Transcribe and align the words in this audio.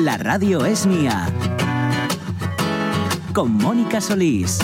La 0.00 0.16
radio 0.16 0.64
es 0.64 0.86
mía. 0.86 1.28
Con 3.34 3.52
Mónica 3.52 4.00
Solís. 4.00 4.58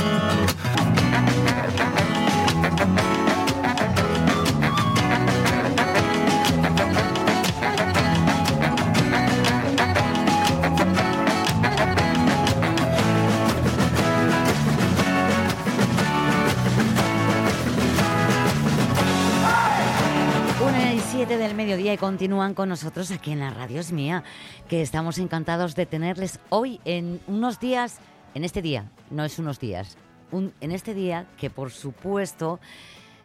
Continúan 21.96 22.55
con 22.55 22.68
nosotros 22.68 23.10
aquí 23.10 23.32
en 23.32 23.40
la 23.40 23.51
Radio. 23.51 23.80
Es 23.80 23.93
mía, 23.93 24.24
que 24.68 24.82
estamos 24.82 25.18
encantados 25.18 25.74
de 25.74 25.87
tenerles 25.87 26.40
hoy 26.51 26.80
en 26.84 27.21
unos 27.26 27.60
días, 27.60 27.98
en 28.34 28.45
este 28.45 28.62
día, 28.62 28.90
no 29.10 29.24
es 29.24 29.38
unos 29.38 29.59
días, 29.60 29.96
un- 30.30 30.52
en 30.60 30.73
este 30.73 30.95
día 30.95 31.26
que 31.38 31.51
por 31.51 31.71
supuesto 31.71 32.60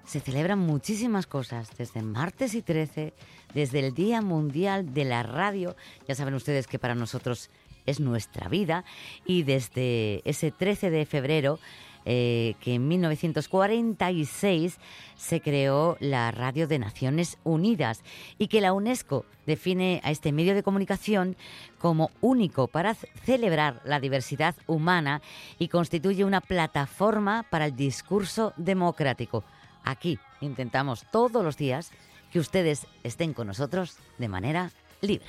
se 0.05 0.19
celebran 0.19 0.59
muchísimas 0.59 1.27
cosas, 1.27 1.69
desde 1.77 2.01
martes 2.01 2.53
y 2.55 2.61
13, 2.61 3.13
desde 3.53 3.79
el 3.79 3.93
Día 3.93 4.21
Mundial 4.21 4.93
de 4.93 5.05
la 5.05 5.23
Radio, 5.23 5.75
ya 6.07 6.15
saben 6.15 6.33
ustedes 6.33 6.67
que 6.67 6.79
para 6.79 6.95
nosotros 6.95 7.49
es 7.85 7.99
nuestra 7.99 8.47
vida, 8.47 8.83
y 9.25 9.43
desde 9.43 10.21
ese 10.29 10.51
13 10.51 10.89
de 10.89 11.05
febrero, 11.05 11.59
eh, 12.05 12.55
que 12.59 12.75
en 12.75 12.87
1946 12.87 14.77
se 15.15 15.41
creó 15.41 15.97
la 15.99 16.31
Radio 16.31 16.67
de 16.67 16.79
Naciones 16.79 17.37
Unidas 17.43 18.03
y 18.37 18.47
que 18.47 18.61
la 18.61 18.73
UNESCO 18.73 19.25
define 19.45 20.01
a 20.03 20.11
este 20.11 20.31
medio 20.31 20.55
de 20.55 20.63
comunicación 20.63 21.35
como 21.77 22.11
único 22.21 22.67
para 22.67 22.93
celebrar 22.93 23.81
la 23.85 23.99
diversidad 23.99 24.55
humana 24.67 25.21
y 25.59 25.67
constituye 25.67 26.25
una 26.25 26.41
plataforma 26.41 27.45
para 27.49 27.65
el 27.65 27.75
discurso 27.75 28.53
democrático. 28.57 29.43
Aquí 29.83 30.19
intentamos 30.41 31.05
todos 31.11 31.43
los 31.43 31.57
días 31.57 31.91
que 32.31 32.39
ustedes 32.39 32.87
estén 33.03 33.33
con 33.33 33.47
nosotros 33.47 33.97
de 34.17 34.27
manera 34.27 34.71
libre. 35.01 35.25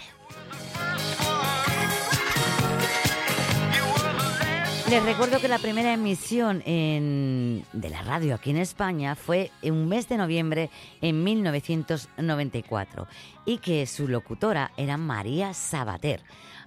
Les 4.93 5.03
recuerdo 5.03 5.41
que 5.41 5.48
la 5.48 5.59
primera 5.59 5.95
emisión 5.95 6.59
de 6.62 7.89
la 7.89 8.03
radio 8.03 8.35
aquí 8.35 8.51
en 8.51 8.59
España 8.59 9.15
fue 9.15 9.51
en 9.62 9.73
un 9.73 9.89
mes 9.89 10.07
de 10.07 10.19
noviembre 10.19 10.69
en 11.01 11.25
1994 11.25 13.09
y 13.47 13.57
que 13.57 13.87
su 13.87 14.07
locutora 14.07 14.70
era 14.77 14.98
María 14.98 15.55
Sabater. 15.55 16.23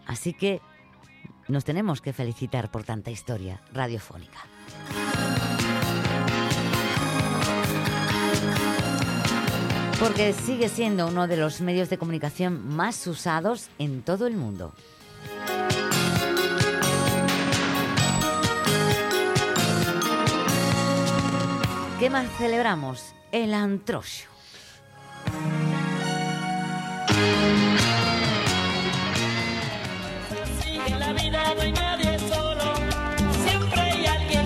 Así 0.07 0.33
que 0.33 0.59
nos 1.47 1.65
tenemos 1.65 2.01
que 2.01 2.13
felicitar 2.13 2.71
por 2.71 2.83
tanta 2.83 3.11
historia 3.11 3.61
radiofónica. 3.71 4.39
Porque 9.99 10.33
sigue 10.33 10.69
siendo 10.69 11.09
uno 11.09 11.27
de 11.27 11.37
los 11.37 11.61
medios 11.61 11.91
de 11.91 11.99
comunicación 11.99 12.75
más 12.75 13.05
usados 13.05 13.69
en 13.77 14.01
todo 14.01 14.25
el 14.25 14.35
mundo. 14.35 14.73
¿Qué 21.99 22.09
más 22.09 22.27
celebramos? 22.37 23.13
El 23.31 23.53
antrocho. 23.53 24.25
En 30.85 30.99
la 30.99 31.13
vida 31.13 31.55
no 31.55 31.61
hay 31.61 31.71
nadie 31.71 32.19
solo, 32.19 32.73
siempre 33.45 33.79
hay 33.79 34.05
alguien. 34.05 34.45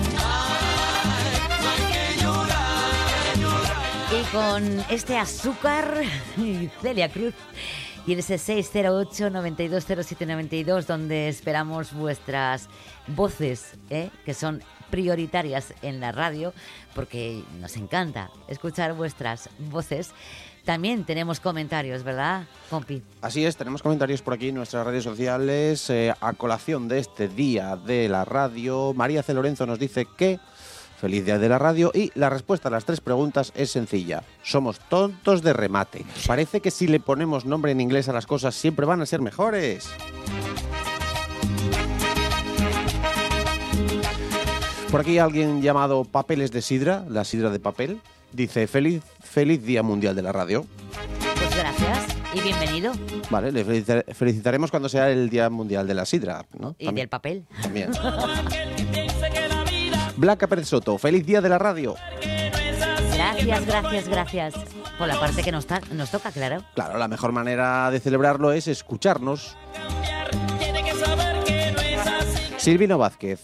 hay 1.66 1.82
que 1.92 2.22
llorar, 2.22 2.94
Y 4.12 4.22
con 4.32 4.84
este 4.88 5.18
azúcar, 5.18 6.04
Celia 6.80 7.08
Cruz, 7.08 7.34
y 8.06 8.12
el 8.12 8.22
608-920792, 8.22 10.86
donde 10.86 11.28
esperamos 11.28 11.92
vuestras 11.92 12.68
voces, 13.08 13.72
¿eh? 13.90 14.10
que 14.24 14.34
son 14.34 14.62
prioritarias 14.90 15.74
en 15.82 16.00
la 16.00 16.12
radio, 16.12 16.52
porque 16.94 17.42
nos 17.60 17.76
encanta 17.76 18.30
escuchar 18.48 18.94
vuestras 18.94 19.48
voces. 19.70 20.10
También 20.64 21.04
tenemos 21.04 21.40
comentarios, 21.40 22.02
¿verdad, 22.02 22.44
compi? 22.68 23.02
Así 23.22 23.44
es, 23.44 23.56
tenemos 23.56 23.82
comentarios 23.82 24.20
por 24.20 24.34
aquí 24.34 24.48
en 24.50 24.56
nuestras 24.56 24.86
redes 24.86 25.04
sociales. 25.04 25.88
eh, 25.88 26.12
a 26.20 26.32
colación 26.34 26.86
de 26.86 26.98
este 26.98 27.28
día 27.28 27.76
de 27.76 28.08
la 28.08 28.24
radio, 28.24 28.92
María 28.94 29.22
C. 29.22 29.32
Lorenzo 29.32 29.64
nos 29.66 29.78
dice 29.78 30.06
que 30.18 30.38
feliz 31.00 31.24
día 31.24 31.38
de 31.38 31.48
la 31.48 31.58
radio 31.58 31.90
y 31.94 32.12
la 32.14 32.28
respuesta 32.28 32.68
a 32.68 32.70
las 32.70 32.84
tres 32.84 33.00
preguntas 33.00 33.52
es 33.56 33.70
sencilla. 33.70 34.22
Somos 34.42 34.78
tontos 34.80 35.42
de 35.42 35.54
remate. 35.54 36.04
Parece 36.26 36.60
que 36.60 36.70
si 36.70 36.86
le 36.86 37.00
ponemos 37.00 37.46
nombre 37.46 37.72
en 37.72 37.80
inglés 37.80 38.10
a 38.10 38.12
las 38.12 38.26
cosas 38.26 38.54
siempre 38.54 38.84
van 38.84 39.00
a 39.00 39.06
ser 39.06 39.22
mejores. 39.22 39.88
Por 44.90 45.00
aquí 45.02 45.18
alguien 45.18 45.62
llamado 45.62 46.04
Papeles 46.04 46.50
de 46.50 46.62
Sidra, 46.62 47.04
la 47.08 47.24
sidra 47.24 47.50
de 47.50 47.60
papel, 47.60 48.00
dice 48.32 48.66
feliz, 48.66 49.02
feliz 49.22 49.62
Día 49.64 49.82
Mundial 49.84 50.16
de 50.16 50.22
la 50.22 50.32
Radio. 50.32 50.66
Pues 51.36 51.56
gracias 51.56 52.06
y 52.34 52.40
bienvenido. 52.40 52.92
Vale, 53.30 53.52
le 53.52 53.64
felicita- 53.64 54.04
felicitaremos 54.14 54.70
cuando 54.70 54.88
sea 54.88 55.08
el 55.10 55.30
Día 55.30 55.48
Mundial 55.48 55.86
de 55.86 55.94
la 55.94 56.04
Sidra, 56.04 56.44
¿no? 56.58 56.74
Y 56.78 56.86
También. 56.86 57.04
del 57.04 57.08
papel. 57.08 57.44
También. 57.62 57.90
Blanca 60.16 60.48
Pérez 60.48 60.66
Soto, 60.68 60.98
feliz 60.98 61.24
Día 61.24 61.40
de 61.40 61.48
la 61.48 61.58
Radio. 61.58 61.94
Gracias, 63.14 63.66
gracias, 63.66 64.08
gracias. 64.08 64.54
Por 64.98 65.06
la 65.06 65.18
parte 65.20 65.42
que 65.44 65.52
nos, 65.52 65.66
ta- 65.66 65.80
nos 65.92 66.10
toca, 66.10 66.32
claro. 66.32 66.64
Claro, 66.74 66.98
la 66.98 67.06
mejor 67.08 67.30
manera 67.32 67.90
de 67.92 68.00
celebrarlo 68.00 68.50
es 68.52 68.66
escucharnos. 68.66 69.56
Silvino 72.58 72.98
Vázquez, 72.98 73.40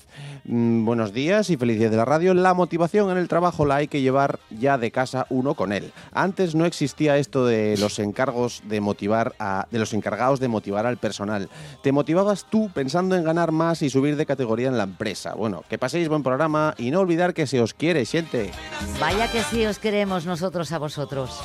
mm, 0.46 0.84
buenos 0.84 1.12
días 1.12 1.50
y 1.50 1.56
día 1.56 1.90
de 1.90 1.96
la 1.96 2.04
radio. 2.04 2.34
La 2.34 2.54
motivación 2.54 3.10
en 3.10 3.18
el 3.18 3.28
trabajo 3.28 3.66
la 3.66 3.76
hay 3.76 3.88
que 3.88 4.00
llevar 4.00 4.38
ya 4.50 4.78
de 4.78 4.90
casa 4.90 5.26
uno 5.30 5.54
con 5.54 5.72
él. 5.72 5.92
Antes 6.12 6.54
no 6.54 6.64
existía 6.64 7.18
esto 7.18 7.46
de 7.46 7.76
los 7.78 7.98
encargos 7.98 8.62
de 8.64 8.80
motivar 8.80 9.34
a, 9.38 9.66
de 9.70 9.78
los 9.78 9.92
encargados 9.92 10.40
de 10.40 10.48
motivar 10.48 10.86
al 10.86 10.96
personal. 10.96 11.48
Te 11.82 11.92
motivabas 11.92 12.46
tú 12.48 12.70
pensando 12.72 13.16
en 13.16 13.24
ganar 13.24 13.52
más 13.52 13.82
y 13.82 13.90
subir 13.90 14.16
de 14.16 14.26
categoría 14.26 14.68
en 14.68 14.78
la 14.78 14.84
empresa. 14.84 15.34
Bueno, 15.34 15.64
que 15.68 15.78
paséis 15.78 16.08
buen 16.08 16.22
programa 16.22 16.74
y 16.78 16.90
no 16.90 17.00
olvidar 17.00 17.34
que 17.34 17.46
se 17.46 17.60
os 17.60 17.74
quiere, 17.74 18.04
gente. 18.04 18.50
Vaya 19.00 19.30
que 19.30 19.42
sí 19.42 19.66
os 19.66 19.78
queremos 19.78 20.26
nosotros 20.26 20.72
a 20.72 20.78
vosotros. 20.78 21.40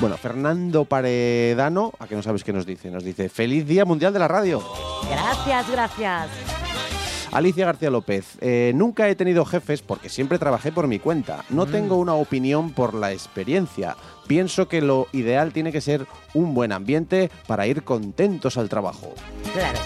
Bueno, 0.00 0.16
Fernando 0.16 0.84
Paredano, 0.84 1.92
a 1.98 2.06
que 2.06 2.16
no 2.16 2.22
sabes 2.22 2.44
qué 2.44 2.52
nos 2.52 2.66
dice, 2.66 2.90
nos 2.90 3.04
dice 3.04 3.28
feliz 3.28 3.66
Día 3.66 3.84
Mundial 3.84 4.12
de 4.12 4.18
la 4.18 4.28
Radio. 4.28 4.62
Gracias, 5.08 5.70
gracias. 5.70 6.28
Alicia 7.32 7.66
García 7.66 7.90
López, 7.90 8.38
eh, 8.40 8.72
nunca 8.76 9.08
he 9.08 9.16
tenido 9.16 9.44
jefes 9.44 9.82
porque 9.82 10.08
siempre 10.08 10.38
trabajé 10.38 10.70
por 10.70 10.86
mi 10.86 11.00
cuenta. 11.00 11.44
No 11.50 11.66
tengo 11.66 11.96
una 11.96 12.14
opinión 12.14 12.70
por 12.70 12.94
la 12.94 13.12
experiencia. 13.12 13.96
Pienso 14.28 14.68
que 14.68 14.80
lo 14.80 15.08
ideal 15.12 15.52
tiene 15.52 15.72
que 15.72 15.80
ser 15.80 16.06
un 16.32 16.54
buen 16.54 16.70
ambiente 16.70 17.32
para 17.48 17.66
ir 17.66 17.82
contentos 17.82 18.56
al 18.56 18.68
trabajo. 18.68 19.14
Claro. 19.52 19.80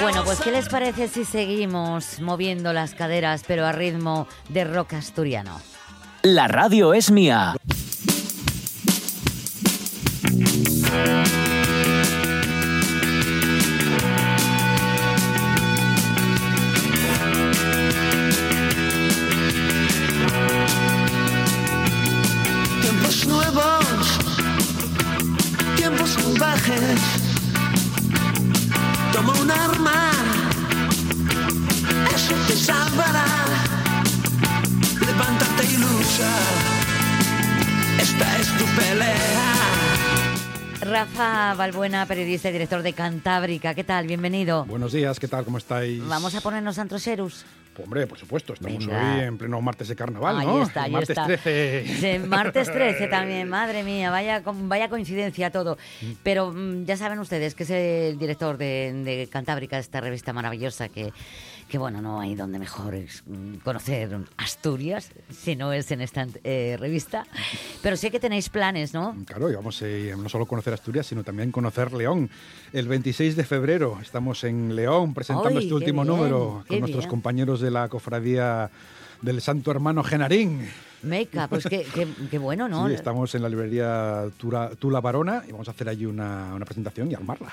Bueno, 0.00 0.22
pues 0.24 0.40
¿qué 0.40 0.52
les 0.52 0.68
parece 0.68 1.08
si 1.08 1.24
seguimos 1.24 2.20
moviendo 2.20 2.72
las 2.72 2.94
caderas 2.94 3.42
pero 3.46 3.66
a 3.66 3.72
ritmo 3.72 4.28
de 4.48 4.64
rock 4.64 4.94
asturiano? 4.94 5.60
La 6.22 6.46
radio 6.46 6.94
es 6.94 7.10
mía. 7.10 7.56
Un 29.48 29.50
arma, 29.50 30.10
eso 32.14 32.34
te 32.46 32.56
salvará. 32.56 33.24
Levántate 35.00 35.64
y 35.64 35.76
lucha, 35.78 36.30
esta 37.98 38.38
es 38.38 38.48
tu 38.58 38.64
pelea. 38.76 39.87
Rafa 40.88 41.54
Balbuena, 41.54 42.06
periodista 42.06 42.48
y 42.48 42.52
director 42.52 42.82
de 42.82 42.94
Cantábrica. 42.94 43.74
¿Qué 43.74 43.84
tal? 43.84 44.06
Bienvenido. 44.06 44.64
Buenos 44.64 44.92
días, 44.92 45.20
¿qué 45.20 45.28
tal? 45.28 45.44
¿Cómo 45.44 45.58
estáis? 45.58 46.02
Vamos 46.06 46.34
a 46.34 46.40
ponernos 46.40 46.78
antroserus. 46.78 47.44
Hombre, 47.82 48.06
por 48.06 48.18
supuesto, 48.18 48.54
estamos 48.54 48.86
Venga. 48.86 49.14
hoy 49.14 49.20
en 49.20 49.38
pleno 49.38 49.60
martes 49.60 49.86
de 49.88 49.94
carnaval, 49.94 50.38
ahí 50.40 50.46
¿no? 50.46 50.62
está, 50.62 50.84
ahí 50.84 50.90
martes 50.92 51.10
está. 51.10 51.26
13. 51.26 51.50
De 52.00 52.18
martes 52.26 52.72
13 52.72 53.06
también, 53.06 53.48
madre 53.48 53.84
mía, 53.84 54.10
vaya, 54.10 54.42
vaya 54.44 54.88
coincidencia 54.88 55.50
todo. 55.50 55.76
Mm. 56.00 56.12
Pero 56.22 56.52
mm, 56.52 56.84
ya 56.86 56.96
saben 56.96 57.18
ustedes 57.18 57.54
que 57.54 57.62
es 57.64 57.70
el 57.70 58.18
director 58.18 58.56
de, 58.56 58.92
de 59.04 59.28
Cantábrica, 59.30 59.78
esta 59.78 60.00
revista 60.00 60.32
maravillosa 60.32 60.88
que, 60.88 61.12
que, 61.68 61.78
bueno, 61.78 62.00
no 62.00 62.20
hay 62.20 62.34
donde 62.34 62.58
mejor 62.58 62.94
mm, 62.94 63.56
conocer 63.64 64.16
Asturias, 64.36 65.10
si 65.30 65.54
no 65.56 65.72
es 65.72 65.90
en 65.90 66.00
esta 66.00 66.26
eh, 66.44 66.76
revista. 66.80 67.26
Pero 67.82 67.96
sé 67.96 68.10
que 68.10 68.18
tenéis 68.20 68.48
planes, 68.48 68.94
¿no? 68.94 69.16
Claro, 69.26 69.50
y 69.50 69.54
vamos 69.54 69.80
eh, 69.82 70.14
no 70.16 70.28
solo 70.28 70.46
conocer 70.46 70.72
Asturias, 70.74 71.06
sino 71.06 71.22
también 71.24 71.52
conocer 71.52 71.92
León. 71.92 72.30
El 72.72 72.88
26 72.88 73.36
de 73.36 73.44
febrero 73.44 73.98
estamos 74.00 74.42
en 74.44 74.74
León 74.74 75.14
presentando 75.14 75.58
¡Ay, 75.58 75.64
este 75.66 75.74
último 75.74 76.02
bien, 76.02 76.14
número 76.16 76.64
con 76.66 76.78
nuestros 76.80 77.04
bien! 77.04 77.10
compañeros 77.10 77.60
de 77.60 77.70
la 77.70 77.88
cofradía 77.88 78.70
del 79.22 79.40
Santo 79.40 79.70
Hermano 79.70 80.02
Genarín. 80.04 80.68
Meca, 81.02 81.46
pues 81.48 81.64
qué, 81.68 81.86
qué- 81.94 82.08
qué 82.30 82.38
bueno, 82.38 82.68
¿no? 82.68 82.88
Sí, 82.88 82.94
estamos 82.94 83.32
en 83.34 83.42
la 83.42 83.48
librería 83.48 84.24
Tula 84.38 85.00
Barona 85.00 85.42
y 85.46 85.52
vamos 85.52 85.68
a 85.68 85.70
hacer 85.72 85.88
allí 85.88 86.06
una, 86.06 86.54
una 86.54 86.64
presentación 86.64 87.10
y 87.10 87.14
armarla. 87.14 87.52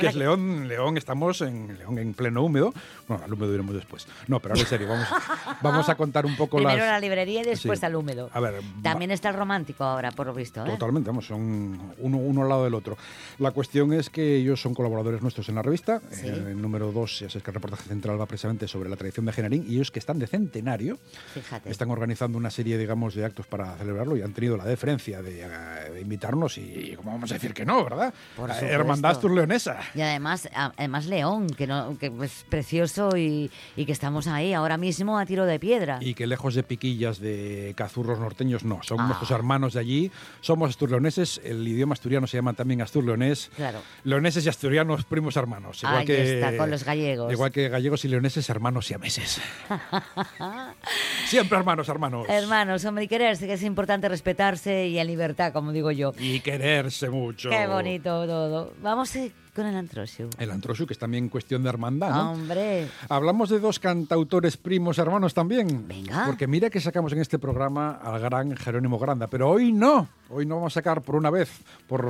Que 0.00 0.06
es 0.08 0.14
León, 0.14 0.68
León, 0.68 0.96
estamos 0.96 1.40
en 1.40 1.76
León 1.78 1.98
en 1.98 2.14
pleno 2.14 2.42
húmedo. 2.42 2.72
Bueno, 3.08 3.24
al 3.24 3.32
húmedo 3.32 3.52
iremos 3.54 3.74
después. 3.74 4.06
No, 4.28 4.40
pero 4.40 4.54
ahora 4.54 4.62
en 4.62 4.68
serio, 4.68 4.88
vamos, 4.88 5.08
vamos 5.62 5.88
a 5.88 5.94
contar 5.94 6.26
un 6.26 6.36
poco 6.36 6.56
Primero 6.56 6.78
las... 6.78 6.88
la 6.88 7.00
librería 7.00 7.42
y 7.42 7.44
después 7.44 7.80
Sí. 7.80 7.86
al 7.86 7.96
húmedo. 7.96 8.30
A 8.32 8.40
ver, 8.40 8.60
También 8.82 9.10
está 9.10 9.30
el 9.30 9.36
romántico 9.36 9.84
ahora, 9.84 10.10
por 10.12 10.26
lo 10.26 10.34
visto. 10.34 10.64
¿eh? 10.64 10.70
Totalmente, 10.70 11.08
vamos, 11.10 11.26
son 11.26 11.92
uno, 11.98 12.16
uno 12.18 12.42
al 12.42 12.48
lado 12.48 12.64
del 12.64 12.74
otro. 12.74 12.96
La 13.38 13.50
cuestión 13.50 13.92
es 13.92 14.10
que 14.10 14.36
ellos 14.36 14.60
son 14.60 14.74
colaboradores 14.74 15.22
nuestros 15.22 15.48
en 15.48 15.56
la 15.56 15.62
revista. 15.62 16.00
Sí. 16.10 16.26
Eh, 16.28 16.30
el 16.50 16.60
número 16.62 16.92
dos, 16.92 17.20
ya 17.20 17.28
sabes 17.28 17.42
que 17.42 17.50
el 17.50 17.54
reportaje 17.54 17.84
central 17.88 18.20
va 18.20 18.26
precisamente 18.26 18.68
sobre 18.68 18.88
la 18.88 18.96
tradición 18.96 19.26
de 19.26 19.32
Genarín 19.32 19.64
y 19.68 19.74
ellos 19.76 19.90
que 19.90 19.98
están 19.98 20.18
de 20.18 20.26
centenario, 20.26 20.98
Fíjate. 21.34 21.70
están 21.70 21.90
organizando 21.90 22.38
una 22.38 22.50
serie, 22.50 22.78
digamos, 22.78 23.14
de 23.14 23.24
actos 23.24 23.46
para 23.46 23.76
celebrarlo 23.76 24.16
y 24.16 24.22
han 24.22 24.32
tenido 24.32 24.56
la 24.56 24.64
deferencia 24.64 25.22
de, 25.22 25.42
eh, 25.42 25.90
de 25.92 26.00
invitarnos 26.00 26.58
y, 26.58 26.94
¿cómo 26.96 27.12
vamos 27.12 27.30
a 27.30 27.34
decir 27.34 27.52
que 27.54 27.64
no, 27.64 27.84
verdad? 27.84 28.12
Por 28.36 28.50
Eh. 28.50 28.54
Hermandad 28.74 29.12
Astur-Leonesa. 29.12 29.78
Y 29.94 30.00
además, 30.00 30.48
además 30.54 31.06
León, 31.06 31.48
que, 31.48 31.66
no, 31.66 31.96
que 31.98 32.12
es 32.22 32.44
precioso 32.48 33.16
y, 33.16 33.50
y 33.76 33.84
que 33.86 33.92
estamos 33.92 34.26
ahí 34.26 34.52
ahora 34.52 34.76
mismo 34.76 35.18
a 35.18 35.26
tiro 35.26 35.46
de 35.46 35.58
piedra. 35.58 35.98
Y 36.00 36.14
que 36.14 36.26
lejos 36.26 36.54
de 36.54 36.62
piquillas 36.62 37.18
de 37.20 37.74
cazurros 37.76 38.18
norteños, 38.18 38.64
no, 38.64 38.80
son 38.82 39.00
Ah. 39.00 39.06
nuestros 39.06 39.30
hermanos 39.30 39.74
de 39.74 39.80
allí, 39.80 40.10
somos 40.40 40.70
asturleoneses, 40.70 41.40
el 41.44 41.66
idioma 41.66 41.92
asturiano 41.94 42.26
se 42.26 42.36
llama 42.38 42.52
también 42.54 42.80
asturleonés. 42.82 43.50
Claro. 43.56 43.80
Leoneses 44.04 44.46
y 44.46 44.48
asturianos, 44.48 45.04
primos 45.04 45.36
hermanos. 45.36 45.82
Igual 45.82 45.98
Ahí 45.98 46.06
que, 46.06 46.34
está, 46.40 46.56
con 46.56 46.70
los 46.70 46.84
gallegos. 46.84 47.32
Igual 47.32 47.50
que 47.52 47.68
gallegos 47.68 48.04
y 48.04 48.08
leoneses, 48.08 48.48
hermanos 48.50 48.90
y 48.90 48.94
ameses. 48.94 49.40
Siempre 51.26 51.58
hermanos, 51.58 51.88
hermanos. 51.88 52.26
Hermanos, 52.28 52.84
hombre, 52.84 53.04
y 53.04 53.08
quererse, 53.08 53.46
que 53.46 53.54
es 53.54 53.62
importante 53.62 54.08
respetarse 54.08 54.86
y 54.88 54.98
en 54.98 55.06
libertad, 55.06 55.52
como 55.52 55.72
digo 55.72 55.90
yo. 55.90 56.12
Y 56.18 56.40
quererse 56.40 57.08
mucho. 57.10 57.50
Qué 57.50 57.66
bonito 57.66 58.26
todo. 58.26 58.63
Vamos 58.82 59.12
con 59.54 59.66
el 59.66 59.76
antrosio. 59.76 60.28
El 60.38 60.50
antrosu, 60.50 60.86
que 60.86 60.92
es 60.94 60.98
también 60.98 61.28
cuestión 61.28 61.62
de 61.62 61.68
hermandad, 61.68 62.10
¿no? 62.10 62.32
Hombre, 62.32 62.88
Hablamos 63.08 63.48
de 63.50 63.60
dos 63.60 63.78
cantautores 63.78 64.56
primos 64.56 64.98
hermanos 64.98 65.32
también. 65.34 65.86
Venga. 65.86 66.24
Porque 66.26 66.46
mira 66.46 66.70
que 66.70 66.80
sacamos 66.80 67.12
en 67.12 67.20
este 67.20 67.38
programa 67.38 67.92
al 68.02 68.20
gran 68.20 68.56
Jerónimo 68.56 68.98
Granda, 68.98 69.28
pero 69.28 69.48
hoy 69.50 69.72
no. 69.72 70.08
Hoy 70.30 70.44
no 70.46 70.56
vamos 70.56 70.72
a 70.72 70.80
sacar 70.80 71.02
por 71.02 71.14
una 71.14 71.30
vez, 71.30 71.50
por, 71.86 72.04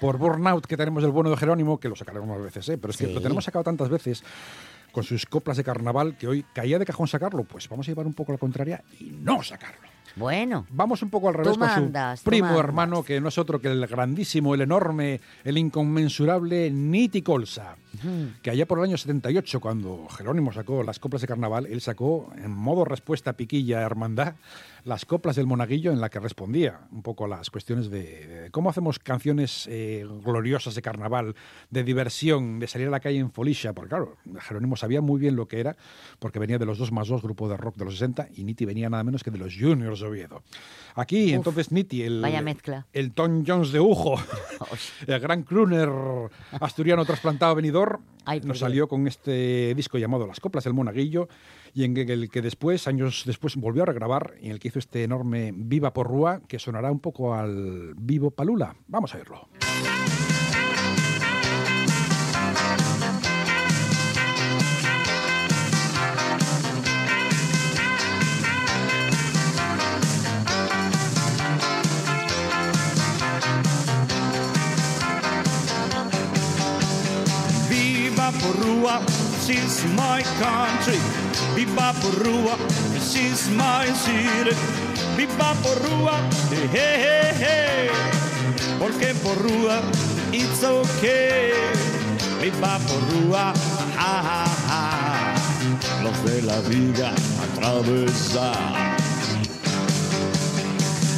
por 0.00 0.18
Burnout, 0.18 0.66
que 0.66 0.76
tenemos 0.76 1.04
el 1.04 1.10
bueno 1.12 1.30
de 1.30 1.36
Jerónimo, 1.36 1.78
que 1.78 1.88
lo 1.88 1.94
sacaremos 1.96 2.28
más 2.28 2.40
veces, 2.42 2.68
¿eh? 2.70 2.78
pero 2.78 2.90
es 2.90 2.96
que 2.96 3.06
Sí. 3.06 3.12
lo 3.14 3.20
tenemos 3.20 3.44
sacado 3.44 3.62
tantas 3.62 3.88
veces 3.88 4.24
con 4.92 5.04
sus 5.04 5.26
coplas 5.26 5.56
de 5.58 5.64
carnaval 5.64 6.16
que 6.16 6.26
hoy 6.26 6.44
caía 6.54 6.78
de 6.78 6.86
cajón 6.86 7.06
sacarlo. 7.06 7.44
Pues 7.44 7.68
vamos 7.68 7.86
a 7.86 7.90
llevar 7.92 8.06
un 8.06 8.14
poco 8.14 8.32
la 8.32 8.38
contraria 8.38 8.82
y 8.98 9.10
no 9.10 9.42
sacarlo. 9.42 9.86
Bueno. 10.16 10.66
Vamos 10.70 11.02
un 11.02 11.10
poco 11.10 11.28
al 11.28 11.34
revés 11.34 11.56
con 11.56 11.68
mandas, 11.68 12.20
su 12.20 12.24
primo 12.24 12.58
hermano, 12.58 13.02
que 13.02 13.20
no 13.20 13.28
es 13.28 13.38
otro 13.38 13.60
que 13.60 13.68
el 13.68 13.86
grandísimo, 13.86 14.54
el 14.54 14.62
enorme, 14.62 15.20
el 15.44 15.58
inconmensurable 15.58 16.70
Niti 16.70 17.22
Colsa. 17.22 17.76
Que 18.42 18.50
allá 18.50 18.66
por 18.66 18.78
el 18.78 18.84
año 18.84 18.96
78, 18.96 19.60
cuando 19.60 20.06
Jerónimo 20.08 20.52
sacó 20.52 20.82
las 20.82 20.98
coplas 20.98 21.22
de 21.22 21.28
carnaval, 21.28 21.66
él 21.66 21.80
sacó 21.80 22.32
en 22.36 22.50
modo 22.50 22.84
respuesta 22.84 23.34
piquilla 23.34 23.80
hermandad 23.82 24.34
las 24.84 25.04
coplas 25.04 25.34
del 25.34 25.46
monaguillo 25.46 25.90
en 25.90 26.00
la 26.00 26.08
que 26.08 26.20
respondía 26.20 26.78
un 26.92 27.02
poco 27.02 27.24
a 27.24 27.28
las 27.28 27.50
cuestiones 27.50 27.90
de, 27.90 28.26
de 28.26 28.50
cómo 28.52 28.70
hacemos 28.70 29.00
canciones 29.00 29.66
eh, 29.68 30.06
gloriosas 30.24 30.76
de 30.76 30.82
carnaval, 30.82 31.34
de 31.70 31.82
diversión, 31.82 32.60
de 32.60 32.68
salir 32.68 32.86
a 32.86 32.90
la 32.90 33.00
calle 33.00 33.18
en 33.18 33.32
folisha, 33.32 33.72
porque 33.72 33.88
claro, 33.88 34.16
Jerónimo 34.40 34.76
sabía 34.76 35.00
muy 35.00 35.18
bien 35.18 35.34
lo 35.34 35.48
que 35.48 35.58
era, 35.58 35.76
porque 36.20 36.38
venía 36.38 36.58
de 36.58 36.66
los 36.66 36.78
2 36.78 36.92
más 36.92 37.08
2 37.08 37.20
grupo 37.22 37.48
de 37.48 37.56
rock 37.56 37.76
de 37.76 37.84
los 37.84 37.94
60 37.94 38.28
y 38.36 38.44
Niti 38.44 38.64
venía 38.64 38.88
nada 38.88 39.02
menos 39.02 39.24
que 39.24 39.32
de 39.32 39.38
los 39.38 39.54
Juniors 39.58 40.00
de 40.00 40.06
Oviedo. 40.06 40.42
Aquí, 40.94 41.32
entonces, 41.32 41.72
Niti, 41.72 42.02
el, 42.02 42.20
vaya 42.20 42.40
mezcla. 42.40 42.86
el 42.92 43.12
Tom 43.12 43.44
Jones 43.46 43.72
de 43.72 43.80
Ujo, 43.80 44.14
el 45.06 45.20
gran 45.20 45.42
crooner 45.42 45.90
asturiano 46.60 47.04
trasplantado 47.04 47.52
a 47.52 47.54
Ay, 48.24 48.40
nos 48.40 48.58
salió 48.58 48.88
con 48.88 49.06
este 49.06 49.72
disco 49.76 49.98
llamado 49.98 50.26
Las 50.26 50.40
Coplas 50.40 50.64
del 50.64 50.74
Monaguillo 50.74 51.28
y 51.72 51.84
en 51.84 51.96
el 51.96 52.28
que 52.28 52.42
después, 52.42 52.88
años 52.88 53.22
después, 53.24 53.54
volvió 53.54 53.84
a 53.84 53.86
regrabar 53.86 54.34
y 54.40 54.46
en 54.46 54.52
el 54.52 54.58
que 54.58 54.68
hizo 54.68 54.80
este 54.80 55.04
enorme 55.04 55.52
Viva 55.54 55.92
por 55.92 56.08
Rúa 56.08 56.40
que 56.48 56.58
sonará 56.58 56.90
un 56.90 56.98
poco 56.98 57.34
al 57.34 57.94
Vivo 57.96 58.32
Palula. 58.32 58.74
Vamos 58.88 59.14
a 59.14 59.18
verlo. 59.18 59.48
Porrua, 78.86 79.04
this 79.06 79.48
is 79.50 79.84
my 79.96 80.22
country. 80.38 80.98
Viva 81.54 81.92
Porrua, 82.00 82.56
this 82.92 83.16
is 83.16 83.50
my 83.50 83.86
city. 83.86 84.54
Viva 85.16 85.54
Porrua, 85.62 86.16
hey, 86.70 86.98
hey, 86.98 87.32
hey. 87.34 87.88
Porque 88.78 89.12
Porrua, 89.22 89.82
it's 90.32 90.62
okay. 90.62 91.52
Viva 92.40 92.78
Porrua, 92.86 93.52
ja, 93.96 94.22
ja, 94.22 94.44
ja. 94.68 96.02
Los 96.02 96.24
de 96.24 96.42
la 96.42 96.60
viga 96.68 97.12
atravesar. 97.42 98.96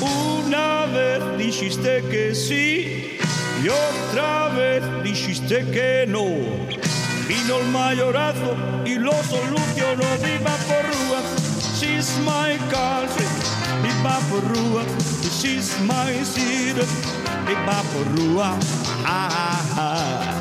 Una 0.00 0.87
vez 0.87 1.22
dijiste 1.37 2.02
que 2.10 2.34
sí 2.34 3.18
y 3.62 3.68
otra 3.68 4.48
vez 4.48 4.82
dijiste 5.02 5.66
que 5.70 6.06
no. 6.08 6.78
Vino 7.28 7.58
el 7.58 7.68
mayorazo 7.68 8.56
y 8.87 8.94
lo 8.94 9.12
solucionó. 9.25 10.02
Viva 10.25 10.56
Porrúa, 10.66 11.20
she's 11.78 12.18
my 12.20 12.56
country. 12.70 13.26
Viva 13.82 14.18
Porrúa, 14.30 14.82
she's 15.38 15.78
my 15.82 16.25
city. 16.25 16.80
Viva 17.47 17.82
Porrúa, 17.92 18.58
ah, 19.04 19.28
ah, 19.30 19.75
ah. 19.76 20.40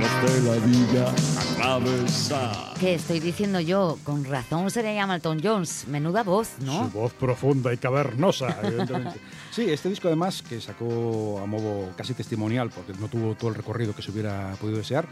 Los 0.00 0.32
de 0.32 0.48
la 0.48 0.64
viga 0.64 1.12
atravesar. 1.62 2.74
¿Qué 2.78 2.94
estoy 2.94 3.20
diciendo 3.20 3.58
yo? 3.60 3.98
Con 4.04 4.24
razón 4.24 4.70
se 4.70 4.82
le 4.82 4.94
llama 4.94 5.16
el 5.16 5.22
Tom 5.22 5.38
Jones. 5.42 5.86
Menuda 5.88 6.22
voz, 6.22 6.50
¿no? 6.60 6.84
Su 6.84 6.98
voz 6.98 7.12
profunda 7.14 7.72
y 7.72 7.78
cavernosa, 7.78 8.58
evidentemente. 8.62 9.18
sí, 9.50 9.70
este 9.70 9.88
disco 9.88 10.08
además, 10.08 10.42
que 10.42 10.60
sacó 10.60 11.40
a 11.42 11.46
modo 11.46 11.90
casi 11.96 12.14
testimonial, 12.14 12.70
porque 12.70 12.92
no 13.00 13.08
tuvo 13.08 13.34
todo 13.34 13.50
el 13.50 13.56
recorrido 13.56 13.94
que 13.94 14.02
se 14.02 14.10
hubiera 14.10 14.54
podido 14.60 14.78
desear, 14.78 15.06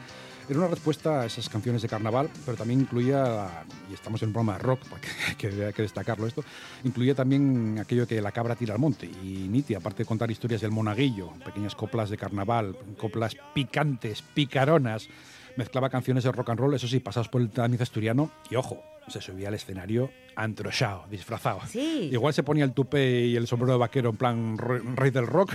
era 0.50 0.59
una 0.59 0.69
respuesta 0.69 1.21
a 1.21 1.26
esas 1.26 1.49
canciones 1.49 1.80
de 1.80 1.88
carnaval, 1.88 2.28
pero 2.45 2.57
también 2.57 2.80
incluía, 2.80 3.64
y 3.88 3.95
estamos 3.95 4.21
en 4.23 4.30
un 4.30 4.33
programa 4.33 4.59
de 4.59 4.64
rock, 4.64 4.80
porque 4.90 5.09
hay 5.28 5.35
que, 5.37 5.64
hay 5.66 5.73
que 5.73 5.83
destacarlo 5.83 6.26
esto, 6.26 6.42
incluía 6.83 7.14
también 7.14 7.78
aquello 7.80 8.07
que 8.07 8.21
la 8.21 8.33
cabra 8.33 8.57
tira 8.57 8.75
al 8.75 8.80
monte. 8.80 9.07
Y 9.07 9.47
Niti, 9.49 9.75
aparte 9.75 10.02
de 10.02 10.07
contar 10.07 10.28
historias 10.28 10.61
del 10.61 10.73
monaguillo, 10.73 11.30
pequeñas 11.45 11.76
coplas 11.76 12.11
de 12.11 12.16
carnaval, 12.16 12.76
coplas 12.99 13.37
picantes, 13.54 14.23
picaronas, 14.23 15.09
mezclaba 15.57 15.88
canciones 15.88 16.25
de 16.25 16.33
rock 16.33 16.50
and 16.50 16.59
roll, 16.59 16.75
eso 16.75 16.88
sí, 16.88 16.99
pasados 16.99 17.28
por 17.28 17.42
el 17.42 17.50
tamiz 17.50 17.80
asturiano, 17.80 18.33
y 18.50 18.57
ojo, 18.57 18.83
se 19.11 19.21
subía 19.21 19.49
al 19.49 19.55
escenario 19.55 20.11
antrochao, 20.37 21.07
disfrazado. 21.11 21.61
Sí. 21.69 22.09
Igual 22.12 22.33
se 22.33 22.43
ponía 22.43 22.64
el 22.64 22.73
tupé 22.73 23.26
y 23.26 23.37
el 23.37 23.47
sombrero 23.47 23.73
de 23.73 23.79
vaquero 23.79 24.11
en 24.11 24.17
plan 24.17 24.57
re- 24.57 24.81
rey 24.95 25.11
del 25.11 25.26
rock, 25.26 25.52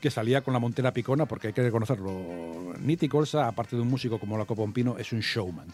que 0.00 0.10
salía 0.10 0.42
con 0.42 0.52
la 0.52 0.60
montera 0.60 0.92
picona, 0.92 1.26
porque 1.26 1.48
hay 1.48 1.52
que 1.52 1.62
reconocerlo. 1.62 2.74
Nitti 2.78 3.08
Colsa, 3.08 3.48
aparte 3.48 3.74
de 3.76 3.82
un 3.82 3.88
músico 3.88 4.18
como 4.20 4.38
la 4.38 4.44
Pompino, 4.44 4.96
es 4.98 5.12
un 5.12 5.20
showman. 5.20 5.66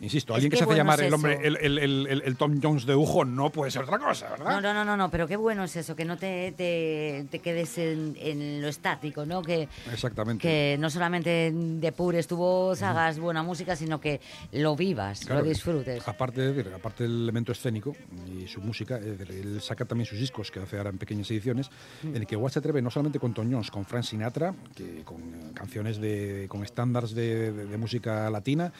Insisto, 0.00 0.34
alguien 0.34 0.50
que, 0.50 0.56
se 0.56 0.64
hace 0.64 0.74
llamar 0.74 1.00
el 1.02 1.12
hombre, 1.12 1.38
el, 1.42 1.56
el- 1.60 1.78
el- 1.78 2.06
el- 2.06 2.22
el 2.22 2.36
Tom 2.36 2.58
Jones 2.62 2.86
de 2.86 2.94
Ujo, 2.94 3.24
no 3.26 3.50
puede 3.50 3.70
ser 3.70 3.82
otra 3.82 3.98
cosa, 3.98 4.30
¿verdad? 4.30 4.46
No, 4.46 4.60
no, 4.62 4.72
no, 4.72 4.84
no, 4.84 4.96
no, 4.96 5.10
pero 5.10 5.28
qué 5.28 5.36
bueno 5.36 5.64
es 5.64 5.76
eso, 5.76 5.94
que 5.94 6.06
no 6.06 6.16
te, 6.16 6.52
te, 6.56 7.26
te 7.30 7.38
quedes 7.40 7.76
en, 7.76 8.16
en 8.18 8.62
lo 8.62 8.68
estático, 8.68 9.26
¿no? 9.26 9.42
Que, 9.42 9.68
Exactamente. 9.92 10.40
que 10.40 10.76
no 10.80 10.88
solamente 10.88 11.52
depures 11.54 12.26
tu 12.26 12.36
voz, 12.36 12.82
hagas 12.82 13.18
buena 13.18 13.42
música, 13.42 13.76
sino 13.76 14.00
que 14.00 14.20
lo 14.52 14.74
vivas, 14.74 15.28
lo 15.28 15.42
disfrutes. 15.42 16.06
Aparte, 16.08 16.64
aparte 16.74 17.02
del 17.04 17.22
elemento 17.24 17.52
escénico 17.52 17.94
y 18.26 18.46
su 18.46 18.62
música, 18.62 18.98
decir, 18.98 19.30
él 19.30 19.60
saca 19.60 19.84
también 19.84 20.06
sus 20.06 20.18
discos 20.18 20.50
que 20.50 20.60
hace 20.60 20.78
ahora 20.78 20.88
en 20.90 20.96
pequeñas 20.98 21.30
ediciones, 21.30 21.68
en 22.02 22.16
el 22.16 22.26
que 22.26 22.36
igual 22.36 22.50
se 22.50 22.58
atreve 22.60 22.80
no 22.80 22.90
solamente 22.90 23.18
con 23.18 23.34
Toñons, 23.34 23.70
con 23.70 23.84
Frank 23.84 24.04
Sinatra, 24.04 24.54
que 24.74 25.02
con 25.04 25.20
eh, 25.34 25.50
canciones 25.52 26.00
de, 26.00 26.46
con 26.48 26.62
estándares 26.64 27.14
de 27.14 27.76
música 27.78 28.30
latina. 28.30 28.72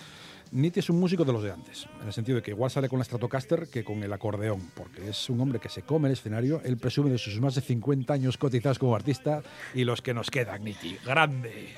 Nitti 0.53 0.81
es 0.81 0.91
un 0.91 0.99
músico 0.99 1.25
de 1.25 1.33
los 1.33 1.43
de 1.45 1.53
antes, 1.53 1.87
en 2.01 2.09
el 2.09 2.13
sentido 2.13 2.37
de 2.37 2.43
que 2.43 2.51
igual 2.51 2.71
sale 2.71 2.89
con 2.89 2.99
la 2.99 3.05
Stratocaster 3.05 3.69
que 3.69 3.85
con 3.85 4.03
el 4.03 4.13
acordeón, 4.13 4.71
porque 4.75 5.09
es 5.09 5.31
un 5.31 5.41
hombre 5.41 5.61
que 5.61 5.69
se 5.69 5.83
come 5.83 6.09
el 6.09 6.15
escenario, 6.15 6.61
él 6.65 6.77
presume 6.77 7.11
de 7.11 7.19
sus 7.19 7.41
más 7.41 7.55
de 7.55 7.61
50 7.61 8.13
años 8.13 8.37
cotizados 8.37 8.79
como 8.79 8.97
artista 8.97 9.43
y 9.75 9.85
los 9.85 10.03
que 10.03 10.13
nos 10.13 10.29
quedan, 10.29 10.65
Nitti, 10.65 10.97
grande. 11.05 11.69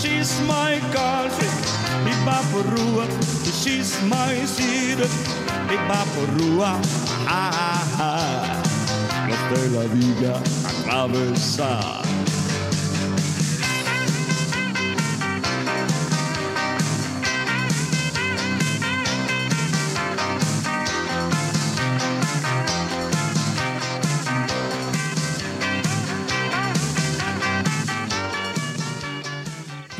She's 0.00 0.40
my 0.46 0.80
girlfriend, 0.92 2.04
mi 2.04 2.12
vaporua. 2.24 3.06
She's 3.44 4.00
my 4.04 4.46
seed, 4.46 4.98
mi 5.68 5.76
vaporua. 5.88 6.80
Ah, 7.26 7.50
ah, 7.52 7.98
ah. 7.98 8.62
No 9.28 9.54
te 9.54 9.68
la 9.70 9.84
diga 9.94 10.40
atravesar. 10.64 12.02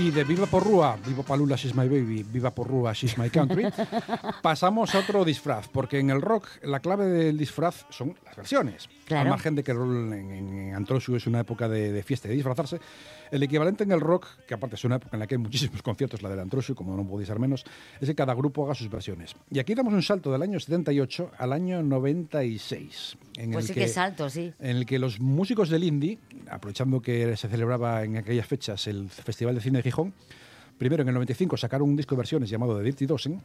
Y 0.03 0.11
de 0.11 0.25
Viva 0.25 0.47
Porrúa, 0.47 0.99
Viva 1.07 1.23
Palula, 1.23 1.55
She's 1.55 1.77
My 1.77 1.87
Baby, 1.87 2.25
Viva 2.25 2.53
Porrúa, 2.53 2.93
She's 2.93 3.17
My 3.19 3.31
Country, 3.31 3.69
pasamos 4.43 4.93
a 4.97 4.99
otro 4.99 5.25
disfraz, 5.25 5.69
porque 5.69 6.01
en 6.01 6.11
el 6.11 6.21
rock 6.21 6.49
la 6.65 6.81
clave 6.81 7.07
del 7.07 7.39
disfraz 7.39 7.87
son 7.89 8.17
las 8.25 8.35
versiones. 8.35 8.89
Claro. 9.05 9.23
Al 9.23 9.29
margen 9.29 9.55
de 9.55 9.63
que 9.63 9.71
el 9.71 9.77
rol 9.77 10.13
en, 10.13 10.33
en, 10.33 10.75
Antrosu 10.75 11.15
es 11.15 11.29
una 11.29 11.39
época 11.39 11.69
de, 11.69 11.93
de 11.93 12.03
fiesta 12.03 12.27
y 12.27 12.31
de 12.31 12.35
disfrazarse, 12.35 12.81
el 13.31 13.43
equivalente 13.45 13.85
en 13.85 13.93
el 13.93 14.01
rock, 14.01 14.27
que 14.47 14.55
aparte 14.55 14.75
es 14.75 14.85
una 14.85 14.97
época 14.97 15.17
en 15.17 15.21
la 15.21 15.27
que 15.29 15.37
hay 15.37 15.39
muchísimos 15.39 15.83
conciertos, 15.83 16.21
la 16.21 16.31
del 16.31 16.41
Antrosu, 16.41 16.75
como 16.75 16.97
no 16.97 17.07
podéis 17.07 17.29
ser 17.29 17.39
menos, 17.39 17.65
es 18.01 18.09
que 18.09 18.15
cada 18.17 18.35
grupo 18.35 18.65
haga 18.65 18.75
sus 18.75 18.91
versiones. 18.91 19.37
Y 19.51 19.61
aquí 19.61 19.75
damos 19.75 19.95
un 19.95 20.03
salto 20.03 20.33
del 20.33 20.43
año 20.43 20.59
78 20.59 21.31
al 21.39 21.53
año 21.53 21.81
96. 21.81 23.19
En 23.39 23.53
Pues 23.53 23.69
el 23.71 23.75
sí 23.75 23.81
que 23.81 23.89
salto, 23.89 24.29
sí. 24.29 24.53
en 24.59 24.77
el 24.79 24.87
que 24.87 24.99
los 24.99 25.21
músicos 25.21 25.69
del 25.71 25.85
indie, 25.85 26.19
aprovechando 26.51 27.01
que 27.01 27.37
se 27.37 27.49
celebraba 27.49 28.05
en 28.05 28.17
aquellas 28.17 28.47
fechas 28.47 28.87
el 28.87 29.09
Festival 29.09 29.55
de 29.55 29.61
Cine 29.61 29.79
de 29.79 29.92
Gijón, 29.93 30.15
primero 30.79 31.03
en 31.03 31.09
el 31.09 31.15
95 31.15 31.57
sacaron 31.57 31.89
un 31.91 31.97
disco 31.97 32.15
de 32.15 32.19
versiones 32.19 32.49
llamado 32.49 32.79
The 32.79 32.85
Dirty 32.85 33.07
Dozen, 33.07 33.41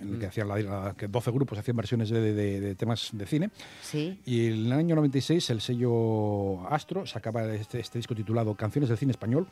en 0.00 0.08
Mm. 0.10 0.14
el 0.14 0.20
que 0.20 0.26
hacían 0.26 0.48
la, 0.48 0.58
la- 0.58 0.94
que 0.96 1.06
12 1.06 1.30
grupos 1.30 1.58
hacían 1.58 1.76
versiones 1.76 2.08
de, 2.10 2.20
de- 2.34 2.60
de 2.60 2.74
temas 2.74 3.10
de 3.12 3.26
cine. 3.26 3.50
Sí. 3.82 4.18
Y 4.24 4.46
en 4.46 4.52
el 4.66 4.72
año 4.72 4.94
96 4.96 5.50
el 5.50 5.60
sello 5.60 6.66
Astro 6.68 7.06
sacaba 7.06 7.44
este, 7.54 7.78
este 7.80 7.98
disco 7.98 8.14
titulado 8.14 8.54
Canciones 8.54 8.88
del 8.88 8.98
cine 8.98 9.12
español, 9.12 9.46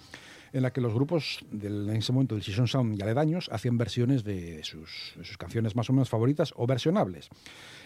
en 0.52 0.62
la 0.62 0.72
que 0.72 0.80
los 0.80 0.92
grupos 0.94 1.40
del, 1.50 1.88
en 1.88 1.96
ese 1.96 2.12
momento 2.12 2.34
del 2.34 2.42
Season 2.44 2.66
Sound 2.68 2.98
y 2.98 3.02
aledaños 3.02 3.48
hacían 3.52 3.78
versiones 3.78 4.24
de 4.24 4.62
sus, 4.64 5.12
de 5.16 5.24
sus 5.24 5.36
canciones 5.38 5.76
más 5.76 5.88
o 5.90 5.92
menos 5.92 6.08
favoritas 6.08 6.52
o 6.56 6.66
versionables. 6.66 7.28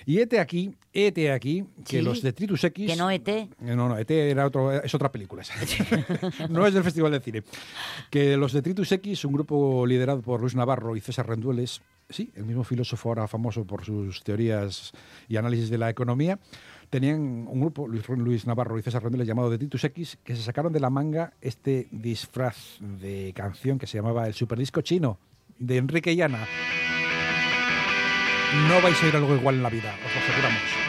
Y 0.06 0.18
este 0.18 0.38
aquí, 0.38 0.74
este 0.92 1.32
aquí, 1.32 1.64
que 1.86 1.98
Sí. 1.98 2.02
los 2.02 2.20
Detritus 2.22 2.62
X... 2.64 2.90
Que 2.90 2.96
no 2.96 3.10
ET. 3.10 3.26
Eh, 3.28 3.48
No, 3.60 3.88
no, 3.88 3.96
ET 3.96 4.10
era 4.10 4.46
otro, 4.46 4.70
es 4.72 4.94
otra 4.94 5.10
película. 5.10 5.42
esa. 5.42 5.54
no 6.50 6.66
es 6.66 6.74
del 6.74 6.84
Festival 6.84 7.12
de 7.12 7.20
Cine. 7.20 7.42
Que 8.10 8.36
los 8.36 8.52
Detritus 8.52 8.92
X, 8.92 9.24
un 9.24 9.32
grupo 9.32 9.86
liderado 9.86 10.20
por 10.20 10.40
Luis 10.40 10.54
Navarro 10.54 10.94
y 10.96 11.00
César 11.00 11.26
Rendueles, 11.26 11.80
sí, 12.10 12.30
el 12.34 12.44
mismo 12.44 12.64
filósofo 12.64 13.08
ahora 13.08 13.26
famoso 13.28 13.64
por 13.64 13.84
sus 13.84 14.22
teorías 14.22 14.92
y 15.28 15.36
análisis 15.36 15.70
de 15.70 15.78
la 15.78 15.88
economía, 15.88 16.38
tenían 16.94 17.48
un 17.48 17.60
grupo, 17.60 17.88
Luis, 17.88 18.08
Luis 18.08 18.46
Navarro 18.46 18.78
y 18.78 18.82
César 18.82 19.02
Rendueles, 19.02 19.26
llamado 19.26 19.50
Detritus 19.50 19.82
X, 19.82 20.16
que 20.22 20.36
se 20.36 20.42
sacaron 20.42 20.72
de 20.72 20.78
la 20.78 20.90
manga 20.90 21.32
este 21.40 21.88
disfraz 21.90 22.76
de 22.78 23.32
canción 23.34 23.80
que 23.80 23.88
se 23.88 23.98
llamaba 23.98 24.28
El 24.28 24.34
Superdisco 24.34 24.80
Chino, 24.80 25.18
de 25.58 25.78
Enrique 25.78 26.14
Llana. 26.14 26.46
No 28.68 28.80
vais 28.80 29.02
a 29.02 29.08
ir 29.08 29.16
algo 29.16 29.34
igual 29.34 29.56
en 29.56 29.64
la 29.64 29.70
vida, 29.70 29.92
os 30.06 30.14
lo 30.14 30.20
aseguramos. 30.20 30.83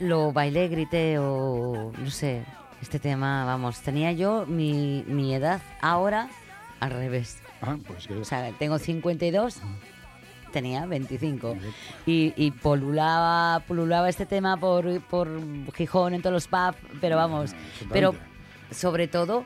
Lo 0.00 0.32
bailé, 0.32 0.68
grité 0.68 1.18
o 1.18 1.92
no 1.96 2.10
sé, 2.10 2.42
este 2.82 2.98
tema, 2.98 3.44
vamos, 3.44 3.80
tenía 3.80 4.12
yo 4.12 4.46
mi, 4.46 5.04
mi 5.06 5.34
edad 5.34 5.60
ahora 5.80 6.28
al 6.80 6.90
revés. 6.90 7.38
Ah, 7.62 7.76
pues 7.86 8.06
que- 8.06 8.14
O 8.14 8.24
sea, 8.24 8.50
tengo 8.58 8.78
52, 8.78 9.60
tenía 10.52 10.86
25. 10.86 11.56
Y, 12.06 12.32
y 12.36 12.50
polulaba, 12.52 13.60
polulaba 13.68 14.08
este 14.08 14.24
tema 14.26 14.56
por, 14.56 15.00
por 15.02 15.28
Gijón 15.74 16.14
en 16.14 16.22
todos 16.22 16.32
los 16.32 16.48
pubs, 16.48 16.76
pero 17.00 17.16
vamos, 17.16 17.52
pero 17.92 18.14
sobre 18.70 19.06
todo 19.08 19.44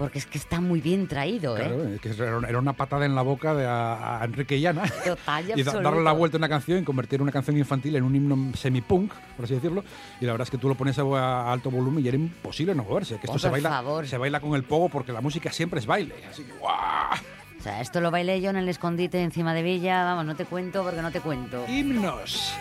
porque 0.00 0.18
es 0.18 0.24
que 0.24 0.38
está 0.38 0.62
muy 0.62 0.80
bien 0.80 1.06
traído, 1.06 1.58
¿eh? 1.58 1.60
Claro, 1.60 1.88
es 1.88 2.00
que 2.00 2.08
era 2.48 2.58
una 2.58 2.72
patada 2.72 3.04
en 3.04 3.14
la 3.14 3.20
boca 3.20 3.54
de 3.54 3.66
a, 3.66 4.18
a 4.22 4.24
Enrique 4.24 4.58
Llana. 4.58 4.84
Total 5.04 5.44
y 5.50 5.52
y 5.60 5.62
da- 5.62 5.80
darle 5.82 6.02
la 6.02 6.12
vuelta 6.12 6.36
a 6.36 6.38
una 6.38 6.48
canción 6.48 6.78
y 6.78 6.84
convertir 6.84 7.20
una 7.20 7.30
canción 7.30 7.58
infantil 7.58 7.94
en 7.96 8.04
un 8.04 8.16
himno 8.16 8.56
semi-punk, 8.56 9.12
por 9.36 9.44
así 9.44 9.54
decirlo. 9.54 9.84
Y 10.18 10.24
la 10.24 10.32
verdad 10.32 10.46
es 10.46 10.50
que 10.50 10.56
tú 10.56 10.68
lo 10.70 10.74
pones 10.74 10.98
a, 10.98 11.02
a 11.02 11.52
alto 11.52 11.70
volumen 11.70 12.02
y 12.02 12.08
era 12.08 12.16
imposible 12.16 12.74
no 12.74 12.82
moverse. 12.84 13.16
Que 13.16 13.26
esto 13.26 13.32
Oh, 13.32 13.38
se, 13.38 13.50
baila, 13.50 13.68
favor. 13.68 14.06
se 14.06 14.16
baila 14.16 14.40
con 14.40 14.54
el 14.54 14.64
pogo 14.64 14.88
porque 14.88 15.12
la 15.12 15.20
música 15.20 15.52
siempre 15.52 15.80
es 15.80 15.86
baile. 15.86 16.14
Así 16.30 16.44
que 16.44 16.52
¡guau! 16.54 16.74
O 17.58 17.62
sea, 17.62 17.82
esto 17.82 18.00
lo 18.00 18.10
bailé 18.10 18.40
yo 18.40 18.48
en 18.48 18.56
el 18.56 18.70
escondite 18.70 19.22
encima 19.22 19.52
de 19.52 19.62
Villa, 19.62 20.02
vamos, 20.04 20.24
no 20.24 20.34
te 20.34 20.46
cuento 20.46 20.82
porque 20.82 21.02
no 21.02 21.10
te 21.12 21.20
cuento. 21.20 21.62
Himnos. 21.68 22.54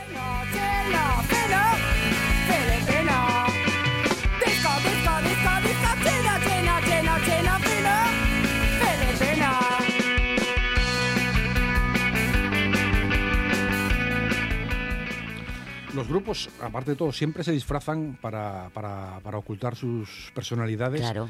Los 15.96 16.08
grupos, 16.08 16.50
aparte 16.62 16.92
de 16.92 16.98
todo, 16.98 17.12
siempre 17.12 17.44
se 17.44 17.52
disfrazan 17.52 18.18
para, 18.22 18.70
para- 18.74 19.20
para 19.24 19.38
ocultar 19.38 19.76
sus 19.76 20.32
personalidades. 20.36 21.02
Claro. 21.02 21.30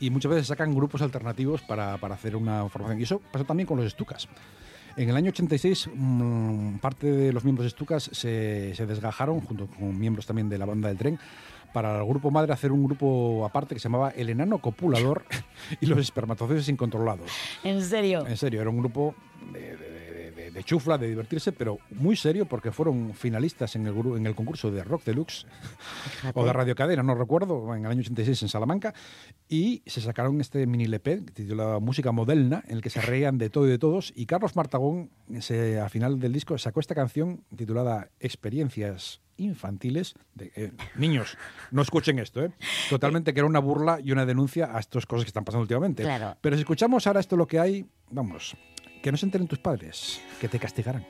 y 0.00 0.10
muchas 0.10 0.30
veces 0.30 0.46
sacan 0.48 0.74
grupos 0.74 1.00
alternativos 1.02 1.62
para, 1.62 1.96
para 1.98 2.14
hacer 2.16 2.36
una 2.36 2.68
formación. 2.68 3.00
Y 3.00 3.04
eso 3.04 3.20
pasa 3.32 3.44
también 3.46 3.66
con 3.66 3.78
los 3.80 3.90
Stukas. 3.92 4.28
En 4.96 5.08
el 5.08 5.16
año 5.16 5.30
86, 5.30 5.88
mm, 5.94 6.76
parte 6.78 7.06
de 7.10 7.32
los 7.32 7.44
miembros 7.44 7.64
de 7.64 7.70
Stukas 7.70 8.10
se, 8.12 8.74
se 8.74 8.86
desgajaron, 8.86 9.40
junto 9.40 9.66
con 9.68 9.98
miembros 9.98 10.26
también 10.26 10.48
de 10.48 10.58
la 10.58 10.66
banda 10.66 10.88
del 10.88 10.98
tren, 10.98 11.18
para 11.72 11.98
el 11.98 12.04
grupo 12.06 12.30
madre 12.30 12.52
hacer 12.52 12.70
un 12.72 12.84
grupo 12.84 13.44
aparte 13.46 13.74
que 13.74 13.80
se 13.80 13.84
llamaba 13.88 14.10
El 14.10 14.28
Enano 14.30 14.58
Copulador 14.58 15.24
y 15.80 15.86
los 15.86 15.98
Espermatozoides 15.98 16.68
Incontrolados. 16.68 17.30
¿En 17.62 17.82
serio? 17.82 18.26
En 18.26 18.36
serio, 18.36 18.60
era 18.60 18.70
un 18.70 18.78
grupo 18.78 19.14
de, 19.52 19.76
de- 19.76 19.93
de- 20.54 20.64
chufla, 20.64 20.96
de 20.96 21.08
divertirse, 21.08 21.52
pero 21.52 21.78
muy 21.90 22.16
serio 22.16 22.46
porque 22.46 22.72
fueron 22.72 23.12
finalistas 23.14 23.76
en 23.76 23.86
el, 23.86 23.94
en 24.16 24.26
el 24.26 24.34
concurso 24.34 24.70
de 24.70 24.82
Rock 24.84 25.04
Deluxe 25.04 25.46
Fíjate. 26.20 26.38
o 26.40 26.44
de 26.44 26.52
Radio 26.52 26.74
Cadena, 26.74 27.02
no 27.02 27.14
recuerdo, 27.14 27.74
en 27.74 27.84
el 27.84 27.90
año 27.90 28.00
86 28.00 28.42
en 28.42 28.48
Salamanca, 28.48 28.94
y 29.48 29.82
se 29.86 30.00
sacaron 30.00 30.40
este 30.40 30.66
mini 30.66 30.84
LP 30.84 31.22
titulado 31.34 31.80
Música 31.80 32.12
Moderna, 32.12 32.62
en 32.68 32.76
el 32.76 32.82
que 32.82 32.90
se 32.90 33.00
reían 33.00 33.36
de 33.38 33.50
todo 33.50 33.66
y 33.66 33.70
de 33.70 33.78
todos, 33.78 34.12
y 34.16 34.26
Carlos 34.26 34.56
Martagón, 34.56 35.10
se, 35.40 35.78
al 35.80 35.90
final 35.90 36.18
del 36.20 36.32
disco, 36.32 36.56
sacó 36.56 36.80
esta 36.80 36.94
canción 36.94 37.44
titulada 37.56 38.08
Experiencias 38.20 39.20
infantiles 39.36 40.14
de 40.36 40.52
eh, 40.54 40.70
niños 40.96 41.36
no 41.72 41.82
escuchen 41.82 42.20
esto 42.20 42.44
¿eh? 42.44 42.52
totalmente 42.88 43.34
que 43.34 43.40
era 43.40 43.48
una 43.48 43.58
burla 43.58 43.98
y 44.00 44.12
una 44.12 44.24
denuncia 44.26 44.76
a 44.76 44.78
estas 44.78 45.06
cosas 45.06 45.24
que 45.24 45.28
están 45.30 45.44
pasando 45.44 45.62
últimamente 45.62 46.04
Claro. 46.04 46.36
pero 46.40 46.54
si 46.54 46.60
escuchamos 46.60 47.04
ahora 47.08 47.18
esto 47.18 47.36
lo 47.36 47.48
que 47.48 47.58
hay 47.58 47.84
vamos 48.10 48.56
que 49.04 49.12
no 49.12 49.18
se 49.18 49.26
enteren 49.26 49.46
tus 49.46 49.58
padres 49.58 50.18
que 50.40 50.48
te 50.48 50.58
castigarán 50.58 51.04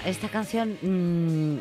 Esta, 0.00 0.08
esta 0.08 0.28
canción, 0.28 0.78
mm, 0.82 1.58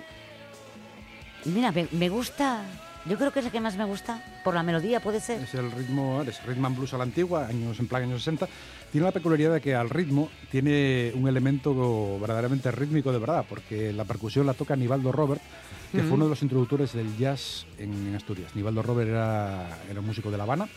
mira, 1.45 1.71
me, 1.71 1.87
me 1.91 2.09
gusta, 2.09 2.63
yo 3.05 3.17
creo 3.17 3.31
que 3.31 3.39
es 3.39 3.45
la 3.45 3.51
que 3.51 3.59
más 3.59 3.77
me 3.77 3.85
gusta, 3.85 4.23
por 4.43 4.53
la 4.53 4.63
melodía 4.63 4.99
puede 5.01 5.19
ser. 5.19 5.41
Es 5.41 5.53
el 5.55 5.71
ritmo, 5.71 6.21
es 6.21 6.43
rhythm 6.45 6.65
and 6.65 6.77
blues 6.77 6.93
a 6.93 6.97
la 6.97 7.03
antigua, 7.03 7.47
años 7.47 7.79
en 7.79 7.87
plan 7.87 8.03
años 8.03 8.23
60. 8.23 8.47
Tiene 8.91 9.05
la 9.05 9.11
peculiaridad 9.11 9.53
de 9.55 9.61
que 9.61 9.75
al 9.75 9.89
ritmo 9.89 10.29
tiene 10.51 11.11
un 11.15 11.27
elemento 11.27 12.17
verdaderamente 12.19 12.71
rítmico 12.71 13.11
de 13.11 13.19
verdad, 13.19 13.45
porque 13.47 13.93
la 13.93 14.05
percusión 14.05 14.45
la 14.45 14.53
toca 14.53 14.75
Nivaldo 14.75 15.11
Robert, 15.11 15.41
que 15.91 16.01
fue 16.01 16.11
uno 16.11 16.25
de 16.25 16.29
los 16.29 16.41
introductores 16.41 16.93
del 16.93 17.17
jazz 17.17 17.65
en, 17.77 17.91
en 18.07 18.15
Asturias. 18.15 18.55
Nivaldo 18.55 18.81
Robert 18.83 19.09
era, 19.09 19.79
era 19.89 19.99
un 19.99 20.05
músico 20.05 20.31
de 20.31 20.37
La 20.37 20.43
Habana. 20.43 20.67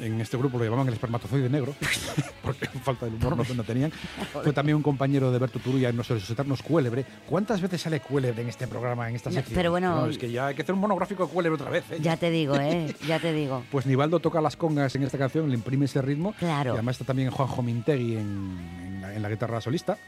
En 0.00 0.20
este 0.20 0.36
grupo 0.36 0.58
lo 0.58 0.64
llamaban 0.64 0.86
el 0.86 0.94
espermatozoide 0.94 1.48
negro, 1.48 1.74
porque 2.42 2.66
falta 2.84 3.06
de 3.06 3.12
humor 3.16 3.36
no, 3.36 3.42
no 3.54 3.64
tenían. 3.64 3.90
Fue 4.32 4.52
también 4.52 4.76
un 4.76 4.82
compañero 4.82 5.32
de 5.32 5.38
Berto 5.40 5.58
Turulla 5.58 5.88
en 5.88 5.96
Nuestros 5.96 6.28
Eternos 6.30 6.62
Cuélebre. 6.62 7.04
¿Cuántas 7.28 7.60
veces 7.60 7.82
sale 7.82 7.98
Cuélebre 8.00 8.42
en 8.42 8.48
este 8.48 8.68
programa, 8.68 9.08
en 9.08 9.16
esta 9.16 9.30
No, 9.30 9.34
sección? 9.36 9.56
pero 9.56 9.70
bueno- 9.72 9.96
No, 10.02 10.06
es 10.06 10.16
que 10.18 10.30
ya 10.30 10.46
hay 10.46 10.54
que 10.54 10.62
hacer 10.62 10.74
un 10.74 10.80
monográfico 10.80 11.26
de 11.26 11.32
Cuélebre 11.32 11.56
otra 11.60 11.70
vez. 11.70 11.84
¿eh? 11.90 11.98
Ya 12.00 12.16
te 12.16 12.30
digo, 12.30 12.54
¿eh? 12.56 12.94
Ya 13.08 13.18
te 13.18 13.32
digo. 13.32 13.64
Pues 13.72 13.86
Nivaldo 13.86 14.20
toca 14.20 14.40
las 14.40 14.56
congas 14.56 14.94
en 14.94 15.02
esta 15.02 15.18
canción, 15.18 15.48
le 15.48 15.54
imprime 15.56 15.86
ese 15.86 16.00
ritmo. 16.00 16.32
Claro. 16.38 16.70
Y 16.70 16.74
además 16.74 16.94
está 16.94 17.04
también 17.06 17.30
Juanjo 17.30 17.62
Mintegui 17.62 18.16
en, 18.16 18.58
en 18.84 19.00
la, 19.02 19.14
en 19.14 19.22
la 19.22 19.28
guitarra 19.28 19.60
solista. 19.60 19.98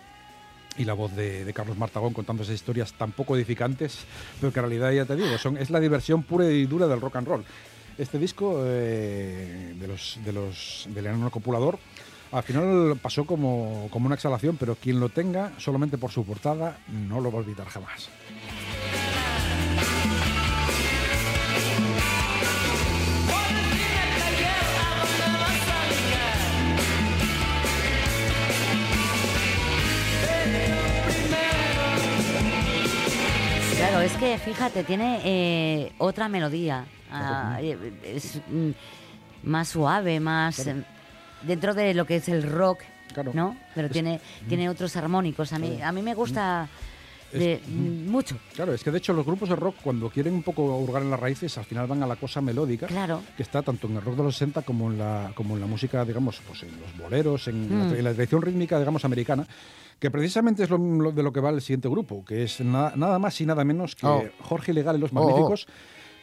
Y 0.78 0.84
la 0.84 0.92
voz 0.94 1.14
de, 1.16 1.44
de 1.44 1.52
Carlos 1.52 1.76
Martagón 1.76 2.14
contando 2.14 2.44
esas 2.44 2.54
historias 2.54 2.92
tan 2.92 3.10
poco 3.10 3.36
edificantes, 3.36 4.04
pero 4.40 4.52
que 4.52 4.60
en 4.60 4.66
realidad, 4.66 4.92
ya 4.92 5.04
te 5.04 5.16
digo, 5.16 5.36
son, 5.36 5.56
es 5.58 5.68
la 5.68 5.80
diversión 5.80 6.22
pura 6.22 6.48
y 6.48 6.64
dura 6.64 6.86
del 6.86 7.00
rock 7.00 7.16
and 7.16 7.26
roll. 7.26 7.44
Este 8.00 8.18
disco 8.18 8.62
eh, 8.64 9.74
de 9.78 9.86
los, 9.86 10.18
de 10.24 10.32
los, 10.32 10.88
copulador 11.30 11.78
al 12.32 12.42
final 12.42 12.98
pasó 13.02 13.26
como, 13.26 13.88
como 13.90 14.06
una 14.06 14.14
exhalación, 14.14 14.56
pero 14.56 14.74
quien 14.74 15.00
lo 15.00 15.10
tenga 15.10 15.52
solamente 15.58 15.98
por 15.98 16.10
su 16.10 16.24
portada 16.24 16.78
no 16.88 17.20
lo 17.20 17.30
va 17.30 17.40
a 17.40 17.42
olvidar 17.42 17.66
jamás. 17.68 18.08
Claro, 33.76 34.00
es 34.00 34.12
que 34.12 34.38
fíjate, 34.38 34.84
tiene 34.84 35.20
eh, 35.22 35.92
otra 35.98 36.30
melodía. 36.30 36.86
Ah, 37.12 37.58
eh, 37.60 37.76
es 38.04 38.40
mm, 38.48 38.70
más 39.44 39.68
suave, 39.68 40.20
más 40.20 40.56
Claro. 40.56 40.80
eh, 40.80 40.84
dentro 41.42 41.74
de 41.74 41.94
lo 41.94 42.04
que 42.06 42.16
es 42.16 42.28
el 42.28 42.42
rock, 42.42 42.80
Claro. 43.14 43.32
¿no? 43.34 43.56
Pero 43.74 43.86
Es- 43.86 43.92
tiene, 43.92 44.20
tiene 44.48 44.68
otros 44.68 44.94
armónicos. 44.96 45.52
A 45.52 45.58
mí, 45.58 45.68
Claro. 45.76 45.86
a 45.88 45.92
mí 45.92 46.02
me 46.02 46.14
gusta 46.14 46.68
de- 47.32 47.60
mm, 47.66 48.10
mucho. 48.10 48.36
Claro, 48.54 48.74
es 48.74 48.82
que 48.82 48.90
de 48.90 48.98
hecho 48.98 49.12
los 49.12 49.24
grupos 49.24 49.48
de 49.48 49.54
rock 49.56 49.76
cuando 49.82 50.10
quieren 50.10 50.34
un 50.34 50.42
poco 50.42 50.62
hurgar 50.76 51.02
en 51.02 51.10
las 51.10 51.20
raíces 51.20 51.56
al 51.58 51.64
final 51.64 51.86
van 51.86 52.02
a 52.02 52.06
la 52.06 52.16
cosa 52.16 52.40
melódica 52.40 52.86
Claro. 52.88 53.22
que 53.36 53.42
está 53.44 53.62
tanto 53.62 53.86
en 53.86 53.96
el 53.96 54.02
rock 54.02 54.16
de 54.16 54.22
los 54.24 54.34
60 54.34 54.62
como 54.62 54.90
en 54.90 54.98
la, 54.98 55.30
como 55.36 55.54
en 55.54 55.60
la 55.60 55.66
música, 55.66 56.04
digamos, 56.04 56.40
pues 56.46 56.64
en 56.64 56.70
los 56.80 56.96
boleros, 56.98 57.46
en, 57.46 57.68
Mm. 57.68 57.92
la, 57.92 57.98
en 57.98 58.04
la 58.04 58.14
tradición 58.14 58.42
rítmica, 58.42 58.78
digamos, 58.80 59.04
americana, 59.04 59.46
que 60.00 60.10
precisamente 60.10 60.64
es 60.64 60.70
lo, 60.70 60.78
lo- 60.78 61.12
de 61.12 61.22
lo 61.22 61.32
que 61.32 61.38
va 61.40 61.50
el 61.50 61.60
siguiente 61.60 61.88
grupo, 61.88 62.24
que 62.24 62.42
es 62.42 62.60
nada, 62.62 62.94
nada 62.96 63.18
más 63.20 63.40
y 63.40 63.46
nada 63.46 63.64
menos 63.64 63.94
que 63.94 64.06
Oh. 64.08 64.24
Jorge 64.40 64.72
Ilegal 64.72 64.96
y 64.96 65.00
los 65.00 65.10
Oh, 65.14 65.20
oh. 65.20 65.54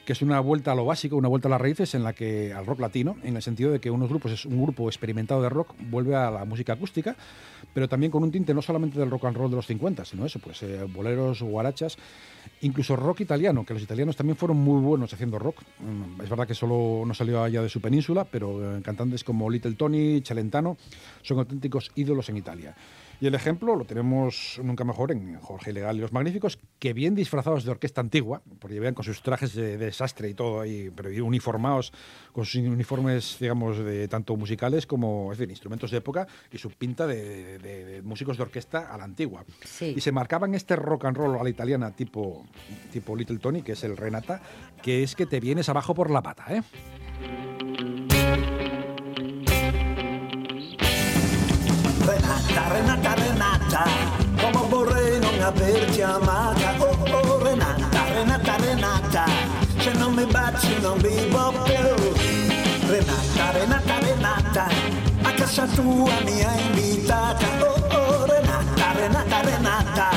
Que 0.08 0.14
es 0.14 0.22
una 0.22 0.40
vuelta 0.40 0.72
a 0.72 0.76
lo 0.76 0.86
básico, 0.86 1.18
una 1.18 1.28
vuelta 1.28 1.50
a 1.50 1.52
las 1.52 1.60
raíces 1.60 1.94
en 1.94 2.02
la 2.02 2.14
que 2.14 2.54
al 2.54 2.66
rock 2.66 2.80
latino, 2.80 3.18
en 3.24 3.36
el 3.36 3.42
sentido 3.42 3.74
de 3.74 3.82
que 3.82 3.92
unos 3.92 4.08
grupos 4.08 4.32
es 4.32 4.46
un 4.46 4.64
grupo 4.64 4.88
experimentado 4.88 5.42
de 5.42 5.50
rock 5.50 5.74
vuelve 5.90 6.16
a 6.16 6.32
la 6.32 6.46
música 6.46 6.72
acústica, 6.72 7.14
pero 7.74 7.90
también 7.90 8.10
con 8.10 8.24
un 8.24 8.32
tinte 8.32 8.54
no 8.54 8.62
solamente 8.62 8.98
del 8.98 9.12
rock 9.12 9.26
and 9.26 9.36
roll 9.36 9.50
de 9.50 9.58
los 9.58 9.68
50, 9.68 10.06
sino 10.06 10.26
eso, 10.26 10.40
pues 10.40 10.64
eh, 10.64 10.86
boleros, 10.88 11.42
guarachas, 11.42 11.98
incluso 12.62 12.96
rock 12.96 13.20
italiano, 13.20 13.66
que 13.66 13.74
los 13.74 13.84
italianos 13.84 14.16
también 14.16 14.38
fueron 14.38 14.56
muy 14.56 14.80
buenos 14.82 15.12
haciendo 15.14 15.40
rock. 15.40 15.58
Mm, 15.82 16.22
Es 16.22 16.30
verdad 16.30 16.48
que 16.48 16.56
solo 16.56 17.04
no 17.06 17.14
salió 17.14 17.44
allá 17.44 17.62
de 17.62 17.68
su 17.68 17.82
península, 17.82 18.24
pero 18.24 18.78
eh, 18.78 18.82
cantantes 18.82 19.26
como 19.26 19.50
Little 19.50 19.74
Tony, 19.74 20.22
Celentano 20.22 20.78
son 21.22 21.40
auténticos 21.40 21.92
ídolos 21.96 22.30
en 22.30 22.38
Italia. 22.38 22.74
Y 23.20 23.26
el 23.26 23.34
ejemplo 23.34 23.76
lo 23.76 23.84
tenemos 23.86 24.60
nunca 24.64 24.84
mejor 24.84 25.12
en 25.12 25.40
Jorge 25.40 25.72
Ilegal 25.72 25.98
y 25.98 26.02
los 26.02 26.14
Magníficos, 26.14 26.60
que 26.78 26.94
bien 26.94 27.16
disfrazados 27.16 27.64
de 27.64 27.72
orquesta 27.72 28.00
antigua, 28.00 28.44
porque 28.60 28.80
vean 28.80 28.94
con 28.94 29.04
sus 29.04 29.24
trajes 29.24 29.56
de, 29.56 29.76
de 29.80 29.86
desastre 29.86 30.30
y 30.30 30.36
todo 30.36 30.62
ahí, 30.62 30.92
pero 30.96 31.10
uniformados, 31.26 31.92
con 32.32 32.46
sus 32.46 32.62
uniformes, 32.62 33.38
digamos, 33.40 33.80
de 33.80 34.08
tanto 34.08 34.36
musicales 34.36 34.86
como, 34.86 35.32
es 35.32 35.40
decir, 35.40 35.50
instrumentos 35.50 35.90
de 35.90 35.98
época 35.98 36.28
y 36.52 36.60
su 36.60 36.70
pinta 36.70 37.08
de, 37.08 37.58
de- 37.58 37.86
de 37.86 38.02
músicos 38.04 38.38
de 38.38 38.44
orquesta 38.44 38.94
a 38.94 38.98
la 39.00 39.06
antigua. 39.06 39.44
Sí. 39.66 39.94
Y 39.98 40.02
se 40.02 40.12
marcaban 40.12 40.54
este 40.54 40.76
rock 40.76 41.06
and 41.06 41.18
roll 41.18 41.40
a 41.40 41.44
la 41.44 41.50
italiana 41.50 41.96
tipo, 41.96 42.46
tipo 42.94 43.16
Little 43.16 43.40
Tony, 43.40 43.64
que 43.64 43.72
es 43.72 43.84
el 43.84 43.98
Renata, 43.98 44.42
que 44.84 45.02
es 45.02 45.16
que 45.16 45.26
te 45.26 45.40
vienes 45.40 45.70
abajo 45.70 45.96
por 45.96 46.12
la 46.12 46.22
pata, 46.22 46.46
¿eh? 46.54 46.62
Renata, 52.58 52.74
Renata, 52.74 53.14
Renata, 53.14 53.84
come 54.42 54.68
vorrei 54.68 55.20
non 55.20 55.40
averti 55.42 56.02
amata. 56.02 56.74
Oh, 56.80 56.98
oh, 57.12 57.44
Renata, 57.44 58.04
Renata, 58.14 58.56
Renata, 58.58 59.26
se 59.78 59.92
non 59.94 60.14
mi 60.14 60.26
baci 60.26 60.80
non 60.82 60.98
vivo 60.98 61.54
più. 61.64 62.90
Renata, 62.90 63.52
Renata, 63.52 64.00
Renata, 64.00 64.68
anche 65.22 65.36
casa 65.36 65.68
tua 65.68 66.20
mi 66.24 66.44
hai 66.44 66.66
invitata. 66.66 67.46
Oh, 67.60 67.96
oh, 67.96 68.26
Renata, 68.26 68.92
Renata, 68.94 69.42
Renata, 69.42 70.10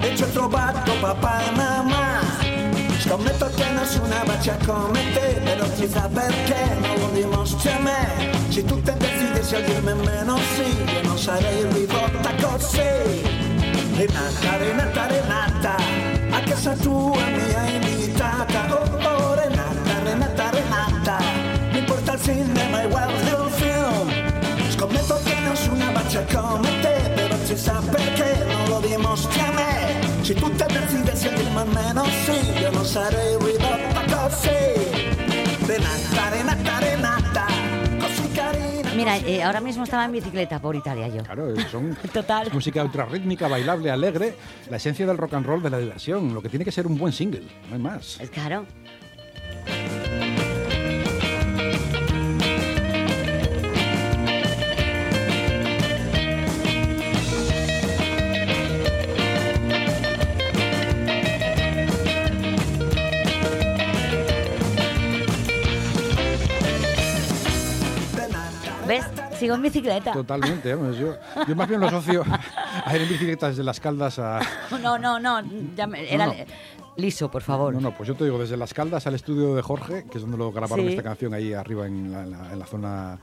e 0.00 0.16
ci 0.16 0.22
ho 0.22 0.28
trovato 0.28 0.92
papà 1.00 1.46
e 1.46 1.50
mamma. 1.52 2.25
Scommetto 3.06 3.48
che 3.54 3.64
nessuna 3.70 4.24
bacia 4.24 4.56
come 4.66 5.00
te, 5.12 5.40
però 5.44 5.64
chissà 5.76 6.08
perché 6.12 6.76
non 6.80 6.98
lo 6.98 7.08
dimostri 7.12 7.70
a 7.70 7.78
me. 7.78 8.32
Se 8.48 8.64
tu 8.64 8.82
te 8.82 8.96
desideri 8.96 9.54
a 9.54 9.60
dirmi 9.60 10.04
meno 10.04 10.36
sì, 10.56 10.92
io 10.92 11.02
non 11.04 11.16
sarei 11.16 11.62
rivolta 11.70 12.34
così. 12.42 13.22
Renata, 13.94 14.56
Renata, 14.56 15.06
Renata, 15.06 15.76
a 16.30 16.40
casa 16.40 16.72
tua 16.74 17.24
mi 17.26 17.54
hai 17.54 17.74
invitata. 17.76 18.74
Oh, 18.74 19.08
oh, 19.08 19.34
Renata, 19.34 20.02
Renata, 20.02 20.50
Renata, 20.50 21.18
mi 21.70 21.82
porta 21.82 22.12
al 22.12 22.20
cinema 22.20 22.82
e 22.82 22.88
guardo 22.88 23.42
un 23.42 23.50
film. 23.50 24.70
Scommetto 24.70 25.20
che 25.22 25.34
nessuna 25.48 25.90
bacia 25.92 26.24
come 26.24 26.80
te, 26.80 27.12
però 27.14 27.36
sa 27.54 27.80
perché 27.88 28.44
non 28.48 28.68
lo 28.68 28.80
dimostri 28.80 29.40
a 29.40 29.50
me. 29.52 30.22
Se 30.22 30.34
tu 30.34 30.50
te 30.56 30.66
desideri 30.66 31.35
Mira, 38.94 39.16
eh, 39.18 39.42
ahora 39.42 39.60
mismo 39.60 39.84
estaba 39.84 40.04
en 40.04 40.12
bicicleta 40.12 40.58
por 40.60 40.76
Italia 40.76 41.08
yo. 41.08 41.22
Claro, 41.22 41.54
son 41.70 41.96
Total. 42.12 42.50
música 42.52 42.82
ultrarrítmica, 42.82 43.48
bailable, 43.48 43.90
alegre, 43.90 44.34
la 44.70 44.76
esencia 44.76 45.06
del 45.06 45.16
rock 45.16 45.34
and 45.34 45.46
roll, 45.46 45.62
de 45.62 45.70
la 45.70 45.78
diversión, 45.78 46.34
lo 46.34 46.42
que 46.42 46.48
tiene 46.48 46.64
que 46.64 46.72
ser 46.72 46.86
un 46.86 46.98
buen 46.98 47.12
single, 47.12 47.42
no 47.68 47.76
hay 47.76 47.80
más. 47.80 48.20
Es 48.20 48.30
claro. 48.30 48.66
¿Ves? 68.86 69.04
Sigo 69.38 69.54
en 69.54 69.62
bicicleta. 69.62 70.12
Totalmente, 70.12 70.74
vamos, 70.74 70.96
yo, 70.96 71.14
yo 71.46 71.56
más 71.56 71.68
bien 71.68 71.80
lo 71.80 71.88
asocio 71.88 72.24
a 72.84 72.94
ir 72.96 73.02
en 73.02 73.08
bicicleta 73.08 73.48
desde 73.48 73.64
las 73.64 73.80
caldas 73.80 74.18
a... 74.18 74.40
No, 74.82 74.98
no, 74.98 75.18
no. 75.18 75.42
ya 75.76 75.86
me- 75.86 76.12
era 76.12 76.26
no. 76.26 76.34
liso, 76.96 77.30
por 77.30 77.42
favor. 77.42 77.74
No, 77.74 77.80
no, 77.80 77.96
pues 77.96 78.06
yo 78.08 78.14
te 78.14 78.24
digo, 78.24 78.38
desde 78.38 78.56
las 78.56 78.72
caldas 78.72 79.06
al 79.06 79.14
estudio 79.14 79.54
de 79.54 79.62
Jorge, 79.62 80.04
que 80.10 80.18
es 80.18 80.22
donde 80.22 80.38
lo 80.38 80.52
grabaron 80.52 80.84
Sí. 80.86 80.92
esta 80.92 81.02
canción, 81.02 81.34
ahí 81.34 81.52
arriba 81.52 81.86
en 81.86 82.12
la, 82.12 82.22
en 82.22 82.30
la- 82.30 82.52
en 82.52 82.58
la 82.58 82.66
zona 82.66 83.18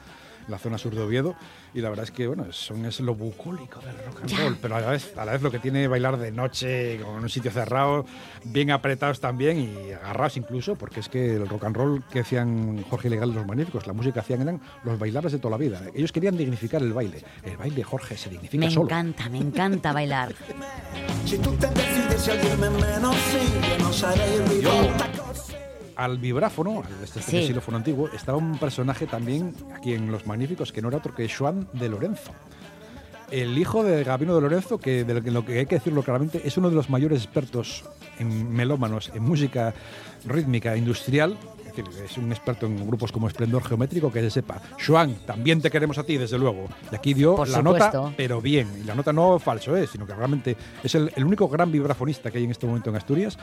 la 0.48 0.58
zona 0.58 0.78
sur 0.78 0.94
de 0.96 1.02
Oviedo 1.02 1.36
y 1.74 1.82
la 1.82 1.90
verdad 1.90 2.04
es 2.06 2.12
que 2.12 2.28
bueno 2.28 2.46
son, 2.52 2.86
es 2.86 3.00
lo 3.00 3.16
bucólico 3.16 3.80
del 3.82 3.96
rock 4.06 4.22
and 4.22 4.30
Ya. 4.30 4.38
roll 4.40 4.58
pero 4.62 4.76
a 4.76 4.82
la 4.82 4.90
vez 4.92 5.14
a 5.18 5.26
la 5.26 5.32
vez 5.34 5.42
lo 5.42 5.52
que 5.52 5.60
tiene 5.60 5.88
bailar 5.88 6.18
de 6.18 6.32
noche 6.32 7.00
con 7.04 7.16
un 7.16 7.30
sitio 7.30 7.52
cerrado 7.52 8.06
bien 8.44 8.72
apretados 8.72 9.20
también 9.20 9.58
y 9.60 9.92
agarrados 9.92 10.38
incluso 10.38 10.76
porque 10.76 11.00
es 11.00 11.10
que 11.10 11.36
el 11.36 11.48
rock 11.48 11.64
and 11.66 11.76
roll 11.76 12.04
que 12.12 12.20
hacían 12.22 12.84
Jorge 12.90 13.10
Legal 13.10 13.30
y 13.30 13.34
los 13.34 13.46
Magníficos 13.46 13.88
la 13.88 13.94
música 13.94 14.14
que 14.16 14.20
hacían 14.20 14.42
eran 14.42 14.62
los 14.84 14.98
bailables 15.00 15.32
de 15.34 15.40
toda 15.40 15.52
la 15.52 15.58
vida. 15.58 15.82
Ellos 15.94 16.12
querían 16.12 16.38
dignificar 16.38 16.82
el 16.82 16.94
baile. 16.94 17.24
El 17.44 17.58
baile 17.58 17.84
Jorge 17.84 18.18
se 18.18 18.30
dignifica 18.30 18.66
Me 18.66 18.72
solo. 18.72 18.86
encanta, 18.88 19.30
me 19.30 19.38
encanta 19.40 19.94
bailar. 19.94 20.34
Se 21.26 21.38
tu 21.38 21.52
te 21.56 21.68
desideri 21.68 22.32
a 22.32 22.36
dirmi 22.44 22.82
meno 22.82 23.14
sì, 23.14 24.60
io 24.62 25.23
al 25.96 26.18
vibráfono, 26.18 26.84
al 26.86 27.04
este 27.04 27.22
Sí. 27.22 27.48
xilófono 27.48 27.78
antiguo, 27.78 28.10
estaba 28.14 28.38
un 28.38 28.58
personaje 28.58 29.06
también 29.08 29.54
aquí 29.76 29.94
en 29.94 30.12
Los 30.12 30.26
Magníficos 30.28 30.72
que 30.72 30.82
no 30.82 30.88
era 30.90 30.98
otro 30.98 31.14
que 31.16 31.30
Joan 31.30 31.68
de 31.74 31.90
Lorenzo. 31.90 32.32
El 33.32 33.58
hijo 33.58 33.84
de 33.84 34.04
Gabino 34.04 34.36
de 34.36 34.42
Lorenzo, 34.42 34.78
que 34.78 35.04
de 35.04 35.32
lo 35.32 35.44
que 35.46 35.60
hay 35.60 35.66
que 35.66 35.76
decirlo 35.76 36.04
claramente, 36.04 36.42
es 36.46 36.56
uno 36.58 36.70
de 36.70 36.76
los 36.76 36.90
mayores 36.90 37.24
expertos 37.24 37.84
en 38.20 38.54
melómanos, 38.54 39.12
en 39.16 39.24
música 39.24 39.74
rítmica 40.26 40.78
industrial. 40.78 41.36
Es 41.82 42.12
es 42.12 42.18
un 42.18 42.32
experto 42.32 42.66
en 42.66 42.86
grupos 42.86 43.12
como 43.12 43.28
Esplendor 43.28 43.64
Geométrico, 43.64 44.12
que 44.12 44.22
se 44.22 44.30
sepa. 44.30 44.62
Joan, 44.86 45.16
también 45.26 45.62
te 45.62 45.72
queremos 45.72 45.98
a 45.98 46.04
ti, 46.04 46.18
desde 46.18 46.38
luego. 46.38 46.68
Y 46.92 46.96
aquí 46.96 47.14
dio 47.14 47.36
Por 47.36 47.50
la 47.50 47.58
supuesto. 47.58 48.04
nota, 48.04 48.14
pero 48.16 48.42
bien. 48.42 48.68
Y 48.82 48.84
la 48.86 48.96
nota 48.96 49.12
no 49.12 49.40
falso, 49.40 49.76
¿eh? 49.76 49.88
sino 49.88 50.06
que 50.06 50.14
realmente 50.14 50.56
es 50.84 50.94
el, 50.96 51.12
el 51.16 51.24
único 51.26 51.48
gran 51.48 51.72
vibrafonista 51.72 52.30
que 52.30 52.38
hay 52.38 52.44
en 52.44 52.52
este 52.52 52.68
momento 52.68 52.90
en 52.90 52.96
Asturias. 52.96 53.38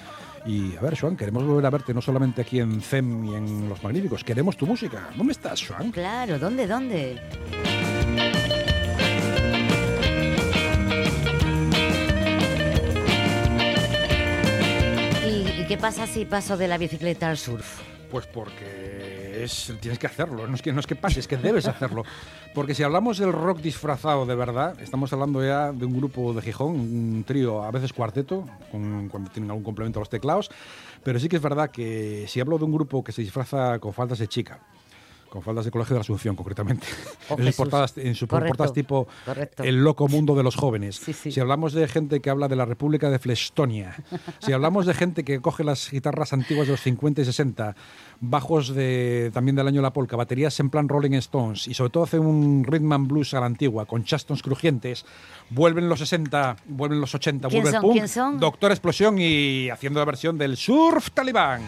Y 0.47 0.77
a 0.77 0.81
ver, 0.81 0.99
Joan, 0.99 1.16
queremos 1.16 1.45
volver 1.45 1.66
a 1.66 1.71
verte 1.71 1.93
no 1.93 2.01
solamente 2.01 2.43
aquí 2.43 2.61
en 2.61 2.81
CEM 2.81 3.25
y 3.25 3.35
en 3.35 3.69
Los 3.69 3.83
Magníficos, 3.83 4.23
queremos 4.25 4.57
tu 4.57 4.66
música. 4.66 5.09
¿Dónde 5.16 5.33
estás, 5.33 5.62
Joan? 5.66 5.90
Claro, 5.90 6.38
¿dónde, 6.38 6.66
dónde? 6.66 7.21
¿Y, 15.27 15.61
y 15.62 15.64
qué 15.66 15.77
pasa 15.77 16.07
si 16.07 16.25
paso 16.25 16.57
de 16.57 16.69
la 16.69 16.79
bicicleta 16.79 17.29
al 17.31 17.37
surf? 17.38 17.81
Pues 18.11 18.27
porque 18.27 19.42
es, 19.44 19.73
tienes 19.81 19.99
que 19.99 20.07
hacerlo, 20.07 20.46
no 20.46 20.55
es 20.55 20.62
que, 20.62 20.73
no 20.73 20.81
es 20.81 20.87
que 20.87 20.96
pase, 20.96 21.20
es 21.20 21.29
que 21.29 21.37
debes 21.37 21.68
hacerlo. 21.68 22.05
Porque 22.55 22.75
si 22.75 22.83
hablamos 22.83 23.18
del 23.18 23.33
rock 23.33 23.61
disfrazado 23.61 24.27
de 24.27 24.35
verdad, 24.35 24.81
estamos 24.81 25.12
hablando 25.12 25.44
ya 25.44 25.73
de 25.73 25.85
un 25.85 25.96
grupo 25.96 26.35
de 26.35 26.42
Gijón, 26.42 26.75
un 26.75 27.25
trío, 27.27 27.62
a 27.62 27.70
veces 27.70 27.92
cuarteto, 27.92 28.46
cuando 28.70 29.31
tienen 29.31 29.51
algún 29.51 29.62
complemento 29.62 30.01
a 30.01 30.03
los 30.03 30.09
teclados, 30.09 30.51
pero 31.05 31.20
sí 31.20 31.29
que 31.29 31.37
es 31.37 31.42
verdad 31.42 31.70
que 31.70 32.27
si 32.27 32.40
hablo 32.40 32.59
de 32.59 32.64
un 32.64 32.73
grupo 32.73 33.05
que 33.05 33.12
se 33.12 33.23
disfraza 33.23 33.79
con 33.79 33.92
faldas 33.92 34.18
de 34.18 34.27
chica, 34.27 34.61
con 35.31 35.43
faldas 35.43 35.64
de 35.64 35.71
Colegio 35.71 35.95
de 35.95 35.99
la 35.99 36.03
Asunción 36.03 36.37
concretamente, 36.37 36.87
Oh, 37.29 37.35
en 37.38 37.47
sus 37.47 37.55
portadas, 37.57 37.97
en 37.97 38.14
sus 38.14 38.29
Correcto, 38.29 38.49
portadas 38.49 38.73
tipo 38.73 39.07
correcto. 39.25 39.62
El 39.62 39.83
loco 39.85 40.09
mundo 40.09 40.35
de 40.35 40.43
los 40.43 40.57
jóvenes, 40.57 40.97
Sí, 40.97 41.12
sí. 41.12 41.31
si 41.33 41.40
hablamos 41.40 41.73
de 41.73 41.87
gente 41.88 42.21
que 42.21 42.29
habla 42.31 42.49
de 42.49 42.57
la 42.57 42.64
República 42.66 43.09
de 43.11 43.19
Flestonia, 43.19 43.95
si 44.40 44.53
hablamos 44.53 44.87
de 44.87 44.95
gente 44.95 45.25
que 45.25 45.40
coge 45.40 45.64
las 45.64 45.90
guitarras 45.90 46.33
antiguas 46.33 46.66
de 46.66 46.73
los 46.73 46.81
50 46.83 47.23
y 47.23 47.25
60, 47.25 47.77
bajos 48.21 48.75
de, 48.75 49.31
también 49.33 49.57
del 49.57 49.66
año 49.69 49.81
La 49.81 49.93
Polka, 49.93 50.16
baterías 50.16 50.59
en 50.61 50.69
plan 50.71 50.88
Rolling 50.88 51.12
Stones 51.14 51.69
y 51.69 51.75
sobre 51.75 51.90
todo 51.90 52.05
hace 52.05 52.19
un 52.19 52.64
rhythm 52.64 52.93
and 52.93 53.09
blues 53.09 53.33
a 53.35 53.40
la 53.40 53.47
antigua, 53.47 53.87
con 53.87 54.05
chastons 54.05 54.43
crujientes, 54.43 55.05
vuelven 55.51 55.88
los 55.88 56.01
60, 56.01 56.57
vuelven 56.66 57.01
los 57.01 57.14
80, 57.14 57.49
¿Quién 57.49 57.62
vuelve 57.62 57.77
el 57.77 57.83
punk. 58.11 58.40
Doctor 58.40 58.73
Explosión 58.73 59.16
y 59.19 59.71
haciendo 59.71 60.01
la 60.01 60.05
versión 60.07 60.37
del 60.37 60.57
Surf 60.57 61.11
Talibán. 61.12 61.62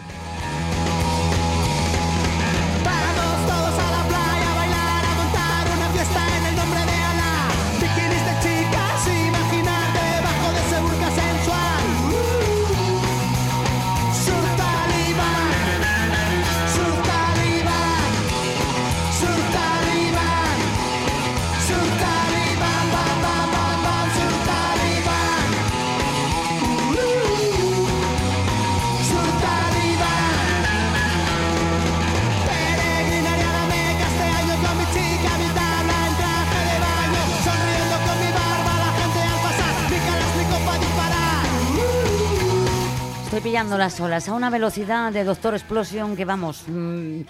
Las 43.77 43.99
olas 43.99 44.29
a 44.29 44.33
una 44.33 44.49
velocidad 44.49 45.11
de 45.11 45.23
Doctor 45.23 45.53
Explosion 45.55 46.15
que 46.15 46.25
vamos. 46.25 46.63
mm, 46.67 47.21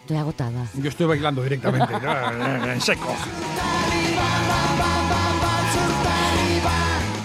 estoy 0.00 0.16
agotada. 0.16 0.66
Yo 0.74 0.88
estoy 0.88 1.06
bailando 1.06 1.42
directamente, 1.42 1.92
ya, 2.02 2.72
en 2.72 2.80
seco. 2.80 3.14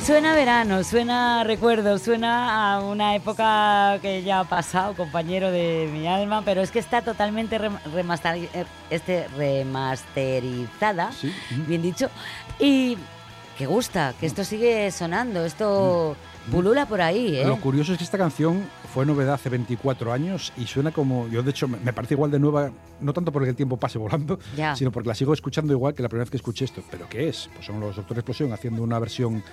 Suena 0.06 0.36
verano, 0.36 0.84
suena 0.84 1.40
a 1.42 1.44
recuerdos, 1.46 2.02
suena 2.02 2.74
a 2.76 2.82
una 2.82 3.16
época 3.16 4.00
que 4.02 4.22
ya 4.22 4.42
ha 4.42 4.44
pasado, 4.44 4.94
compañero 4.96 5.50
de 5.50 5.90
mi 5.94 6.06
alma, 6.08 6.42
pero 6.44 6.62
es 6.62 6.72
que 6.72 6.80
está 6.80 7.02
totalmente 7.02 7.58
rem- 7.60 7.80
remasteri- 7.96 8.50
eh, 8.54 8.66
este, 8.90 9.28
remasterizada, 9.38 11.12
Sí. 11.14 11.34
bien 11.68 11.82
dicho, 11.82 12.10
y 12.60 12.98
que 13.58 13.66
gusta, 13.66 14.14
que 14.20 14.26
esto 14.26 14.44
sigue 14.44 14.92
sonando, 14.92 15.46
esto 15.46 16.18
pulula 16.52 16.86
por 16.86 17.02
ahí, 17.02 17.38
¿eh? 17.38 17.46
Lo 17.46 17.58
curioso 17.60 17.92
es 17.94 17.98
que 17.98 18.04
esta 18.04 18.18
canción 18.18 18.64
fue 18.94 19.06
novedad 19.06 19.36
hace 19.36 19.50
24 19.50 20.12
años 20.12 20.54
y 20.58 20.66
suena 20.68 20.92
como. 20.92 21.28
Yo, 21.30 21.42
de 21.44 21.52
hecho, 21.52 21.68
me 21.68 21.78
me 21.78 21.94
parece 21.94 22.14
igual 22.16 22.32
de 22.32 22.40
nueva, 22.40 22.72
no 23.02 23.14
tanto 23.14 23.32
porque 23.32 23.50
el 23.50 23.56
tiempo 23.56 23.78
pase 23.78 23.98
volando, 23.98 24.40
Ya. 24.56 24.76
sino 24.76 24.92
porque 24.92 25.10
la 25.10 25.16
sigo 25.16 25.34
escuchando 25.34 25.74
igual 25.74 25.94
que 25.94 26.04
la 26.04 26.10
primera 26.10 26.24
vez 26.24 26.32
que 26.32 26.38
escuché 26.38 26.66
esto. 26.66 26.82
¿Pero 26.92 27.08
qué 27.10 27.30
es? 27.30 27.50
Pues 27.54 27.66
son 27.66 27.80
los 27.80 27.96
Doctor 27.96 28.18
Explosión 28.18 28.52
haciendo 28.54 28.84
una 28.84 29.00
versión 29.00 29.44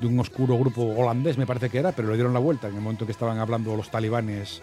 de 0.00 0.06
un 0.06 0.18
oscuro 0.18 0.56
grupo 0.58 0.82
holandés, 0.82 1.36
me 1.38 1.46
parece 1.46 1.68
que 1.70 1.78
era, 1.78 1.92
pero 1.92 2.08
le 2.08 2.14
dieron 2.14 2.32
la 2.32 2.40
vuelta 2.40 2.68
en 2.68 2.74
el 2.76 2.80
momento 2.80 3.04
que 3.06 3.12
estaban 3.12 3.38
hablando 3.38 3.76
los 3.76 3.90
talibanes 3.90 4.62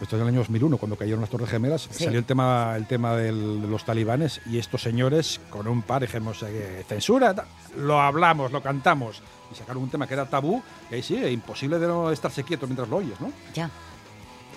Esto 0.00 0.16
es 0.16 0.20
en 0.20 0.28
el 0.28 0.34
año 0.34 0.40
2001, 0.40 0.76
cuando 0.76 0.96
cayeron 0.96 1.22
las 1.22 1.30
Torres 1.30 1.48
Gemelas, 1.48 1.88
Sí. 1.90 2.04
salió 2.04 2.18
el 2.18 2.24
tema, 2.26 2.74
el 2.76 2.86
tema 2.86 3.14
del- 3.16 3.62
de 3.62 3.66
los 3.68 3.84
talibanes 3.84 4.42
y 4.44 4.58
estos 4.58 4.82
señores, 4.82 5.40
con 5.48 5.66
un 5.66 5.80
par, 5.82 6.02
dijimos, 6.02 6.42
eh, 6.42 6.84
censura, 6.86 7.34
lo 7.76 8.00
hablamos, 8.00 8.52
lo 8.52 8.62
cantamos. 8.62 9.22
Y 9.50 9.54
sacaron 9.54 9.82
un 9.84 9.88
tema 9.88 10.06
que 10.06 10.14
era 10.14 10.26
tabú, 10.28 10.62
y 10.90 10.96
ahí 10.96 11.02
sí, 11.02 11.16
imposible 11.16 11.78
de 11.78 11.86
no 11.86 12.10
estarse 12.10 12.42
quieto 12.44 12.66
mientras 12.66 12.88
lo 12.88 12.96
oyes, 12.96 13.18
¿no? 13.20 13.30
Ya. 13.54 13.70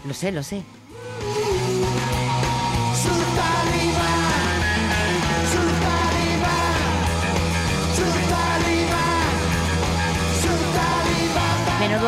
Lo 0.05 0.13
sé, 0.13 0.31
lo 0.31 0.43
sé. 0.43 0.63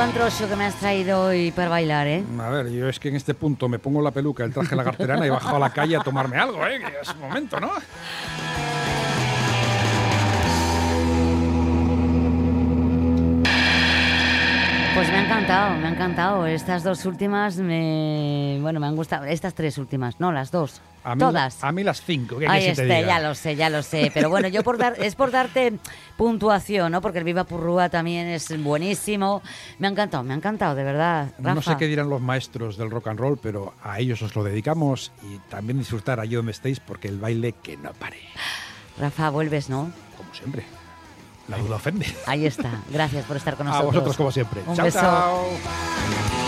Menudo 0.01 0.23
antrocho 0.23 0.49
que 0.49 0.55
me 0.55 0.65
has 0.65 0.73
traído 0.77 1.25
hoy 1.25 1.51
para 1.51 1.69
bailar, 1.69 2.07
¿eh? 2.07 2.23
A 2.39 2.49
ver, 2.49 2.71
yo 2.71 2.89
es 2.89 2.99
que 2.99 3.09
en 3.09 3.15
este 3.15 3.35
punto 3.35 3.69
me 3.69 3.77
pongo 3.77 4.01
la 4.01 4.09
peluca, 4.09 4.43
el 4.43 4.51
traje, 4.51 4.75
la 4.75 4.83
carterana 4.83 5.27
y 5.27 5.29
bajo 5.29 5.55
a 5.55 5.59
la 5.59 5.69
calle 5.69 5.95
a 5.95 5.99
tomarme 5.99 6.37
algo, 6.37 6.65
¿eh? 6.65 6.79
Que 6.79 7.01
es 7.01 7.15
momento, 7.17 7.59
¿no? 7.59 7.69
Pues 15.01 15.09
me 15.11 15.17
ha 15.17 15.23
encantado, 15.23 15.77
me 15.77 15.87
ha 15.87 15.89
encantado. 15.89 16.45
Estas 16.45 16.83
dos 16.83 17.07
últimas 17.07 17.57
me. 17.57 18.59
Bueno, 18.61 18.79
me 18.79 18.85
han 18.85 18.95
gustado. 18.95 19.25
Estas 19.25 19.55
tres 19.55 19.79
últimas, 19.79 20.19
no, 20.19 20.31
las 20.31 20.51
dos. 20.51 20.79
A 21.03 21.15
mí, 21.15 21.19
Todas. 21.19 21.63
A 21.63 21.71
mí 21.71 21.83
las 21.83 22.03
cinco, 22.03 22.37
¿qué 22.37 22.45
Ahí 22.47 22.59
quieres 22.59 22.77
que 22.77 22.85
te 22.85 22.87
está, 22.87 22.95
diga? 22.99 23.07
ya 23.07 23.27
lo 23.27 23.33
sé, 23.33 23.55
ya 23.55 23.69
lo 23.71 23.81
sé. 23.81 24.11
Pero 24.13 24.29
bueno, 24.29 24.47
yo 24.47 24.61
por 24.61 24.77
dar, 24.77 24.93
es 24.99 25.15
por 25.15 25.31
darte 25.31 25.73
puntuación, 26.17 26.91
¿no? 26.91 27.01
Porque 27.01 27.17
el 27.17 27.23
Viva 27.23 27.45
Purrúa 27.45 27.89
también 27.89 28.27
es 28.27 28.55
buenísimo. 28.61 29.41
Me 29.79 29.87
ha 29.87 29.89
encantado, 29.89 30.21
me 30.23 30.35
ha 30.35 30.37
encantado, 30.37 30.75
de 30.75 30.83
verdad. 30.83 31.33
Rafa. 31.39 31.55
No 31.55 31.61
sé 31.63 31.77
qué 31.77 31.87
dirán 31.87 32.07
los 32.07 32.21
maestros 32.21 32.77
del 32.77 32.91
rock 32.91 33.07
and 33.07 33.19
roll, 33.19 33.39
pero 33.41 33.73
a 33.81 33.99
ellos 33.99 34.21
os 34.21 34.35
lo 34.35 34.43
dedicamos 34.43 35.11
y 35.23 35.39
también 35.49 35.79
disfrutar 35.79 36.19
allí 36.19 36.35
donde 36.35 36.51
estéis 36.51 36.79
porque 36.79 37.07
el 37.07 37.17
baile 37.17 37.53
que 37.53 37.75
no 37.75 37.91
pare, 37.93 38.19
Rafa, 38.99 39.31
vuelves, 39.31 39.67
¿no? 39.67 39.91
como 40.15 40.31
siempre. 40.35 40.63
La 41.47 41.57
duda 41.57 41.75
ofende. 41.75 42.05
Ahí 42.27 42.45
está. 42.45 42.81
Gracias 42.89 43.25
por 43.25 43.37
estar 43.37 43.55
con 43.57 43.67
A 43.67 43.71
nosotros. 43.71 43.93
vosotros 43.93 44.17
como 44.17 44.31
siempre. 44.31 44.61
Un 44.65 44.75
chao, 44.75 44.85
beso. 44.85 44.99
chao. 44.99 46.40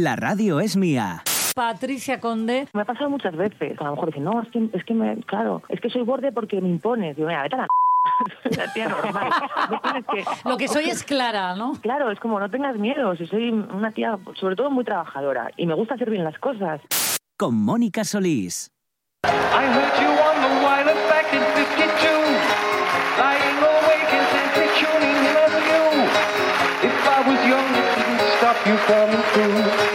La 0.00 0.16
radio 0.16 0.60
es 0.60 0.78
mía. 0.78 1.22
Patricia 1.54 2.20
Conde. 2.20 2.66
Me 2.72 2.80
ha 2.80 2.84
pasado 2.86 3.10
muchas 3.10 3.36
veces. 3.36 3.78
A 3.78 3.84
lo 3.84 3.90
mejor 3.90 4.06
dicen, 4.06 4.24
no, 4.24 4.40
es 4.40 4.48
que, 4.50 4.70
es 4.72 4.82
que 4.82 4.94
me, 4.94 5.18
claro, 5.24 5.62
es 5.68 5.78
que 5.78 5.90
soy 5.90 6.00
borde 6.04 6.32
porque 6.32 6.58
me 6.62 6.70
impones. 6.70 7.16
Digo, 7.16 7.28
mira, 7.28 7.42
vete 7.42 7.56
a 7.56 7.58
la 7.58 7.66
una 8.50 8.72
tía 8.72 8.88
normal. 8.88 9.28
No 9.70 9.78
tienes 9.82 10.04
que- 10.06 10.24
Lo 10.48 10.56
que 10.56 10.68
soy 10.68 10.88
es 10.88 11.04
Clara, 11.04 11.54
¿no? 11.54 11.72
Claro, 11.82 12.10
es 12.10 12.18
como 12.18 12.40
no 12.40 12.48
tengas 12.48 12.76
miedo. 12.76 13.14
Si 13.14 13.26
soy 13.26 13.50
una 13.50 13.90
tía, 13.90 14.18
sobre 14.36 14.56
todo 14.56 14.70
muy 14.70 14.84
trabajadora 14.84 15.50
y 15.58 15.66
me 15.66 15.74
gusta 15.74 15.96
hacer 15.96 16.08
bien 16.08 16.24
las 16.24 16.38
cosas. 16.38 16.80
Con 17.36 17.54
Mónica 17.62 18.04
Solís. 18.04 18.70
I 28.82 29.89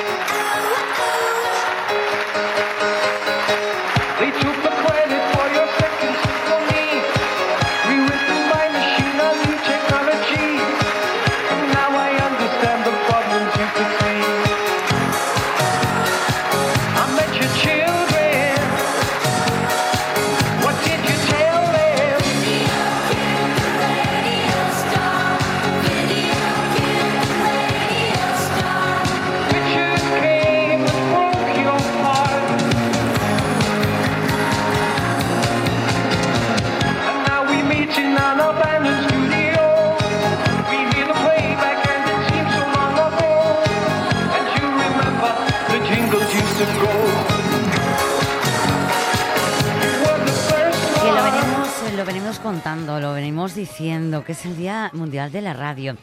contando, 52.55 53.01
lo 53.01 53.11
venimos 53.11 53.53
diciendo, 53.53 54.23
que 54.23 54.31
es 54.31 54.45
el 54.45 54.55
Día 54.55 54.89
Mundial 54.93 55.29
de 55.29 55.41
la 55.41 55.53
Radio, 55.53 55.97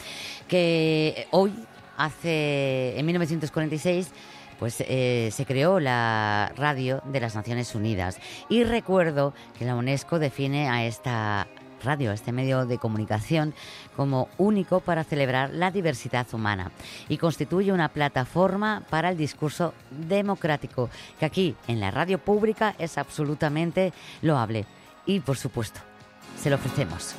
que 0.49 1.27
hoy, 1.31 1.51
hace, 1.97 2.93
en 2.99 3.07
1946, 3.07 4.11
pues 4.59 4.85
eh, 4.87 5.31
se 5.33 5.47
creó 5.47 5.81
la 5.81 6.53
radio 6.55 7.01
de 7.07 7.21
las 7.21 7.35
Naciones 7.35 7.75
Unidas. 7.75 8.19
Y 8.51 8.65
recuerdo 8.65 9.33
que 9.59 9.65
la 9.65 9.77
UNESCO 9.77 10.19
define 10.19 10.69
a 10.69 10.85
esta 10.85 11.49
radio, 11.83 12.11
a 12.11 12.15
este 12.15 12.33
medio 12.33 12.67
de 12.67 12.77
comunicación, 12.77 13.55
como 13.97 14.29
único 14.37 14.81
para 14.81 15.05
celebrar 15.05 15.55
la 15.55 15.71
diversidad 15.71 16.27
humana 16.35 16.71
y 17.09 17.17
constituye 17.17 17.73
una 17.73 17.89
plataforma 17.89 18.83
para 18.91 19.09
el 19.09 19.17
discurso 19.17 19.73
democrático, 19.91 20.91
que 21.19 21.25
aquí 21.25 21.57
en 21.67 21.81
la 21.81 21.91
radio 21.91 22.19
pública 22.19 22.75
es 22.79 22.99
absolutamente 22.99 23.95
loable. 24.21 24.67
Y 25.07 25.21
por 25.21 25.39
supuesto, 25.39 25.81
se 26.43 26.51
lo 26.51 26.57
ofrecemos. 26.57 27.15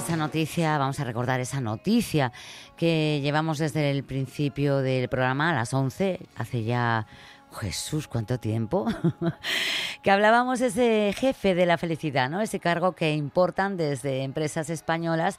Esa, 0.00 0.16
noticia, 0.16 0.78
vamos 0.78 0.98
a 0.98 1.04
recordar 1.04 1.40
esa 1.40 1.60
noticia 1.60 2.32
que 2.76 3.20
llevamos 3.22 3.58
desde 3.58 3.90
el 3.90 4.02
principio 4.02 4.78
del 4.78 5.08
programa 5.10 5.50
a 5.50 5.54
las 5.54 5.74
11, 5.74 6.20
hace 6.36 6.64
ya, 6.64 7.06
Jesús, 7.52 8.06
¿cuánto 8.06 8.38
tiempo? 8.38 8.86
que 10.02 10.10
hablábamos 10.10 10.60
ese 10.60 11.12
jefe 11.16 11.54
de 11.54 11.66
la 11.66 11.78
felicidad, 11.78 12.30
¿no? 12.30 12.40
Ese 12.40 12.60
cargo 12.60 12.92
que 12.92 13.12
importan 13.12 13.76
desde 13.76 14.22
empresas 14.22 14.70
españolas 14.70 15.38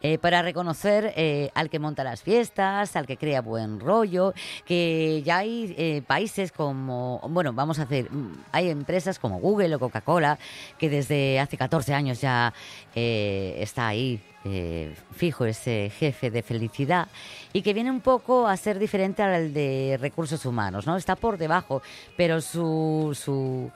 eh, 0.00 0.18
para 0.18 0.42
reconocer 0.42 1.12
eh, 1.16 1.50
al 1.54 1.70
que 1.70 1.78
monta 1.78 2.04
las 2.04 2.22
fiestas, 2.22 2.96
al 2.96 3.06
que 3.06 3.16
crea 3.16 3.40
buen 3.40 3.80
rollo, 3.80 4.34
que 4.64 5.22
ya 5.24 5.38
hay 5.38 5.74
eh, 5.78 6.02
países 6.06 6.52
como, 6.52 7.20
bueno, 7.30 7.52
vamos 7.52 7.78
a 7.78 7.82
hacer, 7.82 8.10
mm, 8.10 8.44
hay 8.52 8.68
empresas 8.68 9.18
como 9.18 9.38
Google 9.38 9.74
o 9.76 9.78
Coca-Cola 9.78 10.38
que 10.78 10.90
desde 10.90 11.40
hace 11.40 11.56
14 11.56 11.94
años 11.94 12.20
ya 12.20 12.52
está 12.94 13.86
ahí 13.86 14.20
eh, 14.44 14.94
fijo 15.14 15.44
ese 15.44 15.90
jefe 15.96 16.30
de 16.30 16.42
felicidad 16.42 17.08
y 17.52 17.62
que 17.62 17.74
viene 17.74 17.90
un 17.90 18.00
poco 18.00 18.48
a 18.48 18.56
ser 18.56 18.78
diferente 18.78 19.22
al 19.22 19.54
de 19.54 19.96
recursos 20.00 20.44
humanos, 20.44 20.86
¿no? 20.86 20.96
Está 20.96 21.14
por 21.14 21.38
debajo, 21.38 21.80
pero 22.16 22.40
su, 22.40 23.16
su, 23.18 23.70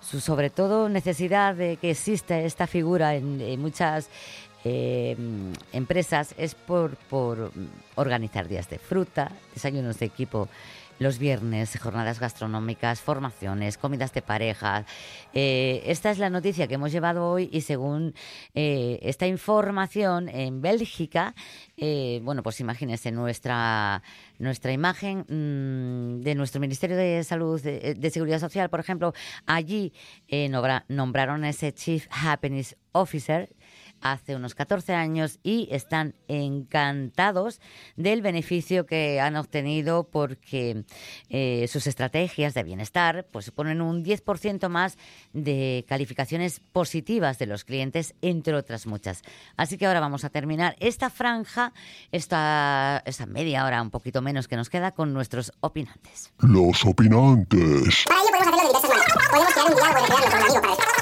su 0.00 0.20
sobre 0.20 0.50
todo 0.50 0.88
necesidad 0.88 1.54
de 1.54 1.76
que 1.76 1.92
exista 1.92 2.40
esta 2.40 2.66
figura 2.66 3.14
en, 3.14 3.60
muchas 3.60 4.10
eh, 4.64 5.16
empresas 5.72 6.34
es 6.36 6.56
por, 6.56 6.96
por 6.96 7.52
organizar 7.94 8.48
días 8.48 8.68
de 8.68 8.78
fruta, 8.78 9.30
desayunos 9.54 10.00
de 10.00 10.06
equipo 10.06 10.48
los 10.98 11.18
viernes, 11.18 11.78
jornadas 11.78 12.18
gastronómicas, 12.20 13.00
formaciones, 13.00 13.78
comidas 13.78 14.12
de 14.12 14.22
pareja. 14.22 14.84
Eh, 15.32 15.82
esta 15.86 16.10
es 16.10 16.18
la 16.18 16.30
noticia 16.30 16.66
que 16.66 16.74
hemos 16.74 16.90
llevado 16.92 17.30
hoy 17.30 17.48
y 17.52 17.60
según 17.60 18.14
eh, 18.54 18.98
esta 19.02 19.26
información 19.26 20.28
en 20.28 20.60
Bélgica, 20.60 21.34
eh, 21.76 22.20
bueno, 22.24 22.42
pues 22.42 22.60
imagínense 22.60 23.12
nuestra, 23.12 24.02
nuestra 24.38 24.72
imagen 24.72 25.20
mm, 25.28 26.22
de 26.22 26.34
nuestro 26.34 26.60
Ministerio 26.60 26.96
de 26.96 27.22
Salud, 27.24 27.60
de, 27.62 27.94
de 27.94 28.10
Seguridad 28.10 28.40
Social, 28.40 28.68
por 28.68 28.80
ejemplo, 28.80 29.12
allí 29.46 29.92
eh, 30.26 30.48
nombra- 30.48 30.84
nombraron 30.88 31.44
a 31.44 31.50
ese 31.50 31.72
Chief 31.72 32.06
Happiness 32.10 32.76
Officer 32.92 33.48
hace 34.00 34.36
unos 34.36 34.54
14 34.54 34.94
años 34.94 35.38
y 35.42 35.68
están 35.70 36.14
encantados 36.28 37.60
del 37.96 38.22
beneficio 38.22 38.86
que 38.86 39.20
han 39.20 39.36
obtenido 39.36 40.08
porque 40.10 40.84
eh, 41.28 41.66
sus 41.68 41.86
estrategias 41.86 42.54
de 42.54 42.62
bienestar 42.62 43.26
pues 43.30 43.46
suponen 43.46 43.80
un 43.80 44.04
10% 44.04 44.68
más 44.68 44.98
de 45.32 45.84
calificaciones 45.88 46.60
positivas 46.72 47.38
de 47.38 47.46
los 47.46 47.64
clientes, 47.64 48.14
entre 48.22 48.54
otras 48.54 48.86
muchas. 48.86 49.22
Así 49.56 49.78
que 49.78 49.86
ahora 49.86 50.00
vamos 50.00 50.24
a 50.24 50.30
terminar 50.30 50.76
esta 50.80 51.10
franja, 51.10 51.72
esta, 52.12 53.02
esta 53.04 53.26
media 53.26 53.64
hora, 53.64 53.82
un 53.82 53.90
poquito 53.90 54.22
menos 54.22 54.48
que 54.48 54.56
nos 54.56 54.68
queda, 54.70 54.92
con 54.92 55.12
nuestros 55.12 55.52
opinantes. 55.60 56.32
Los 56.38 56.84
opinantes. 56.84 58.04
Para 58.06 58.20
ello 58.20 58.30
podemos 58.32 58.74
hacerlo 58.76 58.94
de 58.94 59.06
diversas 59.06 59.16
maneras. 59.16 59.28
Podemos 59.30 59.52
crear 59.52 59.66
un 59.68 59.74
diálogo 59.76 60.06
y 60.06 60.10
recrearlo 60.10 60.28
con 60.28 60.36
un 60.36 60.44
amigo 60.44 60.60
para 60.62 60.97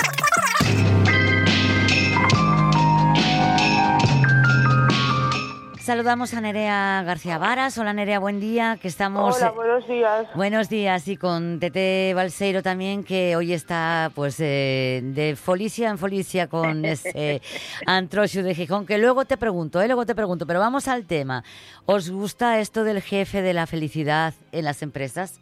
Saludamos 5.87 6.35
a 6.35 6.41
Nerea 6.41 7.05
García 7.07 7.39
Varas. 7.39 7.79
Hola 7.79 7.93
Nerea, 7.93 8.19
buen 8.19 8.41
día, 8.41 8.77
que 8.83 8.89
estamos... 8.89 9.37
Hola, 9.37 9.53
buenos 9.53 9.87
días. 9.87 10.27
Buenos 10.35 10.69
días 10.69 11.07
y 11.07 11.17
con 11.17 11.61
Tete 11.61 12.13
Balseiro 12.13 12.61
también, 12.61 13.05
que 13.05 13.37
hoy 13.37 13.53
está 13.53 14.11
pues 14.13 14.41
eh, 14.41 15.01
de 15.05 15.37
folicia 15.37 15.89
en 15.89 15.97
folicia 15.97 16.49
con 16.49 16.85
ese 16.85 17.41
antroxo 17.87 18.43
de 18.43 18.57
Gijón, 18.57 18.85
que 18.85 18.99
luego 18.99 19.27
te 19.27 19.37
pregunto, 19.37 19.81
eh, 19.81 19.87
luego 19.87 20.05
te 20.05 20.17
pregunto, 20.17 20.45
pero 20.45 20.59
vamos 20.59 20.89
al 20.89 21.07
tema. 21.07 21.45
¿Os 21.85 22.11
gusta 22.11 22.59
esto 22.59 22.83
del 22.83 23.01
jefe 23.01 23.41
de 23.41 23.53
la 23.53 23.69
felicidad 23.69 24.35
en 24.51 24.65
las 24.65 24.83
empresas? 24.83 25.41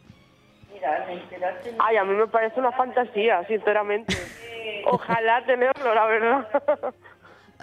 Ay, 1.79 1.97
a 1.97 2.05
mí 2.05 2.15
me 2.15 2.27
parece 2.27 2.61
una 2.61 2.73
fantasía, 2.73 3.43
sinceramente. 3.47 4.15
Ojalá 4.85 5.43
tenerlo, 5.47 5.95
la 5.95 6.05
verdad. 6.05 6.49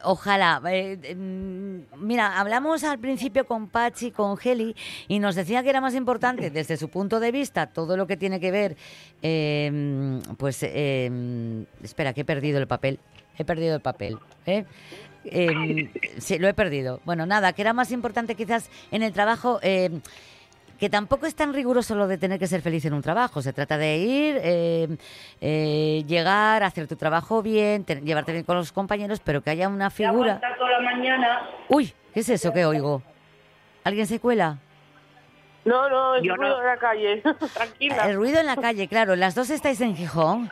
Ojalá. 0.03 0.61
eh, 0.71 1.15
mm, 1.15 2.05
mira, 2.05 2.39
hablamos 2.39 2.83
al 2.83 2.99
principio 2.99 3.45
con 3.45 3.67
Pachi, 3.67 4.11
con 4.11 4.37
Heli, 4.41 4.75
y 5.07 5.19
nos 5.19 5.35
decía 5.35 5.63
que 5.63 5.69
era 5.69 5.81
más 5.81 5.95
importante, 5.95 6.49
desde 6.49 6.77
su 6.77 6.89
punto 6.89 7.19
de 7.19 7.31
vista, 7.31 7.67
todo 7.67 7.97
lo 7.97 8.07
que 8.07 8.17
tiene 8.17 8.39
que 8.39 8.51
ver, 8.51 8.77
eh, 9.21 10.19
pues, 10.37 10.63
eh, 10.63 11.65
espera, 11.83 12.13
que 12.13 12.21
he 12.21 12.25
perdido 12.25 12.59
el 12.59 12.67
papel. 12.67 12.99
He 13.37 13.45
perdido 13.45 13.75
el 13.75 13.81
papel. 13.81 14.19
Eh, 15.23 15.89
sí, 16.17 16.39
lo 16.39 16.47
he 16.47 16.53
perdido. 16.53 16.99
Bueno, 17.05 17.25
nada, 17.25 17.53
que 17.53 17.61
era 17.61 17.73
más 17.73 17.91
importante 17.91 18.35
quizás 18.35 18.69
en 18.91 19.03
el 19.03 19.13
trabajo. 19.13 19.59
Que 20.81 20.89
tampoco 20.89 21.27
es 21.27 21.35
tan 21.35 21.53
riguroso 21.53 21.93
lo 21.93 22.07
de 22.07 22.17
tener 22.17 22.39
que 22.39 22.47
ser 22.47 22.61
feliz 22.63 22.83
en 22.85 22.93
un 22.93 23.03
trabajo. 23.03 23.39
Se 23.43 23.53
trata 23.53 23.77
de 23.77 23.97
ir, 23.97 24.39
eh, 24.41 24.87
eh, 25.39 26.03
llegar, 26.07 26.63
hacer 26.63 26.87
tu 26.87 26.95
trabajo 26.95 27.43
bien, 27.43 27.83
te- 27.85 28.01
llevarte 28.01 28.31
bien 28.31 28.43
con 28.43 28.55
los 28.57 28.71
compañeros, 28.71 29.19
pero 29.23 29.41
que 29.43 29.51
haya 29.51 29.69
una 29.69 29.91
figura. 29.91 30.41
La 30.41 30.79
mañana. 30.81 31.47
Uy, 31.69 31.93
¿qué 32.15 32.21
es 32.21 32.29
eso 32.29 32.51
que 32.51 32.65
oigo? 32.65 33.03
¿Alguien 33.83 34.07
se 34.07 34.19
cuela? 34.19 34.57
No, 35.65 35.87
no, 35.87 36.15
es 36.15 36.23
Yo 36.23 36.35
ruido 36.35 36.55
no. 36.55 36.61
en 36.61 36.65
la 36.67 36.77
calle. 36.77 37.21
Tranquila. 37.53 38.09
El 38.09 38.15
ruido 38.15 38.39
en 38.39 38.47
la 38.47 38.55
calle, 38.55 38.87
claro. 38.87 39.15
¿Las 39.15 39.35
dos 39.35 39.51
estáis 39.51 39.79
en 39.81 39.95
Gijón? 39.95 40.49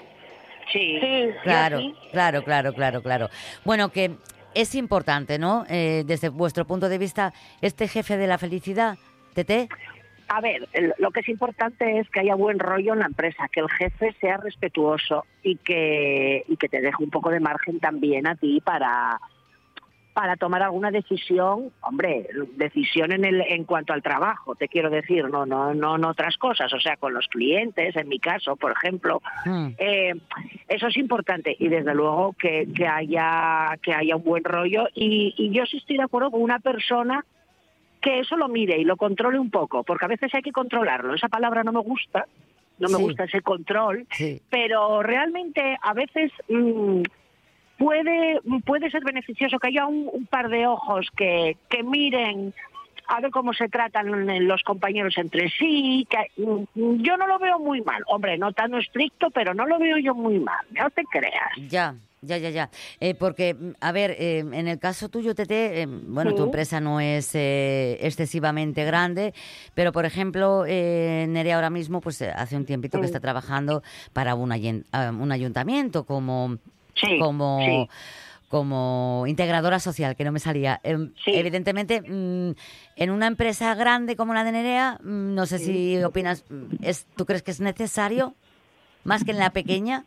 Sí. 0.72 1.00
Sí, 1.02 1.30
Claro, 1.42 1.80
claro, 2.12 2.44
claro, 2.44 2.72
claro, 2.76 3.02
claro. 3.02 3.30
Bueno, 3.66 3.90
que 3.90 4.12
es 4.54 4.76
importante, 4.76 5.40
¿no? 5.40 5.66
Eh, 5.70 6.04
desde 6.06 6.30
vuestro 6.30 6.66
punto 6.68 6.88
de 6.88 7.00
vista, 7.00 7.34
este 7.62 7.88
jefe 7.88 8.16
de 8.16 8.28
la 8.28 8.38
felicidad, 8.38 8.96
Tete. 9.34 9.68
A 10.30 10.42
ver, 10.42 10.70
lo 11.00 11.10
que 11.10 11.22
es 11.22 11.30
importante 11.30 11.98
es 11.98 12.10
que 12.12 12.20
haya 12.20 12.36
buen 12.36 12.60
rollo 12.60 12.94
en 12.94 13.00
la 13.00 13.08
empresa, 13.08 13.50
que 13.52 13.62
el 13.62 13.70
jefe 13.70 14.16
sea 14.22 14.38
respetuoso 14.38 15.26
y 15.42 15.56
que, 15.56 16.46
y 16.48 16.56
que 16.56 16.70
te 16.70 16.82
deje 16.82 17.04
un 17.04 17.10
poco 17.10 17.32
de 17.32 17.40
margen 17.40 17.80
también 17.80 18.28
a 18.28 18.36
ti 18.36 18.62
para, 18.64 19.20
para 20.14 20.36
tomar 20.36 20.62
alguna 20.62 20.92
decisión, 20.92 21.72
hombre, 21.82 22.28
decisión 22.58 23.12
en, 23.12 23.26
el, 23.26 23.42
en 23.42 23.64
cuanto 23.64 23.92
al 23.92 24.04
trabajo, 24.04 24.54
te 24.54 24.68
quiero 24.68 24.92
decir, 24.92 25.28
no, 25.30 25.48
no, 25.48 25.74
no, 25.74 25.98
no 25.98 26.10
otras 26.10 26.38
cosas, 26.38 26.72
o 26.74 26.80
sea, 26.80 26.96
con 26.98 27.14
los 27.14 27.28
clientes, 27.28 27.96
en 27.96 28.08
mi 28.08 28.20
caso, 28.20 28.56
por 28.56 28.72
ejemplo, 28.72 29.22
Hmm. 29.46 29.70
eh, 29.78 30.14
eso 30.68 30.88
es 30.88 30.98
importante 30.98 31.56
y 31.58 31.70
desde 31.70 31.96
luego 31.96 32.36
que, 32.38 32.68
que 32.76 32.86
haya 32.86 33.78
que 33.82 33.94
haya 33.94 34.16
un 34.16 34.24
buen 34.24 34.44
rollo 34.44 34.88
y, 34.94 35.34
y 35.38 35.52
yo 35.52 35.66
sí 35.66 35.78
estoy 35.78 35.98
de 35.98 36.04
acuerdo 36.04 36.30
con 36.32 36.42
una 36.42 36.60
persona 36.60 37.26
que 38.02 38.20
eso 38.20 38.38
lo 38.38 38.48
mire 38.48 38.78
y 38.78 38.84
lo 38.86 38.98
controle 38.98 39.38
un 39.40 39.50
poco, 39.50 39.84
porque 39.84 40.06
a 40.06 40.10
veces 40.10 40.34
hay 40.34 40.42
que 40.42 40.52
controlarlo. 40.52 41.14
Esa 41.14 41.28
palabra 41.28 41.64
no 41.64 41.72
me 41.74 41.82
gusta, 41.82 42.26
no 42.80 42.88
me 42.88 42.96
Sí. 42.96 43.02
gusta 43.04 43.26
ese 43.26 43.42
control, 43.42 44.06
Sí. 44.12 44.42
pero 44.50 45.04
realmente 45.04 45.78
a 45.82 45.94
veces 45.94 46.32
mm, 46.48 47.02
puede 47.78 48.40
puede 48.66 48.90
ser 48.92 49.04
beneficioso 49.04 49.60
que 49.60 49.68
haya 49.68 49.86
un, 49.86 50.10
un 50.12 50.26
par 50.26 50.50
de 50.50 50.68
ojos 50.68 51.08
que, 51.16 51.58
que 51.70 51.84
miren 51.84 52.54
a 53.08 53.22
ver 53.22 53.32
cómo 53.32 53.54
se 53.54 53.68
tratan 53.70 54.48
los 54.48 54.62
compañeros 54.64 55.18
entre 55.18 55.50
sí. 55.50 56.08
Que, 56.10 56.28
mm, 56.44 57.02
yo 57.02 57.18
no 57.18 57.26
lo 57.26 57.40
veo 57.40 57.58
muy 57.58 57.82
mal. 57.82 58.04
Hombre, 58.08 58.38
no 58.38 58.54
tan 58.54 58.76
estricto, 58.76 59.32
pero 59.32 59.54
no 59.56 59.66
lo 59.66 59.80
veo 59.80 59.98
yo 59.98 60.14
muy 60.14 60.40
mal. 60.40 60.64
No 60.72 60.90
te 60.92 61.04
creas. 61.06 61.52
Ya, 61.70 61.96
ya, 62.22 62.38
ya, 62.38 62.50
ya. 62.50 62.70
Eh, 63.00 63.16
porque, 63.16 63.54
mm, 63.54 63.72
a 63.80 63.92
ver, 63.92 64.12
eh, 64.12 64.40
en 64.40 64.68
el 64.68 64.80
caso 64.80 65.10
tuyo, 65.10 65.36
Tete, 65.36 65.82
eh, 65.82 65.86
bueno, 65.88 66.34
tu 66.36 66.44
empresa 66.44 66.80
no 66.80 67.00
es 67.00 67.32
excesivamente 67.34 68.86
grande, 68.86 69.34
pero, 69.74 69.92
por 69.92 70.06
ejemplo, 70.06 70.66
Nerea 70.66 71.56
ahora 71.56 71.70
mismo, 71.70 72.02
pues 72.02 72.22
hace 72.22 72.56
un 72.56 72.66
tiempito 72.66 73.00
que 73.00 73.06
está 73.06 73.20
trabajando 73.20 73.84
para 74.14 74.36
un, 74.36 74.52
ah, 74.92 75.12
un 75.12 75.32
ayuntamiento 75.32 76.04
como... 76.04 76.58
Sí, 76.96 77.18
como 77.18 77.88
como 78.50 79.26
integradora 79.28 79.80
social, 79.80 80.16
que 80.16 80.24
no 80.24 80.32
me 80.32 80.40
salía. 80.40 80.82
Em, 80.84 81.14
Evidentemente, 81.28 82.02
mm, 82.02 82.56
en 82.96 83.10
una 83.12 83.28
empresa 83.28 83.74
grande 83.76 84.16
como 84.16 84.34
la 84.34 84.44
de 84.44 84.52
Nerea, 84.52 85.00
mm, 85.04 85.36
no 85.36 85.46
sé 85.46 85.60
si 85.60 86.04
opinas, 86.04 86.44
es, 86.82 87.06
¿tú 87.16 87.26
crees 87.26 87.44
que 87.44 87.52
es 87.52 87.60
necesario 87.60 88.34
más 89.04 89.24
que 89.24 89.32
en 89.32 89.38
la 89.38 89.52
pequeña? 89.52 90.04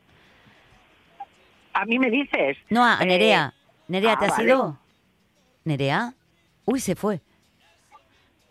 A 1.74 1.85
mí 1.87 1.98
me 1.98 2.11
dices. 2.11 2.56
No, 2.70 2.85
a 2.85 2.98
Eh, 3.00 3.06
Nerea. 3.06 3.54
Nerea, 3.88 4.12
ah, 4.14 4.18
¿te 4.18 4.24
has 4.26 4.30
vale. 4.32 4.44
ido? 4.44 4.78
¿Nerea? 5.64 6.14
Uy, 6.64 6.80
se 6.80 6.94
fue. 6.94 7.20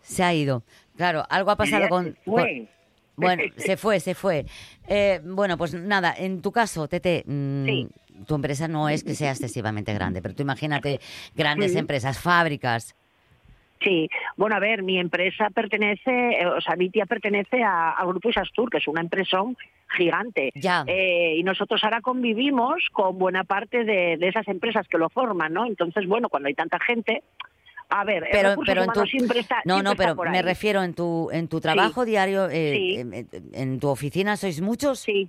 Se 0.02 0.22
ha 0.22 0.34
ido. 0.34 0.62
Claro, 0.96 1.24
algo 1.30 1.50
ha 1.50 1.56
pasado 1.56 1.88
con... 1.88 2.16
con- 2.24 2.68
Bueno, 3.16 3.42
se 3.56 3.76
fue, 3.76 4.00
se 4.00 4.14
fue. 4.14 4.46
Eh, 4.86 5.20
bueno, 5.24 5.56
pues 5.56 5.74
nada, 5.74 6.14
en 6.16 6.42
tu 6.42 6.52
caso, 6.52 6.88
Tete, 6.88 7.22
mm, 7.26 8.24
tu 8.26 8.34
empresa 8.34 8.68
no 8.68 8.88
es 8.88 9.04
que 9.04 9.14
sea 9.14 9.30
excesivamente 9.30 9.92
grande, 9.94 10.20
pero 10.22 10.34
tú 10.34 10.42
imagínate 10.42 11.00
grandes 11.34 11.72
Sí. 11.72 11.78
empresas, 11.78 12.18
fábricas. 12.18 12.94
Sí, 13.82 14.08
bueno, 14.36 14.56
a 14.56 14.60
ver, 14.60 14.82
mi 14.82 14.98
empresa 14.98 15.50
pertenece, 15.50 16.10
eh, 16.40 16.46
o 16.46 16.60
sea, 16.60 16.76
mi 16.76 16.90
tía 16.90 17.06
pertenece 17.06 17.62
a- 17.64 17.96
Grupo 18.06 18.28
Isastur, 18.30 18.70
que 18.70 18.78
es 18.78 18.86
una 18.88 19.00
empresón 19.00 19.56
gigante. 19.96 20.50
Ya. 20.54 20.84
Eh, 20.86 21.34
y 21.38 21.42
nosotros 21.42 21.82
ahora 21.84 22.00
convivimos 22.00 22.84
con 22.92 23.18
buena 23.18 23.44
parte 23.44 23.84
de, 23.84 24.16
de 24.18 24.28
esas 24.28 24.46
empresas 24.48 24.86
que 24.88 24.98
lo 24.98 25.08
forman, 25.08 25.52
¿no? 25.52 25.66
Entonces, 25.66 26.06
bueno, 26.06 26.28
cuando 26.28 26.48
hay 26.48 26.54
tanta 26.54 26.78
gente, 26.80 27.22
a 27.88 28.04
ver, 28.04 28.24
el 28.24 28.28
Pero, 28.32 28.48
recursos 28.50 28.74
pero 28.74 28.84
en 28.84 28.92
tu... 28.92 29.06
siempre 29.06 29.40
está, 29.40 29.56
no, 29.64 29.80
siempre 29.80 30.06
no, 30.06 30.16
pero 30.16 30.30
me 30.30 30.42
refiero 30.42 30.82
en 30.82 30.94
tu, 30.94 31.30
en 31.30 31.48
tu 31.48 31.60
trabajo 31.60 32.04
diario, 32.04 32.48
eh, 32.50 32.72
Sí. 32.74 32.94
en, 32.96 33.12
en- 33.14 33.28
en 33.52 33.80
tu 33.80 33.88
oficina, 33.88 34.36
¿sois 34.36 34.60
muchos? 34.60 35.00
Sí. 35.00 35.28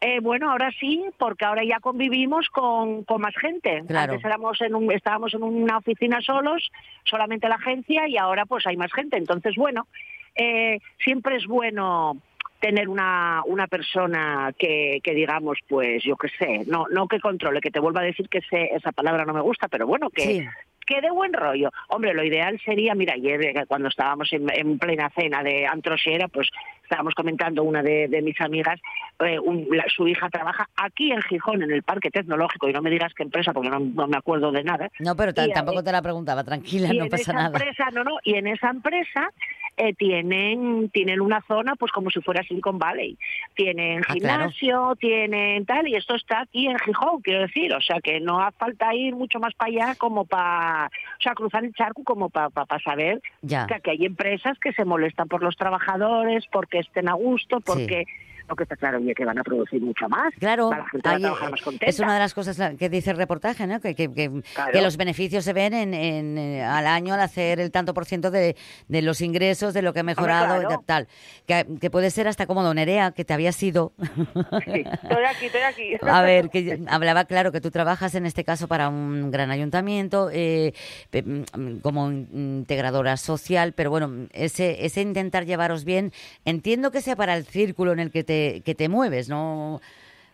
Eh, 0.00 0.20
bueno, 0.20 0.50
ahora 0.50 0.70
sí, 0.78 1.04
porque 1.18 1.44
ahora 1.44 1.64
ya 1.64 1.80
convivimos 1.80 2.48
con, 2.50 3.02
con 3.04 3.20
más 3.20 3.34
gente. 3.36 3.82
Claro. 3.86 4.12
Antes 4.12 4.24
éramos 4.24 4.60
en 4.60 4.74
un, 4.74 4.92
estábamos 4.92 5.34
en 5.34 5.42
una 5.42 5.78
oficina 5.78 6.20
solos, 6.20 6.70
solamente 7.04 7.48
la 7.48 7.56
agencia, 7.56 8.08
y 8.08 8.16
ahora 8.16 8.46
pues 8.46 8.66
hay 8.66 8.76
más 8.76 8.92
gente. 8.92 9.16
Entonces, 9.16 9.56
bueno, 9.56 9.88
eh, 10.36 10.78
siempre 11.02 11.36
es 11.36 11.46
bueno 11.46 12.16
tener 12.60 12.88
una, 12.88 13.42
una 13.46 13.66
persona 13.66 14.52
que, 14.58 15.00
que 15.02 15.14
digamos, 15.14 15.58
pues 15.68 16.02
yo 16.02 16.16
qué 16.16 16.28
sé, 16.38 16.64
no, 16.66 16.86
no 16.90 17.06
que 17.06 17.20
controle, 17.20 17.60
que 17.60 17.70
te 17.70 17.80
vuelva 17.80 18.00
a 18.00 18.04
decir 18.04 18.28
que 18.28 18.40
sé, 18.42 18.70
esa 18.74 18.92
palabra 18.92 19.24
no 19.24 19.32
me 19.32 19.40
gusta, 19.40 19.68
pero 19.68 19.86
bueno, 19.86 20.10
que, 20.10 20.22
Sí. 20.22 20.46
Que 20.88 21.00
de 21.02 21.10
buen 21.10 21.32
rollo. 21.34 21.70
Hombre, 21.88 22.14
lo 22.14 22.24
ideal 22.24 22.58
sería, 22.64 22.94
mira, 22.94 23.12
ayer 23.14 23.40
eh, 23.44 23.64
cuando 23.68 23.88
estábamos 23.88 24.32
en, 24.32 24.48
en 24.50 24.78
plena 24.78 25.10
cena 25.14 25.42
de 25.42 25.66
Antrosiera, 25.66 26.28
pues 26.28 26.48
estábamos 26.82 27.14
comentando 27.14 27.62
una 27.62 27.82
de, 27.82 28.08
de 28.08 28.22
mis 28.22 28.40
amigas, 28.40 28.80
eh, 29.20 29.38
un- 29.38 29.66
la- 29.70 29.84
su 29.94 30.08
hija 30.08 30.30
trabaja 30.30 30.66
aquí 30.76 31.12
en 31.12 31.20
Gijón, 31.22 31.62
en 31.62 31.70
el 31.72 31.82
Parque 31.82 32.10
Tecnológico, 32.10 32.68
y 32.68 32.72
no 32.72 32.80
me 32.80 32.88
digas 32.90 33.12
qué 33.14 33.22
empresa, 33.24 33.52
porque 33.52 33.68
no, 33.68 33.78
no 33.80 34.06
me 34.08 34.16
acuerdo 34.16 34.50
de 34.50 34.64
nada. 34.64 34.88
No, 34.98 35.14
pero 35.14 35.32
eh, 35.32 35.50
tampoco 35.52 35.84
te 35.84 35.92
la 35.92 36.00
preguntaba, 36.00 36.42
tranquila, 36.42 36.88
no 36.94 37.08
pasa 37.10 37.32
nada. 37.34 37.46
empresa, 37.58 37.90
no, 37.92 38.04
no, 38.04 38.16
y 38.24 38.34
en 38.36 38.46
esa 38.46 38.70
empresa 38.70 39.30
eh, 39.78 39.94
tienen 39.94 40.90
tienen 40.90 41.20
una 41.20 41.40
zona 41.48 41.74
pues 41.76 41.92
como 41.92 42.10
si 42.10 42.20
fuera 42.20 42.42
Silicon 42.42 42.78
Valley. 42.78 43.16
Tienen 43.54 44.02
Ah, 44.08 44.14
claro. 44.14 44.50
gimnasio, 44.50 44.96
tienen 45.00 45.64
tal, 45.64 45.88
y 45.88 45.94
esto 45.94 46.14
está 46.14 46.40
aquí 46.42 46.66
en 46.66 46.78
Gijón, 46.78 47.22
quiero 47.22 47.40
decir, 47.42 47.72
o 47.72 47.80
sea 47.80 48.00
que 48.00 48.20
no 48.20 48.40
hace 48.40 48.58
falta 48.58 48.94
ir 48.94 49.14
mucho 49.14 49.38
más 49.40 49.54
para 49.54 49.70
allá 49.70 49.94
como 49.96 50.24
para, 50.24 50.86
o 50.86 51.22
sea, 51.22 51.34
cruzar 51.34 51.64
el 51.64 51.72
charco 51.74 52.02
como 52.04 52.28
para 52.28 52.50
saber 52.84 53.22
Ya. 53.42 53.66
que 53.66 53.74
aquí 53.74 53.90
hay 53.90 54.04
empresas 54.06 54.58
que 54.58 54.72
se 54.72 54.84
molestan 54.84 55.28
por 55.28 55.42
los 55.42 55.56
trabajadores, 55.56 56.44
porque 56.50 56.78
estén 56.80 57.08
a 57.08 57.14
gusto, 57.14 57.60
porque 57.60 58.04
lo 58.48 58.56
que 58.56 58.62
está 58.64 58.76
claro 58.76 58.98
oye, 58.98 59.14
que 59.14 59.24
van 59.24 59.38
a 59.38 59.44
producir 59.44 59.80
mucho 59.82 60.08
más, 60.08 60.32
Claro, 60.38 60.70
la 60.70 60.88
gente 60.88 61.06
va 61.08 61.12
a 61.12 61.16
ahí, 61.16 61.22
trabajar 61.22 61.50
más 61.50 61.62
contenta. 61.62 61.86
es 61.86 62.00
una 62.00 62.14
de 62.14 62.20
las 62.20 62.34
cosas 62.34 62.58
que 62.78 62.88
dice 62.88 63.10
el 63.10 63.16
reportaje, 63.16 63.66
¿no? 63.66 63.80
Que, 63.80 63.94
que- 63.94 64.12
que- 64.12 64.28
Claro. 64.54 64.72
que 64.72 64.80
los 64.82 64.96
beneficios 64.96 65.44
se 65.44 65.52
ven 65.52 65.74
en, 65.74 65.94
en, 65.94 66.38
eh, 66.38 66.62
al 66.62 66.86
año 66.86 67.14
al 67.14 67.20
hacer 67.20 67.60
el 67.60 67.70
tanto 67.70 67.94
por 67.94 68.04
ciento 68.06 68.30
de, 68.30 68.56
de 68.88 69.02
los 69.02 69.20
ingresos, 69.20 69.74
de 69.74 69.82
lo 69.82 69.92
que 69.92 70.00
ha 70.00 70.02
mejorado, 70.02 70.60
claro. 70.60 70.80
y 70.82 70.84
tal. 70.86 71.08
Que, 71.46 71.66
que 71.80 71.90
puede 71.90 72.10
ser 72.10 72.26
hasta 72.28 72.46
como 72.46 72.72
Nerea, 72.74 73.12
que 73.12 73.24
te 73.24 73.34
había 73.34 73.52
sido. 73.52 73.92
Estoy 73.98 74.84
aquí, 74.84 75.46
estoy 75.46 75.60
aquí. 75.62 75.92
A 76.02 76.22
ver, 76.22 76.48
que 76.50 76.80
hablaba 76.88 77.24
claro 77.26 77.52
que 77.52 77.60
tú 77.60 77.70
trabajas 77.70 78.14
en 78.14 78.26
este 78.26 78.44
caso 78.44 78.68
para 78.68 78.88
un 78.88 79.30
gran 79.30 79.50
ayuntamiento 79.50 80.30
eh, 80.32 80.72
mm, 81.12 81.78
como 81.82 82.10
integradora 82.10 83.16
social, 83.16 83.72
pero 83.74 83.90
bueno, 83.90 84.26
ese, 84.32 84.84
ese 84.84 85.00
intentar 85.02 85.44
llevaros 85.44 85.84
bien, 85.84 86.12
entiendo 86.44 86.90
que 86.90 87.00
sea 87.00 87.16
para 87.16 87.36
el 87.36 87.44
círculo 87.44 87.92
en 87.92 87.98
el 88.00 88.10
que 88.10 88.24
te, 88.24 88.37
que 88.64 88.74
te 88.74 88.88
mueves, 88.88 89.28
¿no? 89.28 89.80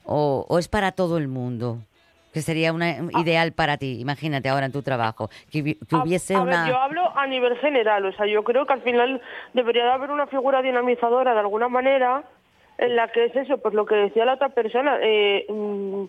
O, 0.04 0.46
o 0.48 0.58
es 0.58 0.68
para 0.68 0.92
todo 0.92 1.16
el 1.16 1.28
mundo, 1.28 1.78
que 2.34 2.42
sería 2.42 2.72
una, 2.72 2.96
ideal 3.20 3.52
para 3.52 3.76
ti, 3.76 4.00
imagínate 4.00 4.48
ahora 4.48 4.66
en 4.66 4.72
tu 4.72 4.82
trabajo, 4.82 5.30
que, 5.52 5.76
que 5.88 5.96
hubiese 5.96 6.34
A 6.34 6.40
una... 6.40 6.64
ver, 6.64 6.72
yo 6.72 6.78
hablo 6.78 7.16
a 7.16 7.26
nivel 7.28 7.56
general, 7.58 8.04
o 8.04 8.12
sea, 8.12 8.26
yo 8.26 8.42
creo 8.42 8.66
que 8.66 8.72
al 8.72 8.82
final 8.82 9.22
debería 9.52 9.84
de 9.84 9.92
haber 9.92 10.10
una 10.10 10.26
figura 10.26 10.60
dinamizadora 10.60 11.32
de 11.32 11.40
alguna 11.40 11.68
manera 11.68 12.24
en 12.78 12.96
la 12.96 13.06
que 13.08 13.26
es 13.26 13.36
eso, 13.36 13.58
pues 13.58 13.72
lo 13.72 13.86
que 13.86 13.94
decía 13.94 14.24
la 14.24 14.34
otra 14.34 14.48
persona, 14.48 14.98
eh, 15.00 15.46
mm, 15.48 16.04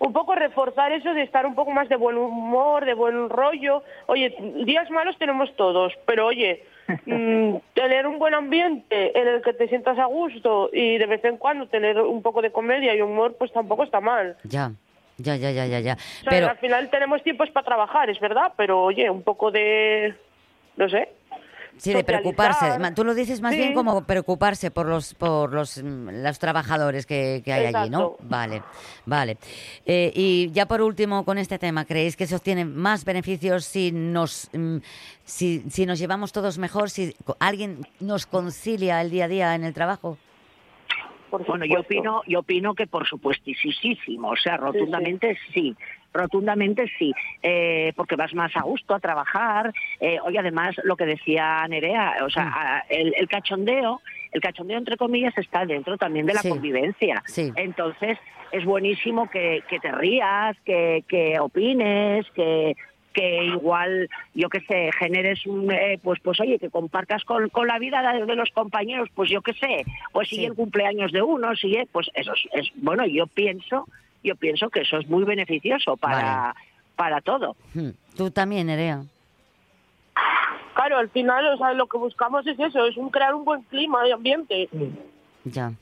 un 0.00 0.12
poco 0.14 0.34
reforzar 0.34 0.92
eso 0.92 1.12
de 1.14 1.22
estar 1.22 1.46
un 1.46 1.54
poco 1.54 1.70
más 1.70 1.88
de 1.88 1.96
buen 1.96 2.16
humor, 2.16 2.86
de 2.86 2.94
buen 2.94 3.28
rollo. 3.28 3.82
Oye, 4.06 4.34
días 4.64 4.90
malos 4.90 5.16
tenemos 5.18 5.54
todos, 5.56 5.92
pero 6.06 6.26
oye, 6.26 6.64
mm, 7.06 7.56
tener 7.74 8.06
un 8.06 8.18
buen 8.18 8.34
ambiente 8.34 9.18
en 9.18 9.28
el 9.28 9.42
que 9.42 9.52
te 9.52 9.68
sientas 9.68 9.98
a 9.98 10.06
gusto 10.06 10.70
y 10.72 10.96
de 10.96 11.06
vez 11.06 11.22
en 11.24 11.36
cuando 11.36 11.66
tener 11.66 12.00
un 12.00 12.22
poco 12.22 12.40
de 12.40 12.50
comedia 12.50 12.94
y 12.94 13.02
humor, 13.02 13.36
pues 13.38 13.52
tampoco 13.52 13.84
está 13.84 14.00
mal. 14.00 14.36
Ya, 14.44 14.72
ya, 15.18 15.36
ya, 15.36 15.50
ya, 15.50 15.66
ya, 15.66 15.80
ya. 15.80 15.92
O 15.92 16.22
sea, 16.22 16.30
Pero... 16.30 16.48
al 16.48 16.58
final 16.58 16.88
tenemos 16.88 17.22
tiempos 17.22 17.50
para 17.50 17.66
trabajar, 17.66 18.08
es 18.08 18.18
verdad, 18.20 18.54
pero 18.56 18.82
oye, 18.82 19.10
un 19.10 19.22
poco 19.22 19.50
de, 19.50 20.14
no 20.76 20.88
sé. 20.88 21.10
Sí, 21.80 21.94
de 21.94 22.04
preocuparse. 22.04 22.66
Tú 22.94 23.04
lo 23.04 23.14
dices 23.14 23.40
más 23.40 23.52
Sí. 23.54 23.58
bien 23.58 23.74
como 23.74 24.04
preocuparse 24.04 24.70
por 24.70 24.86
los 24.86 25.14
por 25.14 25.52
los, 25.52 25.82
mm, 25.82 26.22
los 26.22 26.38
trabajadores 26.38 27.06
que, 27.06 27.40
que 27.44 27.52
hay 27.52 27.74
allí, 27.74 27.88
¿no? 27.88 28.16
Vale, 28.20 28.62
vale. 29.06 29.38
Eh, 29.86 30.12
y 30.14 30.50
ya 30.52 30.66
por 30.66 30.82
último 30.82 31.24
con 31.24 31.38
este 31.38 31.58
tema, 31.58 31.86
¿creéis 31.86 32.16
que 32.16 32.24
eso 32.24 32.38
tiene 32.38 32.64
más 32.66 33.04
beneficios 33.04 33.64
si 33.64 33.92
nos 33.92 34.50
mm, 34.52 34.76
si, 35.24 35.60
si 35.70 35.86
nos 35.86 35.98
llevamos 35.98 36.32
todos 36.32 36.58
mejor, 36.58 36.90
si 36.90 37.14
alguien 37.38 37.86
nos 38.00 38.26
concilia 38.26 39.00
el 39.00 39.10
día 39.10 39.24
a 39.24 39.28
día 39.28 39.54
en 39.54 39.64
el 39.64 39.72
trabajo? 39.72 40.18
Bueno, 41.46 41.64
yo 41.64 41.80
opino, 41.80 42.22
yo 42.26 42.40
opino 42.40 42.74
que 42.74 42.88
por 42.88 43.06
supuestísimo, 43.06 44.30
o 44.30 44.36
sea, 44.36 44.56
rotundamente 44.56 45.38
sí. 45.54 45.76
Rotundamente 46.12 46.90
sí, 46.98 47.12
eh, 47.42 47.92
porque 47.96 48.16
vas 48.16 48.34
más 48.34 48.54
a 48.56 48.62
gusto 48.62 48.94
a 48.94 49.00
trabajar. 49.00 49.72
Eh, 50.00 50.18
oye, 50.24 50.38
además, 50.38 50.74
lo 50.84 50.96
que 50.96 51.06
decía 51.06 51.64
Nerea, 51.68 52.16
o 52.24 52.30
sea, 52.30 52.52
a- 52.54 52.84
el, 52.88 53.14
el 53.16 53.28
cachondeo, 53.28 54.00
el 54.32 54.40
cachondeo 54.40 54.78
entre 54.78 54.96
comillas 54.96 55.36
está 55.38 55.64
dentro 55.66 55.96
también 55.98 56.26
de 56.26 56.34
la 56.34 56.40
Sí. 56.42 56.48
convivencia. 56.48 57.22
Sí. 57.26 57.52
Entonces, 57.56 58.18
es 58.52 58.64
buenísimo 58.64 59.30
que, 59.30 59.62
que 59.68 59.78
te 59.78 59.92
rías, 59.92 60.56
que, 60.64 61.04
que 61.08 61.38
opines, 61.38 62.26
que 62.34 62.76
que 63.12 63.42
igual, 63.46 64.08
yo 64.34 64.48
qué 64.48 64.60
sé, 64.60 64.90
generes 64.96 65.44
un, 65.44 65.68
eh, 65.72 65.98
pues, 66.00 66.20
pues 66.22 66.38
oye, 66.38 66.60
que 66.60 66.70
compartas 66.70 67.24
con, 67.24 67.48
con 67.48 67.66
la 67.66 67.80
vida 67.80 68.12
de, 68.12 68.24
de 68.24 68.36
los 68.36 68.50
compañeros, 68.50 69.08
pues 69.16 69.28
yo 69.28 69.42
qué 69.42 69.52
sé, 69.54 69.84
pues 70.12 70.28
si 70.28 70.44
el 70.44 70.54
cumpleaños 70.54 71.10
de 71.10 71.20
uno, 71.20 71.56
si 71.56 71.74
es, 71.74 71.88
pues 71.90 72.08
eso 72.14 72.32
es, 72.34 72.48
es- 72.52 72.72
bueno, 72.76 73.04
yo 73.06 73.26
pienso, 73.26 73.88
yo 74.22 74.36
pienso 74.36 74.70
que 74.70 74.80
eso 74.80 74.98
es 74.98 75.08
muy 75.08 75.24
beneficioso 75.24 75.96
para, 75.96 76.54
para 76.96 77.20
todo. 77.20 77.56
Hmm. 77.74 77.90
Tú 78.16 78.30
también, 78.30 78.66
Nerea. 78.66 79.02
Claro, 80.74 80.98
al 80.98 81.10
final, 81.10 81.46
o 81.54 81.58
sea, 81.58 81.72
lo 81.72 81.86
que 81.86 81.98
buscamos 81.98 82.46
es 82.46 82.58
eso, 82.58 82.86
es 82.86 82.96
un 82.96 83.10
crear 83.10 83.34
un 83.34 83.44
buen 83.44 83.62
clima 83.62 84.06
y 84.06 84.12
ambiente. 84.12 84.68
Ya. 85.44 85.72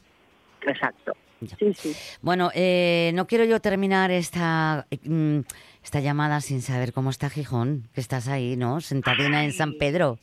Exacto. 0.67 1.17
Sí, 1.59 1.73
sí. 1.75 1.93
Bueno, 2.21 2.51
eh, 2.55 3.13
no 3.15 3.27
quiero 3.27 3.45
yo 3.45 3.61
terminar 3.61 4.11
esta, 4.11 4.87
mm, 5.05 5.41
esta 5.85 6.01
llamada 6.01 6.41
sin 6.41 6.63
saber 6.63 6.93
cómo 6.93 7.11
está 7.11 7.31
Gijón, 7.31 7.89
que 7.95 8.01
estás 8.01 8.29
ahí, 8.29 8.57
¿no? 8.57 8.81
Sentadina 8.81 9.45
en 9.45 9.53
San 9.53 9.75
Pedro. 9.79 10.19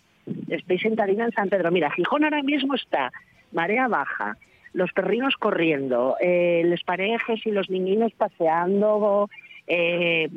Estoy 0.49 0.79
sentadina 0.79 1.25
en 1.25 1.31
San 1.31 1.49
Pedro. 1.49 1.71
Mira, 1.71 1.91
Gijón 1.91 2.23
ahora 2.25 2.41
mismo 2.43 2.75
está 2.75 3.11
marea 3.53 3.87
baja, 3.87 4.37
los 4.75 4.91
perrinos 4.91 5.35
corriendo, 5.37 6.17
eh, 6.19 6.61
los 6.65 6.83
parejes 6.83 7.45
y 7.45 7.51
los 7.51 7.69
niños 7.69 8.11
paseando, 8.17 9.29
eh, 9.67 10.29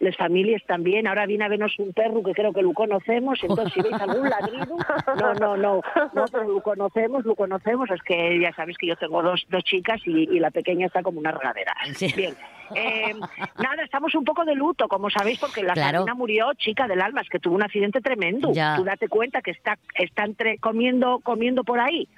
las 0.00 0.16
familias 0.16 0.60
también. 0.66 1.06
Ahora 1.06 1.26
viene 1.26 1.44
a 1.44 1.48
vernos 1.48 1.78
un 1.78 1.92
perro 1.92 2.24
que 2.24 2.32
creo 2.32 2.52
que 2.52 2.60
lo 2.60 2.72
conocemos, 2.72 3.38
entonces 3.40 3.72
si 3.72 3.80
veis 3.82 3.94
algún 3.94 4.28
ladrido, 4.28 4.76
no, 5.20 5.34
no, 5.34 5.56
no, 5.56 5.80
no, 6.12 6.24
pero 6.32 6.48
lo 6.48 6.60
conocemos, 6.60 7.24
lo 7.24 7.36
conocemos. 7.36 7.88
Es 7.88 8.02
que 8.02 8.40
ya 8.40 8.52
sabéis 8.52 8.78
que 8.78 8.88
yo 8.88 8.96
tengo 8.96 9.22
dos, 9.22 9.46
dos 9.48 9.62
chicas 9.62 10.00
y, 10.04 10.24
y 10.24 10.40
la 10.40 10.50
pequeña 10.50 10.86
está 10.86 11.04
como 11.04 11.20
una 11.20 11.30
regadera. 11.30 11.72
Bien. 12.16 12.34
Eh, 12.74 13.14
nada, 13.58 13.84
estamos 13.84 14.12
un 14.16 14.24
poco 14.24 14.44
de 14.44 14.56
luto, 14.56 14.88
como 14.88 15.08
sabéis, 15.08 15.38
porque 15.38 15.62
la 15.62 15.74
Claro. 15.74 15.98
Sabina 15.98 16.14
murió 16.14 16.52
chica 16.54 16.88
del 16.88 17.00
alma, 17.00 17.20
es 17.20 17.28
que 17.28 17.38
tuvo 17.38 17.54
un 17.54 17.62
accidente 17.62 18.00
tremendo. 18.00 18.50
Ya. 18.52 18.74
Tú 18.76 18.82
date 18.82 19.08
cuenta 19.08 19.40
que 19.40 19.52
está, 19.52 19.78
está 19.94 20.24
entre, 20.24 20.58
comiendo, 20.58 21.20
comiendo 21.22 21.62
por 21.62 21.78
ahí. 21.78 22.08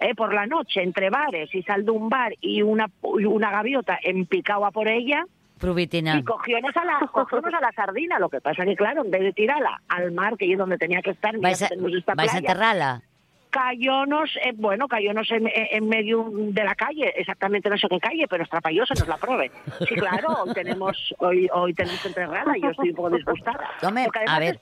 Eh, 0.00 0.14
por 0.14 0.32
la 0.34 0.46
noche, 0.46 0.82
entre 0.82 1.10
bares, 1.10 1.54
y 1.54 1.62
sal 1.62 1.84
de 1.84 1.90
un 1.90 2.08
bar 2.08 2.32
y 2.40 2.62
una, 2.62 2.86
y 3.18 3.24
una 3.24 3.50
gaviota 3.50 3.98
empicaba 4.02 4.70
por 4.70 4.88
ella, 4.88 5.24
y 5.60 6.22
cogiónos 6.22 6.76
a, 6.76 6.84
la, 6.84 7.00
cogiónos 7.10 7.52
a 7.52 7.60
la 7.60 7.72
sardina. 7.72 8.18
Lo 8.20 8.28
que 8.28 8.40
pasa 8.40 8.64
que, 8.64 8.76
claro, 8.76 9.04
en 9.04 9.10
vez 9.10 9.22
de 9.22 9.32
tirarla 9.32 9.80
al 9.88 10.12
mar, 10.12 10.36
que 10.36 10.52
es 10.52 10.56
donde 10.56 10.78
tenía 10.78 11.02
que 11.02 11.10
estar, 11.10 11.36
¿Vais 11.38 11.60
a, 11.62 11.68
tenemos 11.68 11.92
esta 11.94 12.14
vais 12.14 12.30
a 12.30 12.32
playa, 12.34 12.46
enterrarla? 12.48 13.02
cayónos, 13.50 14.30
eh, 14.44 14.52
bueno, 14.54 14.86
cayónos 14.88 15.28
en, 15.32 15.50
en- 15.52 15.88
medio 15.88 16.30
de 16.32 16.62
la 16.64 16.74
calle, 16.74 17.12
exactamente 17.16 17.68
no 17.68 17.78
sé 17.78 17.88
qué 17.88 17.98
calle, 17.98 18.26
pero 18.28 18.44
estrapallosa 18.44 18.94
nos 18.94 19.08
la 19.08 19.16
prove. 19.16 19.50
Sí, 19.88 19.94
claro, 19.96 20.28
hoy 20.44 20.52
tenemos, 20.54 21.14
hoy, 21.18 21.48
hoy 21.52 21.74
tenemos 21.74 22.00
que 22.02 22.08
enterrarla 22.08 22.56
y 22.58 22.62
yo 22.62 22.70
estoy 22.70 22.90
un 22.90 22.94
poco 22.96 23.10
disgustada. 23.10 23.68
Porque 23.80 24.20
a 24.26 24.38
ver. 24.38 24.60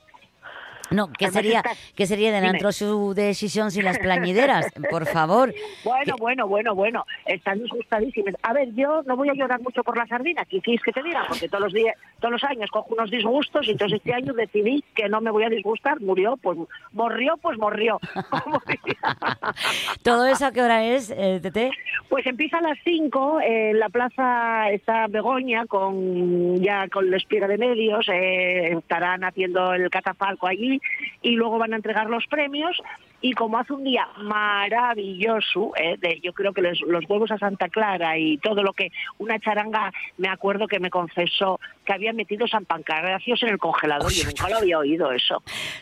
No, 0.91 1.07
¿qué 1.07 1.25
Además 1.25 1.33
sería, 1.33 1.63
¿qué 1.95 2.07
sería 2.07 2.27
Dime. 2.29 2.41
delante 2.41 2.71
su 2.71 3.13
decisión 3.13 3.71
sin 3.71 3.85
las 3.85 3.99
plañideras? 3.99 4.71
Por 4.89 5.05
favor. 5.05 5.53
Bueno, 5.83 6.15
bueno, 6.19 6.47
bueno, 6.47 6.75
bueno, 6.75 7.05
están 7.25 7.59
disgustadísimos. 7.59 8.33
A 8.43 8.53
ver, 8.53 8.73
yo 8.73 9.03
no 9.05 9.15
voy 9.15 9.29
a 9.29 9.33
llorar 9.33 9.61
mucho 9.61 9.83
por 9.83 9.97
la 9.97 10.05
sardina, 10.07 10.45
¿qué 10.45 10.61
quieres 10.61 10.83
que 10.83 10.91
te 10.91 11.03
diga? 11.03 11.25
Porque 11.27 11.49
todos 11.49 11.65
los 11.65 11.73
días, 11.73 11.95
todos 12.19 12.31
los 12.31 12.43
años 12.43 12.69
cojo 12.71 12.93
unos 12.93 13.09
disgustos 13.09 13.67
y 13.67 13.71
entonces 13.71 13.97
este 13.97 14.13
año 14.13 14.33
decidí 14.33 14.83
que 14.95 15.09
no 15.09 15.21
me 15.21 15.31
voy 15.31 15.43
a 15.43 15.49
disgustar, 15.49 15.99
murió, 16.01 16.37
pues 16.37 16.57
morrió, 16.91 17.37
pues 17.37 17.57
morrió. 17.57 17.99
¿Todo 20.03 20.25
eso 20.25 20.45
a 20.45 20.51
qué 20.51 20.61
hora 20.61 20.83
es, 20.85 21.11
eh, 21.11 21.39
Tete? 21.41 21.71
Pues 22.09 22.25
empieza 22.25 22.57
a 22.57 22.61
las 22.61 22.77
5, 22.83 23.41
en 23.41 23.79
la 23.79 23.89
plaza 23.89 24.69
está 24.71 25.07
Begoña 25.07 25.65
con 25.65 26.57
ya 26.57 26.87
con 26.89 27.09
la 27.09 27.17
espiga 27.17 27.47
de 27.47 27.57
medios, 27.57 28.07
eh, 28.09 28.73
estarán 28.77 29.23
haciendo 29.23 29.73
el 29.73 29.89
catafalco 29.89 30.47
allí 30.47 30.76
y 31.21 31.31
luego 31.31 31.57
van 31.57 31.73
a 31.73 31.77
entregar 31.77 32.09
los 32.09 32.25
premios 32.27 32.81
y 33.19 33.33
como 33.33 33.57
hace 33.57 33.73
un 33.73 33.83
día 33.83 34.07
maravilloso, 34.17 35.71
eh, 35.75 35.97
de, 35.99 36.19
yo 36.21 36.33
creo 36.33 36.53
que 36.53 36.61
los, 36.61 36.79
los 36.81 37.03
huevos 37.09 37.31
a 37.31 37.37
Santa 37.37 37.67
Clara 37.69 38.17
y 38.17 38.37
todo 38.37 38.61
lo 38.61 38.73
que 38.73 38.91
una 39.17 39.39
charanga, 39.39 39.91
me 40.17 40.29
acuerdo 40.29 40.67
que 40.67 40.79
me 40.79 40.89
confesó 40.89 41.59
que 41.83 41.93
había 41.93 42.13
metido 42.13 42.47
San 42.47 42.65
Pancracios 42.65 43.41
en 43.43 43.49
el 43.49 43.57
congelador, 43.57 44.11
yo 44.11 44.25
nunca 44.25 44.49
lo 44.49 44.57
había 44.57 44.77
oído 44.77 45.11
eso. 45.11 45.41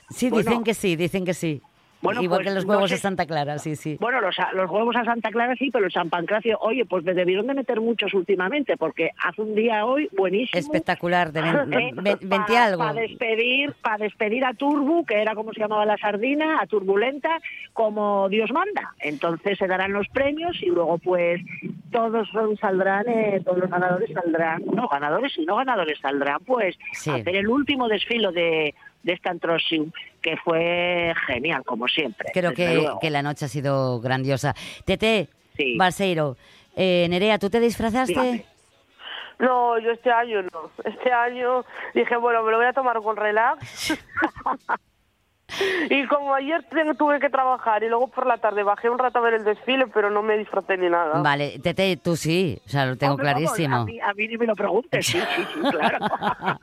Sí, 0.09 0.29
Bueno, 0.29 0.49
dicen 0.49 0.63
que 0.63 0.73
sí, 0.73 0.95
dicen 0.95 1.25
que 1.25 1.33
sí. 1.33 1.61
Bueno, 2.05 2.21
Igual 2.21 2.39
pues, 2.39 2.47
que 2.49 2.55
los 2.55 2.65
no 2.65 2.71
huevos 2.71 2.89
sé- 2.89 2.95
de 2.95 3.01
Santa 3.01 3.25
Clara, 3.25 3.57
sí, 3.59 3.75
sí. 3.75 3.97
Bueno, 3.99 4.21
los, 4.21 4.35
los 4.53 4.69
huevos 4.71 4.95
a 4.95 5.03
Santa 5.05 5.29
Clara 5.31 5.55
sí, 5.57 5.69
pero 5.71 5.85
el 5.85 5.91
San 5.91 6.09
Pancracio, 6.09 6.57
oye, 6.61 6.85
pues 6.85 7.03
me 7.03 7.13
debieron 7.13 7.47
de 7.47 7.53
meter 7.55 7.81
muchos 7.81 8.13
últimamente, 8.13 8.77
porque 8.77 9.11
hace 9.23 9.41
un 9.41 9.55
día 9.55 9.85
hoy 9.85 10.09
buenísimo. 10.15 10.59
Espectacular, 10.59 11.31
de 11.31 11.39
Eh, 11.41 11.43
ven- 11.67 11.95
vente 12.21 12.53
pa- 12.53 12.65
algo. 12.65 12.79
pa 12.83 12.93
despedir, 12.93 13.73
para 13.81 13.97
despedir 13.97 14.45
a 14.45 14.53
Turbu, 14.53 15.05
que 15.05 15.21
era 15.21 15.35
como 15.35 15.53
se 15.53 15.59
llamaba 15.59 15.85
la 15.85 15.97
sardina, 15.97 16.59
a 16.61 16.67
Turbulenta, 16.67 17.39
como 17.73 18.29
Dios 18.29 18.51
manda. 18.51 18.93
Entonces 18.99 19.57
se 19.57 19.67
darán 19.67 19.93
los 19.93 20.07
premios 20.09 20.61
y 20.61 20.67
luego 20.67 20.97
pues 20.99 21.41
todos 21.91 22.27
saldrán, 22.59 23.07
eh, 23.07 23.41
todos 23.43 23.57
los 23.59 23.69
ganadores 23.69 24.09
saldrán, 24.13 24.63
no 24.73 24.87
ganadores 24.87 25.37
y 25.37 25.45
no 25.45 25.55
ganadores 25.55 25.99
saldrán, 25.99 26.39
pues 26.45 26.77
Sí. 26.93 27.09
a 27.09 27.15
hacer 27.15 27.35
el 27.35 27.47
último 27.47 27.87
desfilo 27.87 28.31
de, 28.31 28.73
de 29.05 29.13
esta 29.13 29.29
Antrosium, 29.29 29.91
que 30.21 30.35
fue 30.37 31.13
genial, 31.27 31.63
como 31.63 31.87
siempre. 31.87 32.29
Creo 32.33 32.53
que, 32.53 32.89
que 32.99 33.09
la 33.11 33.21
noche 33.21 33.45
ha 33.45 33.47
sido 33.47 34.01
grandiosa. 34.01 34.55
Tete, 34.83 35.29
Sí. 35.55 35.77
Balseiro, 35.77 36.35
eh, 36.75 37.07
Nerea, 37.09 37.39
¿tú 37.39 37.49
te 37.49 37.61
disfrazaste? 37.61 38.11
Dígame. 38.13 38.45
No, 39.39 39.77
yo 39.79 39.91
este 39.91 40.11
año 40.11 40.41
no. 40.43 40.69
Este 40.83 41.11
año 41.11 41.63
dije, 41.93 42.17
bueno, 42.17 42.43
me 42.43 42.51
lo 42.51 42.57
voy 42.57 42.65
a 42.65 42.73
tomar 42.73 42.97
con 43.01 43.15
relax. 43.15 43.93
y 45.89 46.05
como 46.07 46.33
ayer 46.33 46.65
tuve 46.97 47.19
que 47.19 47.29
trabajar 47.29 47.83
y 47.83 47.89
luego 47.89 48.07
por 48.07 48.25
la 48.27 48.37
tarde 48.37 48.63
bajé 48.63 48.89
un 48.89 48.97
rato 48.97 49.19
a 49.19 49.21
ver 49.21 49.35
el 49.35 49.43
desfile, 49.43 49.87
pero 49.87 50.09
no 50.09 50.21
me 50.21 50.37
disfruté 50.37 50.77
ni 50.77 50.89
nada. 50.89 51.21
Vale, 51.21 51.59
Tete, 51.59 51.97
tú 51.97 52.15
sí, 52.15 52.59
o 52.65 52.69
sea, 52.69 52.85
lo 52.85 52.97
tengo 52.97 53.13
Hombre, 53.13 53.33
vamos, 53.33 53.53
clarísimo. 53.53 53.77
a, 53.77 53.85
mí, 53.85 53.99
a 53.99 54.13
mí 54.13 54.27
ni 54.27 54.37
me 54.37 54.45
lo 54.45 54.55
preguntes, 54.55 55.05
sí, 55.05 55.19
sí, 55.19 55.45
sí, 55.53 55.59
claro. 55.69 55.97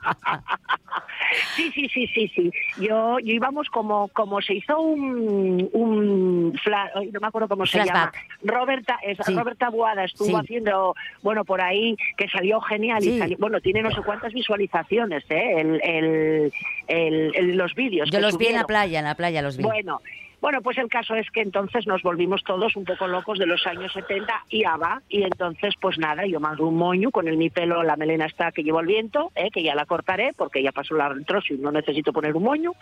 Sí, 1.55 1.71
sí, 1.73 1.87
sí, 1.89 2.07
sí, 2.07 2.31
sí. 2.35 2.51
Yo, 2.79 3.19
yo 3.19 3.33
íbamos 3.33 3.67
como, 3.69 4.07
como 4.09 4.41
se 4.41 4.53
hizo 4.55 4.79
un, 4.79 5.69
un 5.73 6.53
fla- 6.63 6.91
ay, 6.95 7.09
no 7.11 7.19
me 7.19 7.27
acuerdo 7.27 7.47
cómo 7.47 7.65
se 7.65 7.83
llama. 7.83 8.11
Roberta, 8.43 8.99
es, 9.03 9.17
Sí. 9.25 9.33
Roberta 9.35 9.69
Boada 9.69 10.03
estuvo 10.05 10.27
Sí. 10.27 10.35
haciendo, 10.35 10.95
bueno, 11.21 11.45
por 11.45 11.61
ahí, 11.61 11.95
que 12.17 12.27
salió 12.29 12.59
genial 12.61 13.01
Sí. 13.01 13.11
y 13.15 13.19
salió- 13.19 13.37
bueno, 13.39 13.59
tiene 13.61 13.81
no 13.81 13.91
sé 13.91 14.01
cuántas 14.05 14.33
visualizaciones, 14.33 15.23
¿eh? 15.29 15.53
El, 15.59 15.81
el, 15.83 16.51
el- 16.87 17.57
los 17.57 17.73
vídeos. 17.75 18.09
Yo 18.09 18.17
que 18.17 18.21
los 18.21 18.37
vi 18.37 18.47
en 18.47 18.55
la 18.55 18.65
playa, 18.65 18.99
en 18.99 19.05
la 19.05 19.15
playa 19.15 19.41
los 19.41 19.57
vi. 19.57 19.63
Bueno, 19.63 20.01
bueno, 20.43 20.61
pues 20.61 20.77
el 20.77 20.89
caso 20.89 21.15
es 21.15 21.31
que 21.31 21.39
entonces 21.39 21.87
nos 21.87 22.01
volvimos 22.01 22.43
todos 22.43 22.75
un 22.75 22.83
poco 22.83 23.07
locos 23.07 23.39
de 23.39 23.45
los 23.45 23.65
años 23.65 23.93
70 23.93 24.43
y 24.49 24.65
ABBA, 24.65 25.01
y 25.07 25.23
entonces 25.23 25.73
pues 25.79 25.97
nada, 25.97 26.25
yo 26.25 26.41
mando 26.41 26.67
un 26.67 26.75
moño 26.75 27.11
con 27.11 27.29
el 27.29 27.37
mi 27.37 27.49
pelo, 27.49 27.81
la 27.81 27.95
melena 27.95 28.25
está 28.25 28.51
que 28.51 28.61
llevo 28.61 28.79
al 28.79 28.85
viento, 28.85 29.31
eh, 29.35 29.49
que 29.51 29.63
ya 29.63 29.73
la 29.73 29.85
cortaré 29.85 30.33
porque 30.35 30.61
ya 30.61 30.73
pasó 30.73 30.95
la 30.95 31.07
retrosis, 31.07 31.57
no 31.61 31.71
necesito 31.71 32.11
poner 32.11 32.35
un 32.35 32.43
moño, 32.43 32.73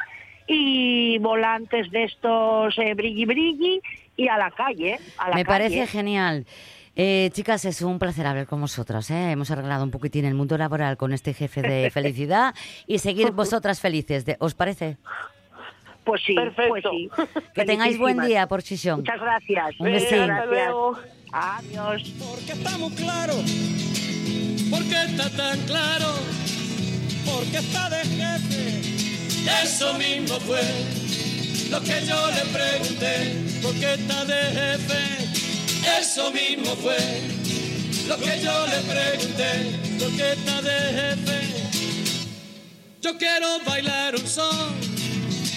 y 0.48 1.20
volantes 1.20 1.92
de 1.92 2.06
estos 2.06 2.76
eh, 2.80 2.96
brilli 2.96 3.26
brilli 3.26 3.80
y 4.18 4.28
a 4.28 4.40
la 4.40 4.50
calle, 4.50 4.98
a 5.20 5.30
la 5.30 5.36
Me 5.36 5.46
calle. 5.46 5.70
parece 5.70 5.86
genial. 5.86 6.48
Eh, 6.96 7.30
chicas, 7.32 7.64
es 7.66 7.84
un 7.84 8.00
placer 8.00 8.26
hablar 8.26 8.48
con 8.48 8.60
vosotras. 8.60 9.12
¿eh? 9.12 9.34
Hemos 9.34 9.52
arreglado 9.52 9.84
un 9.84 9.92
poquitín 9.92 10.26
el 10.26 10.34
mundo 10.34 10.58
laboral 10.58 10.98
con 10.98 11.14
este 11.14 11.36
jefe 11.36 11.62
de 11.62 11.92
felicidad 11.94 12.56
y 12.88 12.98
seguir 12.98 13.30
vosotras 13.34 13.80
felices. 13.80 14.26
De, 14.26 14.36
¿Os 14.40 14.56
parece? 14.56 14.98
Pues 16.04 16.22
sí, 16.26 16.36
pues 16.68 16.84
sí. 16.90 17.10
Que 17.54 17.66
tengáis 17.66 17.98
buen 17.98 18.20
día, 18.22 18.48
por 18.48 18.64
Chichón. 18.64 19.02
Muchas 19.02 19.20
gracias. 19.20 19.80
Un. 19.80 19.92
Muchas 19.92 20.12
Hasta 20.12 20.46
luego. 20.46 20.98
Adiós. 21.32 22.04
Porque 22.20 22.52
estamos 22.52 22.94
claros, 22.94 23.44
porque 24.70 25.04
está 25.04 25.30
tan 25.30 25.60
claro, 25.62 26.08
porque 27.26 27.58
está 27.58 27.90
de 27.90 28.04
jefe. 28.04 28.82
Eso 29.64 29.94
mismo 29.94 30.40
fue 30.42 30.62
lo 31.70 31.80
que 31.82 32.06
yo 32.06 32.28
le 32.32 32.42
pregunté, 32.52 33.60
porque 33.62 33.94
está 33.94 34.26
de 34.26 34.42
jefe. 34.60 36.00
Eso 36.00 36.32
mismo 36.32 36.76
fue 36.76 36.98
lo 38.08 38.18
que 38.18 38.42
yo 38.42 38.68
le 38.68 38.80
pregunté, 38.94 39.80
porque 40.00 40.32
está 40.34 40.62
de 40.62 40.72
jefe. 41.00 41.42
Yo 43.02 43.18
quiero 43.18 43.60
bailar 43.66 44.16
un 44.16 44.28
son 44.28 45.01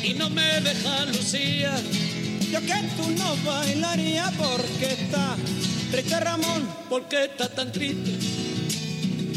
y 0.05 0.14
no 0.14 0.30
me 0.30 0.61
deja 0.61 1.07
Lucía. 1.07 1.74
Yo 2.52 2.61
que 2.61 2.74
tú 2.96 3.11
no 3.18 3.36
bailaría 3.44 4.30
porque 4.36 4.92
está 4.92 5.36
triste 5.90 6.20
Ramón, 6.20 6.68
porque 6.88 7.24
está 7.24 7.48
tan 7.48 7.72
triste, 7.72 8.18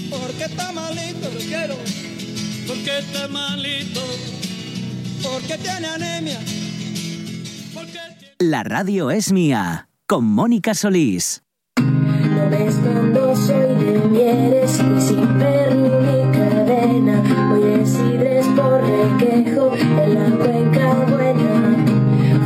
porque 0.09 0.43
está 0.45 0.71
malito, 0.71 1.29
lo 1.33 1.39
quiero, 1.39 1.75
porque 2.67 2.99
está 2.99 3.27
malito, 3.27 4.01
porque 5.23 5.57
tiene 5.57 5.87
anemia. 5.87 6.39
La 8.39 8.63
radio 8.63 9.09
es 9.09 9.31
mía. 9.31 9.89
Con 10.05 10.25
Mónica 10.25 10.73
Solís. 10.73 11.43
No 11.77 12.49
me 12.49 12.67
escondo, 12.67 13.35
soy 13.35 13.83
de 13.83 13.99
Mieres 14.07 14.73
y 14.75 15.01
sin 15.01 15.27
perno 15.39 15.99
ni 16.01 16.37
cadena. 16.37 17.49
Voy 17.49 17.61
de 17.61 17.85
Sidres 17.85 18.45
por 18.55 18.81
requejo 18.81 19.75
en 19.75 20.13
la 20.13 20.16
cuenca 20.47 20.93
buena. 21.09 21.75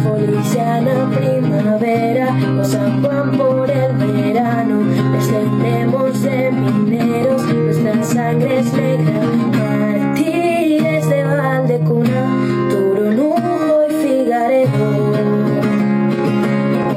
Foliciana 0.04 1.10
primavera 1.16 2.36
o 2.60 2.64
San 2.64 3.02
Juan 3.02 3.32
por 3.38 3.70
el 3.70 3.93
verano. 3.93 4.84
Descendemos 5.14 6.22
de 6.22 6.52
mineros, 6.52 7.43
nuestra 7.43 8.04
sangre 8.04 8.60
es 8.60 8.74
negra. 8.74 9.22
Mártires 9.58 11.10
de 11.10 11.24
Valdecuna, 11.24 12.70
Turonudo 12.70 13.88
y 13.89 13.93
Figaredo 13.93 15.12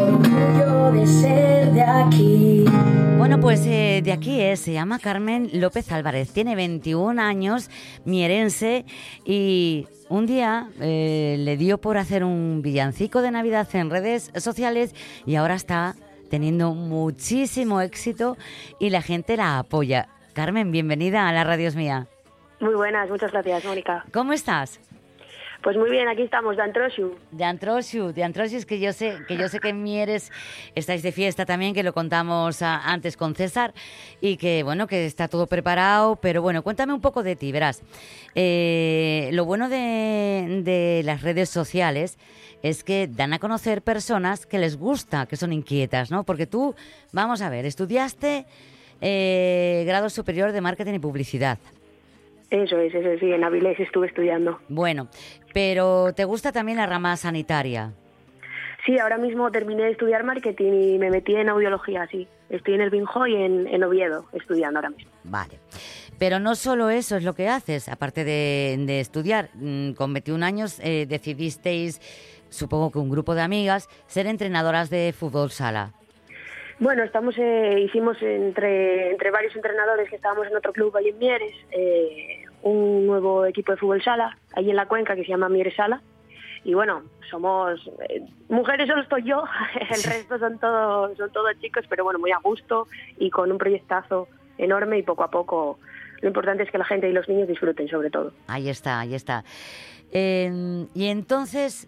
orgullo 0.01 0.93
de 0.93 1.07
ser 1.07 1.73
de 1.73 1.83
aquí. 1.83 2.65
Bueno, 3.19 3.41
pues 3.41 3.65
eh, 3.67 4.01
de 4.03 4.13
aquí 4.13 4.41
es, 4.41 4.61
se 4.61 4.73
llama 4.73 4.99
Carmen 4.99 5.51
López 5.53 5.91
Álvarez, 5.93 6.31
tiene 6.31 6.55
21 6.57 7.21
años, 7.21 7.71
mierense, 8.05 8.85
y 9.25 9.87
un 10.09 10.27
día 10.27 10.69
eh, 10.81 11.37
le 11.39 11.57
dio 11.57 11.79
por 11.79 11.97
hacer 11.97 12.25
un 12.25 12.63
villancico 12.63 13.23
de 13.23 13.31
Navidad 13.31 13.69
en 13.75 13.91
redes 13.91 14.31
sociales 14.37 14.95
y 15.27 15.37
ahora 15.37 15.55
está 15.55 15.95
teniendo 16.31 16.75
muchísimo 16.75 17.81
éxito 17.81 18.37
y 18.81 18.91
la 18.91 19.03
gente 19.03 19.37
la 19.37 19.59
apoya. 19.59 20.09
Carmen, 20.33 20.73
bienvenida 20.73 21.29
a 21.29 21.33
la 21.33 21.45
Radio 21.45 21.69
es 21.69 21.77
Mía. 21.77 22.07
Muy 22.61 22.75
buenas, 22.75 23.09
muchas 23.09 23.31
gracias, 23.31 23.65
Mónica. 23.65 24.05
¿Cómo 24.13 24.33
estás? 24.33 24.81
Pues 25.65 25.79
muy 25.79 25.91
bien, 25.91 26.09
aquí 26.09 26.21
estamos, 26.21 26.57
de 26.57 26.62
Antrosiu. 26.62 27.15
De 27.31 27.43
Antrosiu, 27.43 28.12
de 28.12 28.23
Antrosiu 28.23 28.59
es 28.59 28.67
que 28.67 28.79
yo 28.79 28.93
sé 28.93 29.17
que 29.27 29.39
yo 29.39 29.49
sé 29.49 29.61
que 29.61 29.71
en 29.71 29.83
Mieres 29.83 30.31
estáis 30.75 31.03
de 31.03 31.11
fiesta 31.11 31.47
también, 31.47 31.73
que 31.73 31.83
lo 31.83 31.95
contamos 31.95 32.61
ah, 32.61 32.83
antes 32.85 33.17
con 33.17 33.35
César 33.35 33.73
y 34.21 34.37
que 34.37 34.62
bueno 34.62 34.87
que 34.87 35.07
está 35.07 35.27
todo 35.27 35.47
preparado, 35.47 36.17
pero 36.17 36.43
bueno, 36.43 36.62
cuéntame 36.62 36.93
un 36.93 37.01
poco 37.01 37.23
de 37.23 37.35
ti, 37.35 37.51
verás. 37.51 37.83
Eh, 38.35 39.31
lo 39.33 39.47
bueno 39.47 39.71
de, 39.71 40.61
de 40.62 41.01
las 41.03 41.23
redes 41.23 41.49
sociales 41.49 42.19
es 42.62 42.85
que 42.85 43.09
dan 43.09 43.33
a 43.33 43.39
conocer 43.39 43.81
personas 43.81 44.45
que 44.45 44.59
les 44.59 44.77
gusta, 44.77 45.25
que 45.25 45.37
son 45.37 45.51
inquietas, 45.55 46.11
¿no? 46.11 46.25
Porque 46.25 46.47
tú, 46.47 46.75
vamos 47.11 47.41
a 47.41 47.49
ver, 47.49 47.65
estudiaste 47.65 48.45
eh, 49.01 49.85
grado 49.87 50.11
superior 50.11 50.53
de 50.53 50.61
marketing 50.61 50.95
y 50.95 50.99
publicidad. 50.99 51.59
Eso 52.51 52.79
es, 52.79 52.95
eso 52.95 53.09
es, 53.09 53.21
sí, 53.21 53.33
en 53.33 53.43
Avilés 53.45 53.79
estuve 53.81 54.07
estudiando. 54.07 54.61
Bueno, 54.69 55.09
pero 55.53 56.13
¿te 56.15 56.25
gusta 56.25 56.53
también 56.53 56.79
la 56.79 56.87
rama 56.87 57.17
sanitaria? 57.17 57.93
Sí, 58.87 58.99
ahora 58.99 59.17
mismo 59.17 59.51
terminé 59.51 59.85
de 59.85 59.93
estudiar 59.93 60.25
marketing 60.25 60.73
y 60.73 60.99
me 60.99 61.11
metí 61.11 61.35
en 61.35 61.49
audiología, 61.49 62.07
sí. 62.11 62.29
Estoy 62.51 62.75
en 62.75 62.83
el 62.83 62.91
Binjo 62.91 63.27
y 63.27 63.35
en, 63.35 63.67
en 63.67 63.83
Oviedo 63.83 64.27
estudiando 64.35 64.79
ahora 64.79 64.91
mismo. 64.91 65.11
Vale. 65.25 65.59
Pero 66.19 66.39
no 66.39 66.55
solo 66.55 66.91
eso 66.91 67.17
es 67.17 67.25
lo 67.25 67.35
que 67.35 67.49
haces, 67.49 67.89
aparte 67.89 68.25
de, 68.25 68.77
de 68.87 69.01
estudiar. 69.01 69.49
Mm, 69.55 69.93
Con 69.93 70.13
21 70.13 70.45
años 70.45 70.79
eh, 70.81 71.07
decidisteis, 71.09 72.01
supongo 72.51 72.93
que 72.93 72.99
un 72.99 73.11
grupo 73.11 73.35
de 73.35 73.41
amigas, 73.41 73.89
ser 74.07 74.27
entrenadoras 74.27 74.91
de 74.91 75.15
fútbol 75.19 75.51
sala. 75.51 75.95
Bueno, 76.81 77.05
estamos, 77.05 77.37
eh, 77.39 77.81
hicimos 77.81 78.20
entre, 78.20 79.12
entre 79.12 79.31
varios 79.31 79.55
entrenadores 79.55 80.09
que 80.09 80.16
estábamos 80.16 80.47
en 80.49 80.57
otro 80.57 80.72
club 80.72 80.97
ahí 80.97 81.09
en 81.09 81.18
Mieres, 81.18 81.55
eh, 81.70 82.45
un 82.62 83.07
nuevo 83.07 83.47
equipo 83.47 83.72
de 83.72 83.79
fútbol 83.79 84.03
sala, 84.03 84.37
ahí 84.55 84.70
en 84.70 84.77
la 84.77 84.87
cuenca 84.87 85.14
que 85.14 85.22
se 85.22 85.29
llama 85.29 85.49
Mieres 85.49 85.77
Sala. 85.77 86.03
Y 86.64 86.75
bueno, 86.75 87.03
somos 87.31 87.79
eh, 88.09 88.22
mujeres, 88.49 88.89
solo 88.89 89.03
estoy 89.03 89.22
yo, 89.22 89.45
el 89.81 90.03
resto 90.03 90.39
son 90.39 90.59
todos, 90.59 91.16
son 91.16 91.31
todos 91.31 91.59
chicos, 91.61 91.85
pero 91.89 92.05
bueno, 92.05 92.18
muy 92.18 92.33
a 92.33 92.39
gusto 92.39 92.89
y 93.18 93.31
con 93.31 93.53
un 93.53 93.59
proyectazo 93.59 94.29
enorme 94.59 94.99
y 94.99 95.03
poco 95.03 95.25
a 95.25 95.31
poco 95.31 95.79
lo 96.22 96.29
importante 96.29 96.62
es 96.62 96.70
que 96.70 96.79
la 96.79 96.87
gente 96.87 97.09
y 97.09 97.12
los 97.12 97.29
niños 97.29 97.47
disfruten 97.47 97.87
sobre 97.89 98.09
todo. 98.09 98.33
Ahí 98.47 98.70
está, 98.70 99.01
ahí 99.01 99.14
está. 99.14 99.45
Eh, 100.11 100.87
y 100.95 101.09
entonces, 101.09 101.87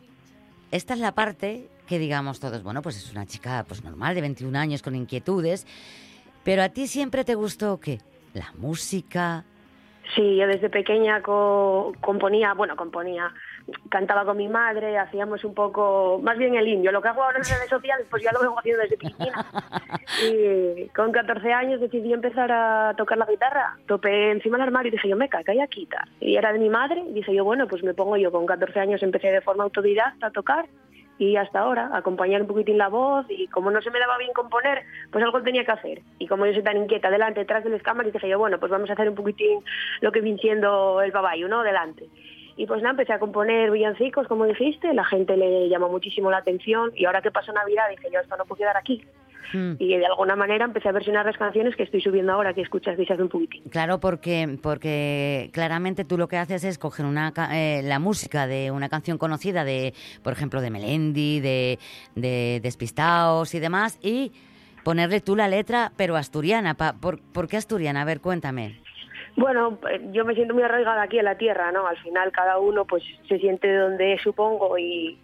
esta 0.71 0.93
es 0.93 1.01
la 1.01 1.13
parte 1.13 1.71
que 1.87 1.99
digamos 1.99 2.41
todos, 2.41 2.63
bueno, 2.63 2.83
pues 2.83 2.97
es 2.97 3.11
una 3.13 3.27
chica 3.27 3.65
pues 3.67 3.83
normal 3.85 4.15
de 4.15 4.21
21 4.21 4.59
años 4.59 4.83
con 4.83 4.95
inquietudes, 4.95 5.67
pero 6.45 6.63
a 6.63 6.69
ti 6.69 6.87
siempre 6.87 7.25
te 7.25 7.35
gustó 7.35 7.79
qué? 7.81 7.99
La 8.35 8.53
música, 8.59 9.45
Sí, 10.15 10.37
yo 10.37 10.47
desde 10.47 10.71
pequeña 10.71 11.21
co- 11.21 11.93
componía, 12.01 12.55
bueno, 12.55 12.77
componía, 12.77 13.35
cantaba 13.89 14.25
con 14.25 14.37
mi 14.37 14.47
madre, 14.47 14.97
hacíamos 14.99 15.43
un 15.45 15.53
poco, 15.53 16.21
más 16.23 16.39
bien 16.39 16.55
el 16.55 16.69
indio. 16.69 16.93
Lo 16.93 17.03
que 17.03 17.09
hago 17.09 17.25
ahora 17.25 17.39
en 17.39 17.45
redes 17.45 17.69
sociales, 17.69 18.07
pues 18.09 18.23
ya 18.23 18.31
lo 18.31 18.39
vengo 18.41 18.57
haciendo 18.57 18.83
desde 18.83 18.97
pequeña. 18.99 19.33
Y 20.23 20.89
con 20.91 21.11
14 21.11 21.53
años 21.53 21.81
decidí 21.81 22.13
empezar 22.13 22.53
a 22.53 22.95
tocar 22.97 23.19
la 23.19 23.27
guitarra. 23.27 23.77
Topé 23.89 24.31
encima 24.31 24.57
del 24.59 24.69
armario 24.69 24.91
y 24.91 24.93
dije 24.93 25.09
yo, 25.09 25.17
meca, 25.17 25.43
que 25.43 25.51
hay 25.51 25.61
aquí. 25.61 25.89
Y 26.21 26.37
era 26.37 26.53
de 26.53 26.61
mi 26.61 26.69
madre, 26.71 27.03
y 27.11 27.13
dije 27.13 27.35
yo, 27.35 27.45
bueno, 27.45 27.67
pues 27.67 27.83
me 27.83 27.93
pongo 27.93 28.17
yo. 28.17 28.31
Con 28.31 28.47
14 28.47 28.79
años 28.79 29.03
empecé 29.03 29.33
de 29.33 29.41
forma 29.41 29.65
autodidacta 29.65 30.29
a 30.29 30.31
tocar 30.31 30.67
y 31.19 31.37
hasta 31.37 31.61
ahora 31.61 31.91
acompañar 31.93 32.43
un 32.43 32.49
poquitín 32.49 32.79
la 32.79 32.89
voz 32.89 33.27
y 33.29 33.47
como 33.49 33.71
no 33.71 33.81
se 33.81 33.91
me 33.91 33.99
daba 33.99 34.19
bien 34.19 34.33
componer, 34.33 34.85
pues 35.11 35.25
algo 35.25 35.43
tenía 35.43 35.65
que 35.65 35.73
hacer. 35.73 36.03
Y 36.19 36.27
como 36.27 36.47
yo 36.47 36.53
soy 36.53 36.63
tan 36.63 36.77
inquieta 36.77 37.11
delante, 37.11 37.41
detrás 37.41 37.65
de 37.65 37.71
las 37.71 37.83
cámaras, 37.83 38.13
dije 38.13 38.29
yo, 38.29 38.39
bueno, 38.39 38.59
pues 38.59 38.71
vamos 38.71 38.91
a 38.91 38.93
hacer 38.93 39.09
un 39.09 39.15
poquitín 39.15 39.61
lo 40.01 40.13
que 40.13 40.21
viene 40.21 40.39
siendo 40.39 41.01
el 41.01 41.13
babayo, 41.13 41.49
¿no? 41.49 41.63
Delante. 41.63 42.09
Y 42.57 42.67
pues 42.67 42.81
nada, 42.81 42.93
empecé 42.93 43.13
a 43.13 43.19
componer 43.19 43.71
villancicos, 43.71 44.27
como 44.29 44.47
dijiste, 44.47 44.93
la 44.95 45.05
gente 45.05 45.37
le 45.37 45.69
llamó 45.69 45.89
muchísimo 45.89 46.31
la 46.31 46.39
atención 46.39 46.91
y 46.95 47.05
ahora 47.05 47.21
que 47.21 47.31
pasó 47.31 47.53
Navidad 47.53 47.85
dije 47.91 48.09
yo, 48.13 48.21
esto 48.21 48.37
no 48.37 48.45
puedo 48.45 48.61
quedar 48.61 48.77
aquí. 48.77 49.05
Y 49.53 49.97
de 49.97 50.07
alguna 50.07 50.37
manera 50.37 50.65
empecé 50.65 50.89
a 50.89 50.93
versionar 50.93 51.25
las 51.27 51.37
canciones 51.37 51.77
que 51.77 51.83
estoy 51.85 52.01
subiendo 52.01 52.33
ahora, 52.33 52.53
que 52.55 52.63
escuchas 52.63 52.97
desde 52.97 53.15
hace 53.15 53.23
un 53.23 53.29
poquitín. 53.29 53.63
Claro, 53.71 54.01
porque, 54.01 54.59
porque 54.63 55.51
claramente 55.53 56.05
tú 56.05 56.19
lo 56.19 56.29
que 56.29 56.37
haces 56.37 56.65
es 56.65 56.79
coger 56.79 57.07
una, 57.07 57.33
eh, 57.53 57.83
la 57.85 57.99
música 57.99 58.47
de 58.47 58.71
una 58.71 58.89
canción 58.89 59.19
conocida, 59.19 59.65
de, 59.65 59.95
por 60.23 60.33
ejemplo, 60.33 60.61
de 60.61 60.71
Melendi, 60.71 61.41
de, 61.41 61.79
de 62.15 62.61
Despistaos 62.63 63.55
y 63.55 63.61
demás, 63.61 63.99
y 64.03 64.33
ponerle 64.85 65.21
tú 65.21 65.37
la 65.37 65.49
letra, 65.49 65.93
pero 65.97 66.17
asturiana. 66.17 66.75
Pa- 66.75 66.95
¿por, 66.95 67.21
por 67.21 67.49
qué 67.49 67.57
asturiana? 67.57 68.03
A 68.03 68.05
ver, 68.05 68.21
cuéntame. 68.21 68.81
Bueno, 69.37 69.79
eh, 69.91 70.01
yo 70.13 70.25
me 70.25 70.35
siento 70.35 70.55
muy 70.55 70.63
arraigada 70.63 71.03
aquí 71.03 71.19
en 71.19 71.25
la 71.27 71.37
tierra, 71.37 71.71
¿no? 71.71 71.87
Al 71.87 71.99
final 71.99 72.33
cada 72.33 72.59
uno 72.59 72.85
pues 72.87 73.03
se 73.29 73.39
siente 73.39 73.71
donde 73.75 74.15
es, 74.15 74.23
supongo 74.23 74.79
y, 74.79 75.19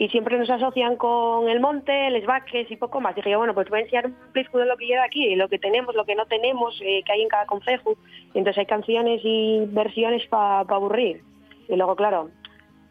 y 0.00 0.08
siempre 0.08 0.38
nos 0.38 0.48
asocian 0.48 0.96
con 0.96 1.46
el 1.50 1.60
monte, 1.60 2.08
les 2.08 2.24
vaques 2.24 2.70
y 2.70 2.76
poco 2.76 3.02
más. 3.02 3.14
Dije 3.14 3.32
yo, 3.32 3.36
bueno, 3.36 3.52
pues 3.52 3.68
voy 3.68 3.80
a 3.80 3.82
enseñar 3.82 4.06
un 4.06 4.16
plisco 4.32 4.56
de 4.56 4.64
lo 4.64 4.78
que 4.78 4.86
lleva 4.86 5.04
aquí, 5.04 5.34
lo 5.34 5.46
que 5.50 5.58
tenemos, 5.58 5.94
lo 5.94 6.06
que 6.06 6.14
no 6.14 6.24
tenemos, 6.24 6.80
eh, 6.80 7.02
que 7.04 7.12
hay 7.12 7.20
en 7.20 7.28
cada 7.28 7.44
concejo. 7.44 7.98
Entonces 8.32 8.56
hay 8.56 8.64
canciones 8.64 9.20
y 9.22 9.66
versiones 9.66 10.26
para 10.28 10.60
aburrir. 10.60 11.22
Y 11.68 11.76
luego, 11.76 11.96
claro, 11.96 12.30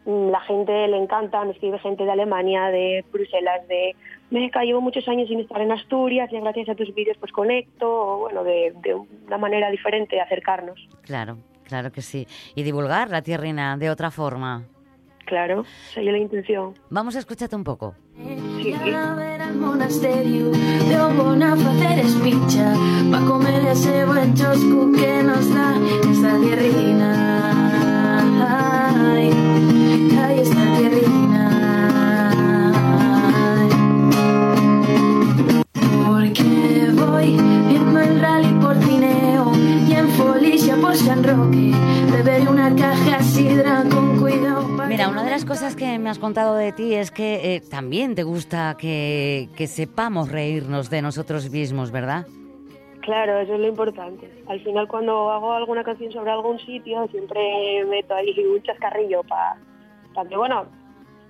mm, 0.04 0.28
la 0.28 0.38
gente 0.42 0.86
le 0.86 0.98
encanta, 0.98 1.44
me 1.44 1.50
escribe 1.50 1.80
gente 1.80 2.04
de 2.04 2.12
Alemania, 2.12 2.66
de 2.66 3.04
Bruselas, 3.10 3.66
de 3.66 3.96
Meca, 4.30 4.62
llevo 4.62 4.80
muchos 4.80 5.08
años 5.08 5.26
sin 5.26 5.40
estar 5.40 5.60
en 5.60 5.72
Asturias 5.72 6.32
y 6.32 6.38
gracias 6.38 6.68
a 6.68 6.76
tus 6.76 6.94
vídeos 6.94 7.16
pues 7.18 7.32
conecto, 7.32 7.90
o 7.90 8.18
bueno, 8.20 8.44
de, 8.44 8.72
de 8.82 8.94
una 8.94 9.36
manera 9.36 9.68
diferente 9.68 10.14
de 10.14 10.22
acercarnos. 10.22 10.78
Claro, 11.02 11.38
claro 11.64 11.90
que 11.90 12.02
sí. 12.02 12.28
Y 12.54 12.62
divulgar 12.62 13.10
la 13.10 13.22
tierrina 13.22 13.76
de 13.76 13.90
otra 13.90 14.12
forma. 14.12 14.62
Claro, 15.30 15.64
es 15.94 16.04
la 16.04 16.18
intención. 16.18 16.74
Vamos 16.90 17.14
a 17.14 17.20
escucharte 17.20 17.54
un 17.54 17.62
poco. 17.62 17.94
Y 18.18 18.72
a 18.72 18.84
la 18.84 19.14
vera 19.14 19.46
al 19.46 19.54
monasterio 19.58 20.50
de 20.50 21.00
Obona 21.00 21.54
facer 21.54 22.00
espicha 22.00 22.74
Pa 23.12 23.20
comer 23.24 23.64
ese 23.66 24.04
buen 24.06 24.34
choscu 24.34 24.90
que 24.92 25.22
nos 25.22 25.54
da 25.54 25.76
esta 26.10 26.36
tierrina. 26.40 27.10
Ay, 29.14 29.30
ay, 30.20 30.40
esta 30.40 30.64
tierrina. 30.76 31.44
Porque 36.06 36.90
voy 36.96 37.36
viendo 37.68 38.00
el 38.00 38.20
rally 38.20 38.52
por 38.60 38.76
Tineo 38.80 39.29
Folicia 40.20 40.76
por 40.76 40.94
San 40.94 41.24
Roque 41.24 41.72
Beberé 42.12 42.48
una 42.48 42.74
caja 42.76 43.22
sidra 43.22 43.84
con 43.90 44.18
cuidado 44.20 44.76
pa' 44.76 44.86
Mira, 44.86 45.08
una 45.08 45.24
de 45.24 45.30
las 45.30 45.44
cosas 45.44 45.74
que 45.74 45.98
me 45.98 46.10
has 46.10 46.18
contado 46.18 46.54
de 46.56 46.72
ti 46.72 46.94
es 46.94 47.10
que 47.10 47.56
eh, 47.56 47.60
también 47.60 48.14
te 48.14 48.22
gusta 48.22 48.76
que, 48.78 49.48
que 49.56 49.66
sepamos 49.66 50.30
reírnos 50.30 50.90
de 50.90 51.00
nosotros 51.00 51.50
mismos, 51.50 51.90
¿verdad? 51.90 52.26
Claro, 53.00 53.40
eso 53.40 53.54
es 53.54 53.60
lo 53.60 53.68
importante. 53.68 54.30
Al 54.46 54.60
final 54.60 54.86
cuando 54.88 55.30
hago 55.30 55.52
alguna 55.52 55.82
canción 55.84 56.12
sobre 56.12 56.30
algún 56.30 56.58
sitio 56.58 57.08
siempre 57.08 57.84
meto 57.88 58.14
ahí 58.14 58.34
un 58.54 58.62
chascarrillo 58.62 59.22
para 59.22 59.56
que, 60.28 60.36
bueno, 60.36 60.66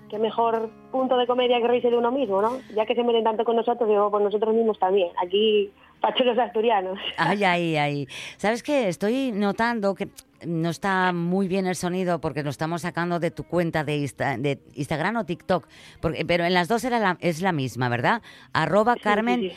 qué 0.08 0.18
mejor 0.18 0.68
punto 0.90 1.16
de 1.16 1.26
comedia 1.26 1.60
que 1.60 1.68
reírse 1.68 1.90
de 1.90 1.96
uno 1.96 2.10
mismo, 2.10 2.42
¿no? 2.42 2.58
Ya 2.74 2.84
que 2.84 2.94
se 2.94 3.04
meten 3.04 3.24
tanto 3.24 3.44
con 3.44 3.56
nosotros, 3.56 3.88
digo, 3.88 4.10
pues 4.10 4.24
nosotros 4.24 4.54
mismos 4.54 4.78
también. 4.78 5.10
Aquí, 5.24 5.70
pachuelos 6.00 6.38
asturianos. 6.38 6.98
Ay, 7.16 7.44
ay, 7.44 7.76
ay. 7.76 8.08
¿Sabes 8.36 8.62
qué? 8.62 8.88
Estoy 8.88 9.32
notando 9.32 9.94
que 9.94 10.08
no 10.46 10.70
está 10.70 11.12
muy 11.12 11.48
bien 11.48 11.66
el 11.66 11.76
sonido 11.76 12.20
porque 12.20 12.42
lo 12.42 12.50
estamos 12.50 12.82
sacando 12.82 13.20
de 13.20 13.30
tu 13.30 13.44
cuenta 13.44 13.84
de, 13.84 13.98
Insta- 13.98 14.38
de 14.38 14.58
Instagram 14.74 15.16
o 15.16 15.24
TikTok, 15.26 15.66
porque, 16.00 16.24
pero 16.24 16.44
en 16.44 16.54
las 16.54 16.66
dos 16.68 16.82
era 16.84 16.98
la- 16.98 17.18
es 17.20 17.42
la 17.42 17.52
misma, 17.52 17.88
¿verdad? 17.88 18.22
Arroba 18.52 18.94
Sí, 18.94 19.00
Carmen 19.00 19.40
sí, 19.40 19.50
sí. 19.50 19.56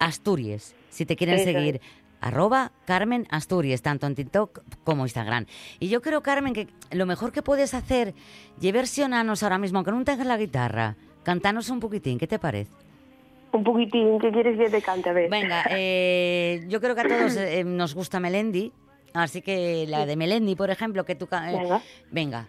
Asturias, 0.00 0.74
si 0.90 1.06
te 1.06 1.16
quieren 1.16 1.36
Eso 1.36 1.44
seguir. 1.44 1.80
Arroba 2.20 2.72
Carmen 2.86 3.26
Asturias, 3.30 3.82
tanto 3.82 4.06
en 4.06 4.14
TikTok 4.14 4.62
como 4.82 5.04
Instagram. 5.04 5.44
Y 5.78 5.88
yo 5.88 6.00
creo, 6.00 6.22
Carmen, 6.22 6.54
que 6.54 6.68
lo 6.90 7.04
mejor 7.06 7.32
que 7.32 7.42
puedes 7.42 7.74
hacer 7.74 8.14
y 8.60 8.72
versionanos 8.72 9.42
ahora 9.42 9.58
mismo, 9.58 9.78
aunque 9.78 9.92
no 9.92 10.02
tengas 10.04 10.26
la 10.26 10.38
guitarra, 10.38 10.96
cantanos 11.22 11.68
un 11.68 11.80
poquitín, 11.80 12.18
¿qué 12.18 12.26
te 12.26 12.38
parece? 12.38 12.70
Un 13.54 13.62
poquitín, 13.62 14.18
¿qué 14.18 14.32
quieres 14.32 14.58
que 14.58 14.68
te 14.68 14.82
cante? 14.82 15.10
A 15.10 15.12
ver. 15.12 15.30
Venga, 15.30 15.64
eh, 15.70 16.64
yo 16.66 16.80
creo 16.80 16.96
que 16.96 17.02
a 17.02 17.08
todos 17.08 17.36
eh, 17.36 17.62
nos 17.62 17.94
gusta 17.94 18.18
Melendi, 18.18 18.72
así 19.14 19.42
que 19.42 19.86
la 19.88 20.06
de 20.06 20.16
Melendi, 20.16 20.56
por 20.56 20.70
ejemplo, 20.70 21.04
que 21.04 21.14
tú... 21.14 21.26
eh, 21.26 21.56
Venga. 21.56 21.80
venga. 22.10 22.46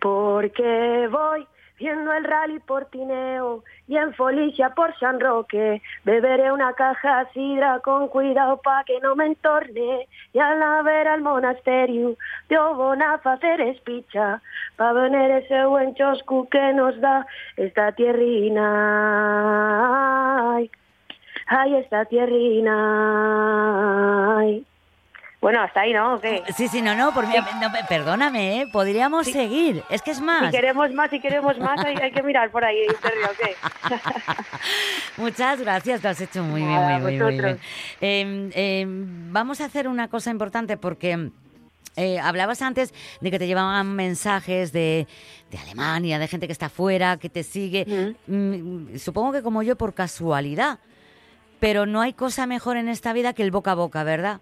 Porque 0.00 1.08
voy 1.10 1.44
viendo 1.78 2.12
el 2.12 2.24
rally 2.24 2.58
por 2.60 2.86
Tineo 2.86 3.62
y 3.86 3.96
en 3.96 4.14
Folicia 4.14 4.70
por 4.70 4.98
San 4.98 5.20
Roque. 5.20 5.82
Beberé 6.04 6.50
una 6.52 6.72
caja 6.72 7.28
sidra 7.32 7.80
con 7.80 8.08
cuidado 8.08 8.60
pa' 8.62 8.84
que 8.84 9.00
no 9.00 9.14
me 9.14 9.26
entorne. 9.26 10.08
Y 10.32 10.38
a 10.38 10.54
la 10.54 10.82
vera 10.82 11.14
al 11.14 11.20
monasterio 11.22 12.16
de 12.48 12.58
Obona 12.58 13.18
facer 13.18 13.60
espicha 13.60 14.40
pa' 14.76 14.92
venir 14.92 15.30
ese 15.30 15.66
buen 15.66 15.94
choscu 15.94 16.48
que 16.48 16.72
nos 16.72 17.00
da 17.00 17.26
esta 17.56 17.92
tierrina. 17.92 18.64
Ay, 20.56 20.70
ay, 21.48 21.74
esta 21.76 22.04
tierrina. 22.06 22.74
Bueno, 25.46 25.62
hasta 25.62 25.82
ahí, 25.82 25.92
¿no? 25.92 26.14
¿O 26.14 26.20
qué? 26.20 26.42
Sí, 26.56 26.66
sí, 26.66 26.82
no, 26.82 26.96
no, 26.96 27.14
por 27.14 27.24
mí, 27.28 27.34
no, 27.36 27.68
perdóname, 27.88 28.62
¿eh? 28.62 28.66
podríamos 28.66 29.28
seguir. 29.28 29.84
Es 29.90 30.02
que 30.02 30.10
es 30.10 30.20
más. 30.20 30.46
Si 30.46 30.50
queremos 30.50 30.92
más, 30.92 31.08
si 31.08 31.20
queremos 31.20 31.56
más, 31.60 31.78
hay, 31.84 31.94
hay 31.94 32.10
que 32.10 32.20
mirar 32.24 32.50
por 32.50 32.64
ahí, 32.64 32.84
Sergio, 33.00 33.26
¿o 33.26 33.36
qué? 33.40 33.54
Muchas 35.22 35.60
gracias, 35.60 36.02
lo 36.02 36.08
has 36.08 36.20
hecho 36.20 36.42
muy 36.42 36.64
Nada, 36.64 36.88
bien, 36.88 37.02
muy, 37.02 37.12
muy, 37.12 37.22
muy 37.22 37.40
bien. 37.40 37.60
Eh, 38.00 38.50
eh, 38.54 38.86
vamos 38.88 39.60
a 39.60 39.66
hacer 39.66 39.86
una 39.86 40.08
cosa 40.08 40.32
importante 40.32 40.76
porque 40.78 41.30
eh, 41.94 42.18
hablabas 42.18 42.60
antes 42.60 42.92
de 43.20 43.30
que 43.30 43.38
te 43.38 43.46
llevaban 43.46 43.94
mensajes 43.94 44.72
de, 44.72 45.06
de 45.52 45.58
Alemania, 45.58 46.18
de 46.18 46.26
gente 46.26 46.48
que 46.48 46.54
está 46.54 46.66
afuera, 46.66 47.18
que 47.18 47.28
te 47.28 47.44
sigue. 47.44 48.16
Mm, 48.26 48.96
supongo 48.96 49.30
que 49.30 49.42
como 49.42 49.62
yo 49.62 49.76
por 49.76 49.94
casualidad, 49.94 50.80
pero 51.60 51.86
no 51.86 52.00
hay 52.00 52.14
cosa 52.14 52.48
mejor 52.48 52.76
en 52.76 52.88
esta 52.88 53.12
vida 53.12 53.32
que 53.32 53.44
el 53.44 53.52
boca 53.52 53.70
a 53.70 53.74
boca, 53.76 54.02
¿verdad? 54.02 54.40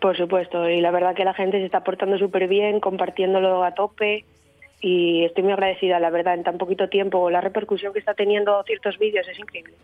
Por 0.00 0.16
supuesto, 0.16 0.68
y 0.68 0.80
la 0.80 0.90
verdad 0.92 1.14
que 1.14 1.24
la 1.24 1.34
gente 1.34 1.58
se 1.58 1.64
está 1.64 1.82
portando 1.82 2.18
súper 2.18 2.46
bien, 2.46 2.78
compartiéndolo 2.80 3.64
a 3.64 3.74
tope 3.74 4.24
y 4.80 5.24
estoy 5.24 5.42
muy 5.42 5.52
agradecida, 5.52 5.98
la 5.98 6.10
verdad, 6.10 6.34
en 6.34 6.44
tan 6.44 6.56
poquito 6.56 6.88
tiempo. 6.88 7.30
La 7.30 7.40
repercusión 7.40 7.92
que 7.92 7.98
está 7.98 8.14
teniendo 8.14 8.62
ciertos 8.64 8.96
vídeos 8.98 9.26
es 9.26 9.36
increíble. 9.38 9.74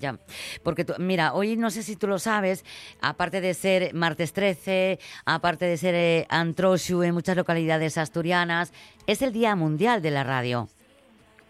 Ya, 0.00 0.16
porque 0.64 0.84
tú- 0.84 0.94
mira, 0.98 1.32
hoy 1.32 1.56
no 1.56 1.70
sé 1.70 1.84
si 1.84 1.94
tú 1.94 2.08
lo 2.08 2.18
sabes, 2.18 2.64
aparte 3.00 3.40
de 3.40 3.54
ser 3.54 3.94
martes 3.94 4.32
13, 4.32 4.98
aparte 5.26 5.64
de 5.66 5.76
ser 5.76 5.94
eh, 5.94 6.26
Antroshu 6.28 7.04
en 7.04 7.14
muchas 7.14 7.36
localidades 7.36 7.98
asturianas, 7.98 8.72
es 9.06 9.22
el 9.22 9.32
Día 9.32 9.54
Mundial 9.54 10.02
de 10.02 10.10
la 10.10 10.24
Radio. 10.24 10.66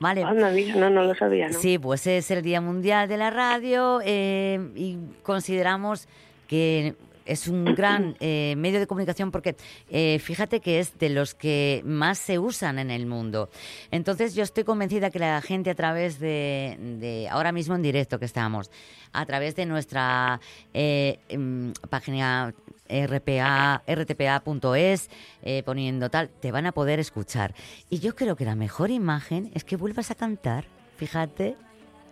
¿Vale? 0.01 0.23
No, 0.25 0.91
no 0.91 1.05
lo 1.05 1.15
sabía, 1.15 1.49
¿no? 1.49 1.59
Sí, 1.59 1.79
pues 1.79 2.07
es 2.09 2.31
el 2.31 2.43
Día 2.43 2.61
Mundial 2.61 3.09
de 3.09 3.17
la 3.17 3.31
Radio 3.31 4.01
eh, 4.05 4.59
y 4.75 4.99
consideramos 5.23 6.09
que 6.49 6.95
es 7.27 7.49
un 7.49 7.65
gran 7.65 8.17
eh, 8.21 8.55
medio 8.57 8.81
de 8.81 8.87
comunicación 8.87 9.31
porque 9.31 9.57
eh, 9.91 10.19
fíjate 10.19 10.61
que 10.61 10.81
es 10.81 10.99
de 10.99 11.11
los 11.11 11.35
que 11.35 11.83
más 11.85 12.19
se 12.19 12.39
usan 12.39 12.79
en 12.79 12.91
el 12.91 13.07
mundo. 13.07 13.51
Entonces 13.91 14.35
yo 14.35 14.43
estoy 14.43 14.65
convencida 14.65 15.11
que 15.11 15.19
la 15.19 15.41
gente 15.41 15.71
a 15.71 15.75
través 15.75 16.19
de, 16.19 16.77
de 16.79 17.29
ahora 17.31 17.53
mismo 17.53 17.75
en 17.75 17.83
directo 17.83 18.19
que 18.19 18.25
estamos, 18.25 18.71
a 19.13 19.27
través 19.27 19.57
de 19.57 19.67
nuestra 19.67 20.41
eh, 20.75 21.19
em, 21.29 21.73
página 21.91 22.55
RPA, 22.89 23.83
rtpa.es, 23.87 25.11
eh, 25.43 25.63
poniendo 25.65 26.11
tal, 26.11 26.29
te 26.29 26.53
van 26.53 26.67
a 26.67 26.73
poder 26.73 26.99
escuchar. 27.01 27.55
Y 27.89 28.01
yo 28.01 28.15
creo 28.15 28.37
que 28.37 28.45
la 28.45 28.55
mejor 28.55 28.91
imagen 28.91 29.51
es 29.55 29.65
que 29.65 29.77
vuelvas 29.77 30.11
a 30.11 30.15
cantar, 30.15 30.65
fíjate. 30.97 31.57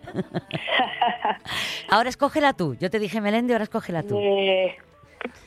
ahora 1.91 2.09
escógela 2.09 2.55
tú. 2.55 2.75
Yo 2.77 2.91
te 2.91 2.99
dije 2.99 3.21
Melendi, 3.21 3.53
ahora 3.53 3.65
escógela 3.65 4.03
tú. 4.03 4.19
Eh, 4.19 4.77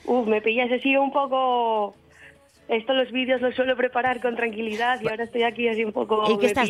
Uf, 0.06 0.28
me 0.28 0.42
pillas 0.42 0.72
así 0.72 0.96
un 0.96 1.12
poco... 1.12 1.96
Esto 2.70 2.94
los 2.94 3.12
vídeos 3.12 3.42
los 3.42 3.54
suelo 3.56 3.76
preparar 3.76 4.22
con 4.22 4.38
tranquilidad 4.38 5.00
y 5.02 5.10
ahora 5.10 5.26
estoy 5.26 5.44
aquí 5.44 5.68
así 5.68 5.84
un 5.84 5.92
poco... 5.92 6.24
¿Y 6.32 6.38
que 6.38 6.46
estás 6.46 6.70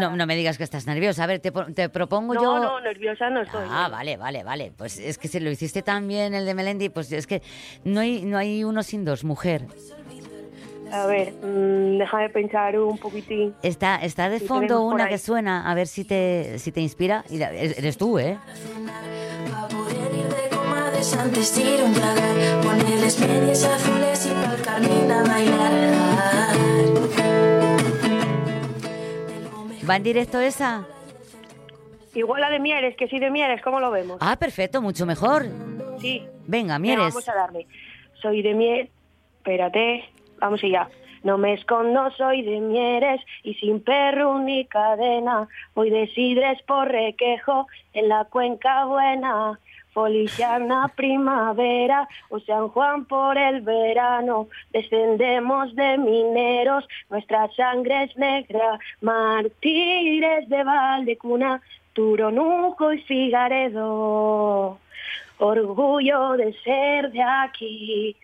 no, 0.00 0.16
no 0.16 0.26
me 0.26 0.34
digas 0.34 0.58
que 0.58 0.64
estás 0.64 0.88
nerviosa. 0.88 1.22
A 1.22 1.26
ver, 1.28 1.38
te, 1.38 1.52
te 1.52 1.88
propongo 1.88 2.34
no, 2.34 2.42
yo... 2.42 2.58
no, 2.58 2.80
nerviosa 2.80 3.30
no 3.30 3.42
estoy. 3.42 3.64
Ah, 3.70 3.88
vale, 3.90 4.16
vale, 4.16 4.42
vale. 4.42 4.72
Pues 4.76 4.98
es 4.98 5.18
que 5.18 5.28
si 5.28 5.38
lo 5.38 5.48
hiciste 5.50 5.82
tan 5.82 6.08
bien 6.08 6.34
el 6.34 6.44
de 6.46 6.54
Melendi, 6.54 6.88
pues 6.88 7.12
es 7.12 7.28
que 7.28 7.42
no 7.84 8.00
hay, 8.00 8.22
no 8.24 8.38
hay 8.38 8.64
uno 8.64 8.82
sin 8.82 9.04
dos, 9.04 9.22
mujer. 9.22 9.62
A 10.92 11.06
ver, 11.06 11.32
mm, 11.34 11.98
déjame 11.98 12.28
pensar 12.30 12.76
un 12.80 12.98
poquitín. 12.98 13.54
Está, 13.62 13.96
está 13.96 14.28
de 14.28 14.40
fondo 14.40 14.82
una 14.82 15.08
que 15.08 15.18
suena, 15.18 15.70
a 15.70 15.74
ver 15.74 15.86
si 15.86 16.04
te, 16.04 16.58
si 16.58 16.72
te 16.72 16.80
inspira. 16.80 17.24
Y 17.30 17.38
la- 17.38 17.52
eres 17.52 17.78
eres 17.78 17.96
tú, 17.96 18.18
¿eh? 18.18 18.36
Comadres 21.00 21.16
antes 21.16 21.56
de 21.56 21.62
ir 21.62 21.80
a 21.80 21.84
un 21.84 21.94
tragar 21.94 22.60
Ponerles 22.62 23.20
medias 23.20 23.64
azules 23.64 24.26
y 24.26 24.34
pa'l 24.34 24.62
Carmín 24.62 25.10
a 25.10 25.22
bailar 25.22 25.72
¿Va 29.88 29.96
en 29.96 30.02
directo 30.02 30.38
esa? 30.40 30.86
Igual 32.14 32.42
la 32.42 32.50
de 32.50 32.58
Mieres, 32.60 32.96
que 32.96 33.08
sí 33.08 33.18
de 33.18 33.30
Mieres, 33.30 33.62
¿cómo 33.62 33.80
lo 33.80 33.90
vemos? 33.90 34.18
Ah, 34.20 34.36
perfecto, 34.36 34.82
mucho 34.82 35.06
mejor. 35.06 35.46
Sí. 36.00 36.20
Venga, 36.46 36.74
Venga, 36.74 36.78
Mieres. 36.78 37.04
vamos 37.06 37.28
a 37.28 37.34
darle. 37.34 37.66
Soy 38.20 38.42
de 38.42 38.54
Mieres, 38.54 38.90
espérate, 39.38 40.04
vamos 40.38 40.62
allá. 40.62 40.88
No 41.24 41.38
me 41.38 41.54
escondo, 41.54 42.10
soy 42.16 42.42
de 42.42 42.60
Mieres 42.60 43.20
y 43.42 43.54
sin 43.54 43.80
perro 43.80 44.38
ni 44.38 44.64
cadena. 44.66 45.48
Voy 45.74 45.90
de 45.90 46.06
Sidres 46.14 46.60
por 46.68 46.86
Requejo 46.88 47.66
en 47.92 48.08
la 48.08 48.24
Cuenca 48.26 48.84
Buena. 48.84 49.58
Feliciana 49.92 50.88
primavera 50.94 52.08
o 52.28 52.38
San 52.40 52.68
Juan 52.68 53.04
por 53.04 53.36
el 53.36 53.60
verano. 53.62 54.48
Descendemos 54.72 55.74
de 55.74 55.98
mineros, 55.98 56.86
nuestra 57.08 57.48
sangre 57.56 58.04
es 58.04 58.16
negra. 58.16 58.78
Mártires 59.00 60.48
de 60.48 60.64
Valdecuna, 60.64 61.60
Turonuco 61.92 62.92
y 62.92 63.02
Figaredo. 63.02 64.78
Orgullo 65.38 66.32
de 66.36 66.52
ser 66.62 67.10
de 67.12 67.22
aquí. 67.22 68.16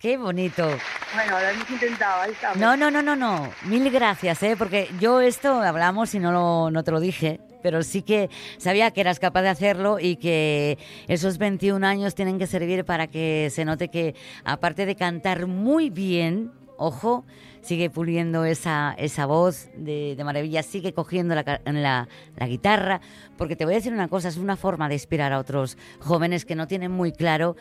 Qué 0.00 0.16
bonito. 0.16 0.66
Bueno, 1.14 1.38
lo 1.38 1.46
hemos 1.46 1.70
intentado, 1.70 2.22
ahí 2.22 2.30
estamos. 2.32 2.56
No, 2.56 2.74
no, 2.74 2.90
no, 2.90 3.02
no, 3.02 3.16
no. 3.16 3.50
Mil 3.66 3.90
gracias, 3.90 4.42
¿eh? 4.42 4.54
Porque 4.56 4.88
yo 4.98 5.20
esto 5.20 5.60
hablamos 5.60 6.14
y 6.14 6.18
no, 6.18 6.32
lo, 6.32 6.70
no 6.70 6.82
te 6.82 6.90
lo 6.90 7.00
dije, 7.00 7.38
pero 7.62 7.82
sí 7.82 8.00
que 8.00 8.30
sabía 8.56 8.92
que 8.92 9.02
eras 9.02 9.18
capaz 9.18 9.42
de 9.42 9.50
hacerlo 9.50 9.98
y 10.00 10.16
que 10.16 10.78
esos 11.06 11.36
21 11.36 11.86
años 11.86 12.14
tienen 12.14 12.38
que 12.38 12.46
servir 12.46 12.86
para 12.86 13.08
que 13.08 13.50
se 13.52 13.66
note 13.66 13.88
que, 13.88 14.14
aparte 14.42 14.86
de 14.86 14.96
cantar 14.96 15.46
muy 15.46 15.90
bien, 15.90 16.50
ojo, 16.78 17.26
sigue 17.60 17.90
puliendo 17.90 18.46
esa, 18.46 18.94
esa 18.96 19.26
voz 19.26 19.68
de, 19.76 20.14
de 20.16 20.24
maravilla, 20.24 20.62
sigue 20.62 20.94
cogiendo 20.94 21.34
la, 21.34 22.08
la 22.36 22.46
guitarra, 22.46 23.02
porque 23.36 23.54
te 23.54 23.66
voy 23.66 23.74
a 23.74 23.76
decir 23.76 23.92
una 23.92 24.08
cosa, 24.08 24.28
es 24.28 24.38
una 24.38 24.56
forma 24.56 24.88
de 24.88 24.94
inspirar 24.94 25.34
a 25.34 25.38
otros 25.38 25.76
jóvenes 25.98 26.46
que 26.46 26.54
no 26.54 26.66
tienen 26.66 26.90
muy 26.90 27.12
claro 27.12 27.54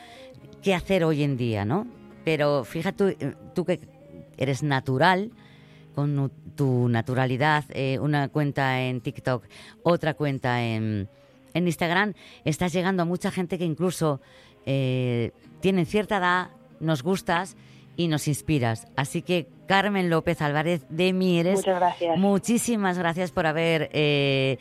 qué 0.64 0.74
hacer 0.74 1.04
hoy 1.04 1.24
en 1.24 1.36
día, 1.36 1.66
¿no? 1.66 1.99
Pero 2.24 2.64
fíjate 2.64 3.16
tú, 3.16 3.36
tú 3.56 3.66
que 3.66 3.80
eres 4.38 4.64
natural, 4.64 5.32
con 5.96 6.32
tu 6.56 6.88
naturalidad, 6.90 7.66
eh, 7.70 8.00
una 8.00 8.30
cuenta 8.30 8.82
en 8.82 9.02
TikTok, 9.02 9.44
otra 9.84 10.14
cuenta 10.14 10.64
en, 10.64 11.10
en 11.54 11.68
Instagram, 11.68 12.14
estás 12.46 12.72
llegando 12.74 13.04
a 13.04 13.06
mucha 13.06 13.32
gente 13.32 13.58
que 13.58 13.66
incluso 13.66 14.22
eh, 14.66 15.32
tienen 15.62 15.86
cierta 15.86 16.18
edad, 16.18 16.50
nos 16.80 17.04
gustas 17.04 17.58
y 17.98 18.08
nos 18.08 18.28
inspiras. 18.28 18.88
Así 18.96 19.22
que 19.22 19.48
Carmen 19.68 20.10
López 20.10 20.42
Álvarez 20.42 20.86
de 20.90 21.12
Mieres, 21.12 21.56
Muchas 21.58 21.76
gracias. 21.80 22.18
muchísimas 22.18 22.98
gracias 22.98 23.32
por 23.32 23.46
haber 23.46 23.90
eh, 23.94 24.58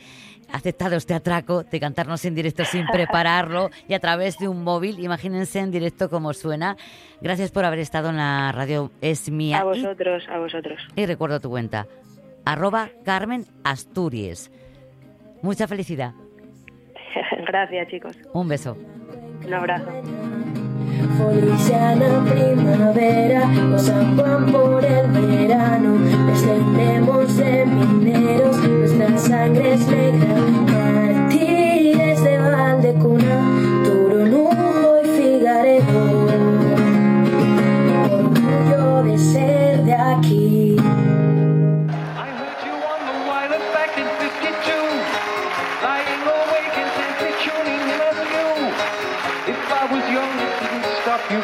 aceptado 0.51 0.95
este 0.95 1.13
atraco 1.13 1.63
de 1.63 1.79
cantarnos 1.79 2.23
en 2.25 2.35
directo 2.35 2.65
sin 2.65 2.85
prepararlo 2.87 3.69
y 3.87 3.93
a 3.93 3.99
través 3.99 4.37
de 4.37 4.47
un 4.47 4.63
móvil. 4.63 4.99
Imagínense 4.99 5.59
en 5.59 5.71
directo 5.71 6.09
cómo 6.09 6.33
suena. 6.33 6.77
Gracias 7.21 7.51
por 7.51 7.65
haber 7.65 7.79
estado 7.79 8.09
en 8.09 8.17
la 8.17 8.51
radio 8.51 8.91
Es 9.01 9.29
Mía. 9.29 9.57
A 9.59 9.61
Y- 9.61 9.63
vosotros, 9.81 10.23
a 10.29 10.37
vosotros. 10.39 10.79
y 10.95 11.05
recuerdo 11.05 11.39
tu 11.39 11.49
cuenta, 11.49 11.87
arroba 12.45 12.89
Carmen 13.05 13.45
Asturias. 13.63 14.51
Mucha 15.41 15.67
felicidad. 15.67 16.13
Gracias, 17.47 17.87
chicos. 17.89 18.15
Un 18.33 18.47
beso. 18.47 18.77
Un 19.45 19.53
abrazo. 19.53 19.89
Feliciana 21.19 22.23
primavera 22.29 23.43
o 23.75 23.77
San 23.77 24.15
Juan 24.15 24.45
por 24.53 24.85
el 24.85 25.07
verano. 25.07 25.97
Descendemos 26.27 27.35
de 27.35 27.65
mineros, 27.65 28.57
nuestra 28.65 29.17
sangre 29.17 29.73
es 29.73 29.85
negra. 29.87 30.33
Mártires 30.71 32.23
de 32.23 32.37
Valdecuna, 32.37 33.35
Turonuco 33.83 35.01
y 35.03 35.07
Figaredo 35.17 35.99
Orgullo 38.13 39.03
de 39.03 39.17
ser 39.17 39.83
de 39.83 39.93
aquí 39.93 40.38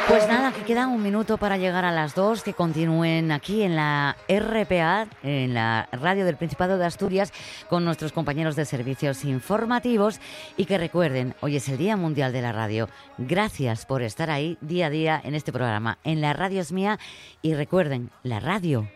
Pues 0.07 0.27
nada, 0.27 0.51
que 0.51 0.63
queda 0.63 0.87
un 0.87 1.03
minuto 1.03 1.37
para 1.37 1.57
llegar 1.57 1.85
a 1.85 1.91
las 1.91 2.15
dos, 2.15 2.41
que 2.41 2.55
continúen 2.55 3.31
aquí 3.31 3.61
en 3.61 3.75
la 3.75 4.17
RPA, 4.27 5.07
en 5.21 5.53
la 5.53 5.87
radio 5.91 6.25
del 6.25 6.37
Principado 6.37 6.79
de 6.79 6.85
Asturias, 6.87 7.31
con 7.69 7.85
nuestros 7.85 8.11
compañeros 8.11 8.55
de 8.55 8.65
servicios 8.65 9.23
informativos 9.25 10.19
y 10.57 10.65
que 10.65 10.79
recuerden, 10.79 11.35
hoy 11.41 11.57
es 11.57 11.69
el 11.69 11.77
Día 11.77 11.97
Mundial 11.97 12.33
de 12.33 12.41
la 12.41 12.51
Radio. 12.51 12.89
Gracias 13.19 13.85
por 13.85 14.01
estar 14.01 14.31
ahí 14.31 14.57
día 14.59 14.87
a 14.87 14.89
día 14.89 15.21
en 15.23 15.35
este 15.35 15.53
programa, 15.53 15.99
en 16.03 16.19
la 16.19 16.33
radio 16.33 16.61
es 16.61 16.71
mía 16.71 16.97
y 17.43 17.53
recuerden, 17.53 18.09
la 18.23 18.39
radio 18.39 18.89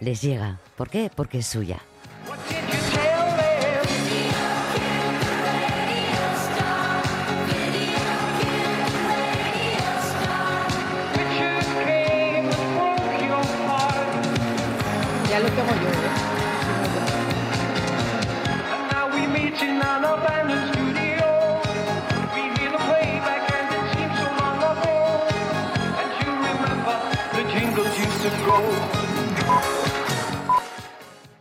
les 0.00 0.20
llega. 0.20 0.58
¿Por 0.76 0.90
qué? 0.90 1.12
Porque 1.14 1.38
es 1.38 1.46
suya. 1.46 1.78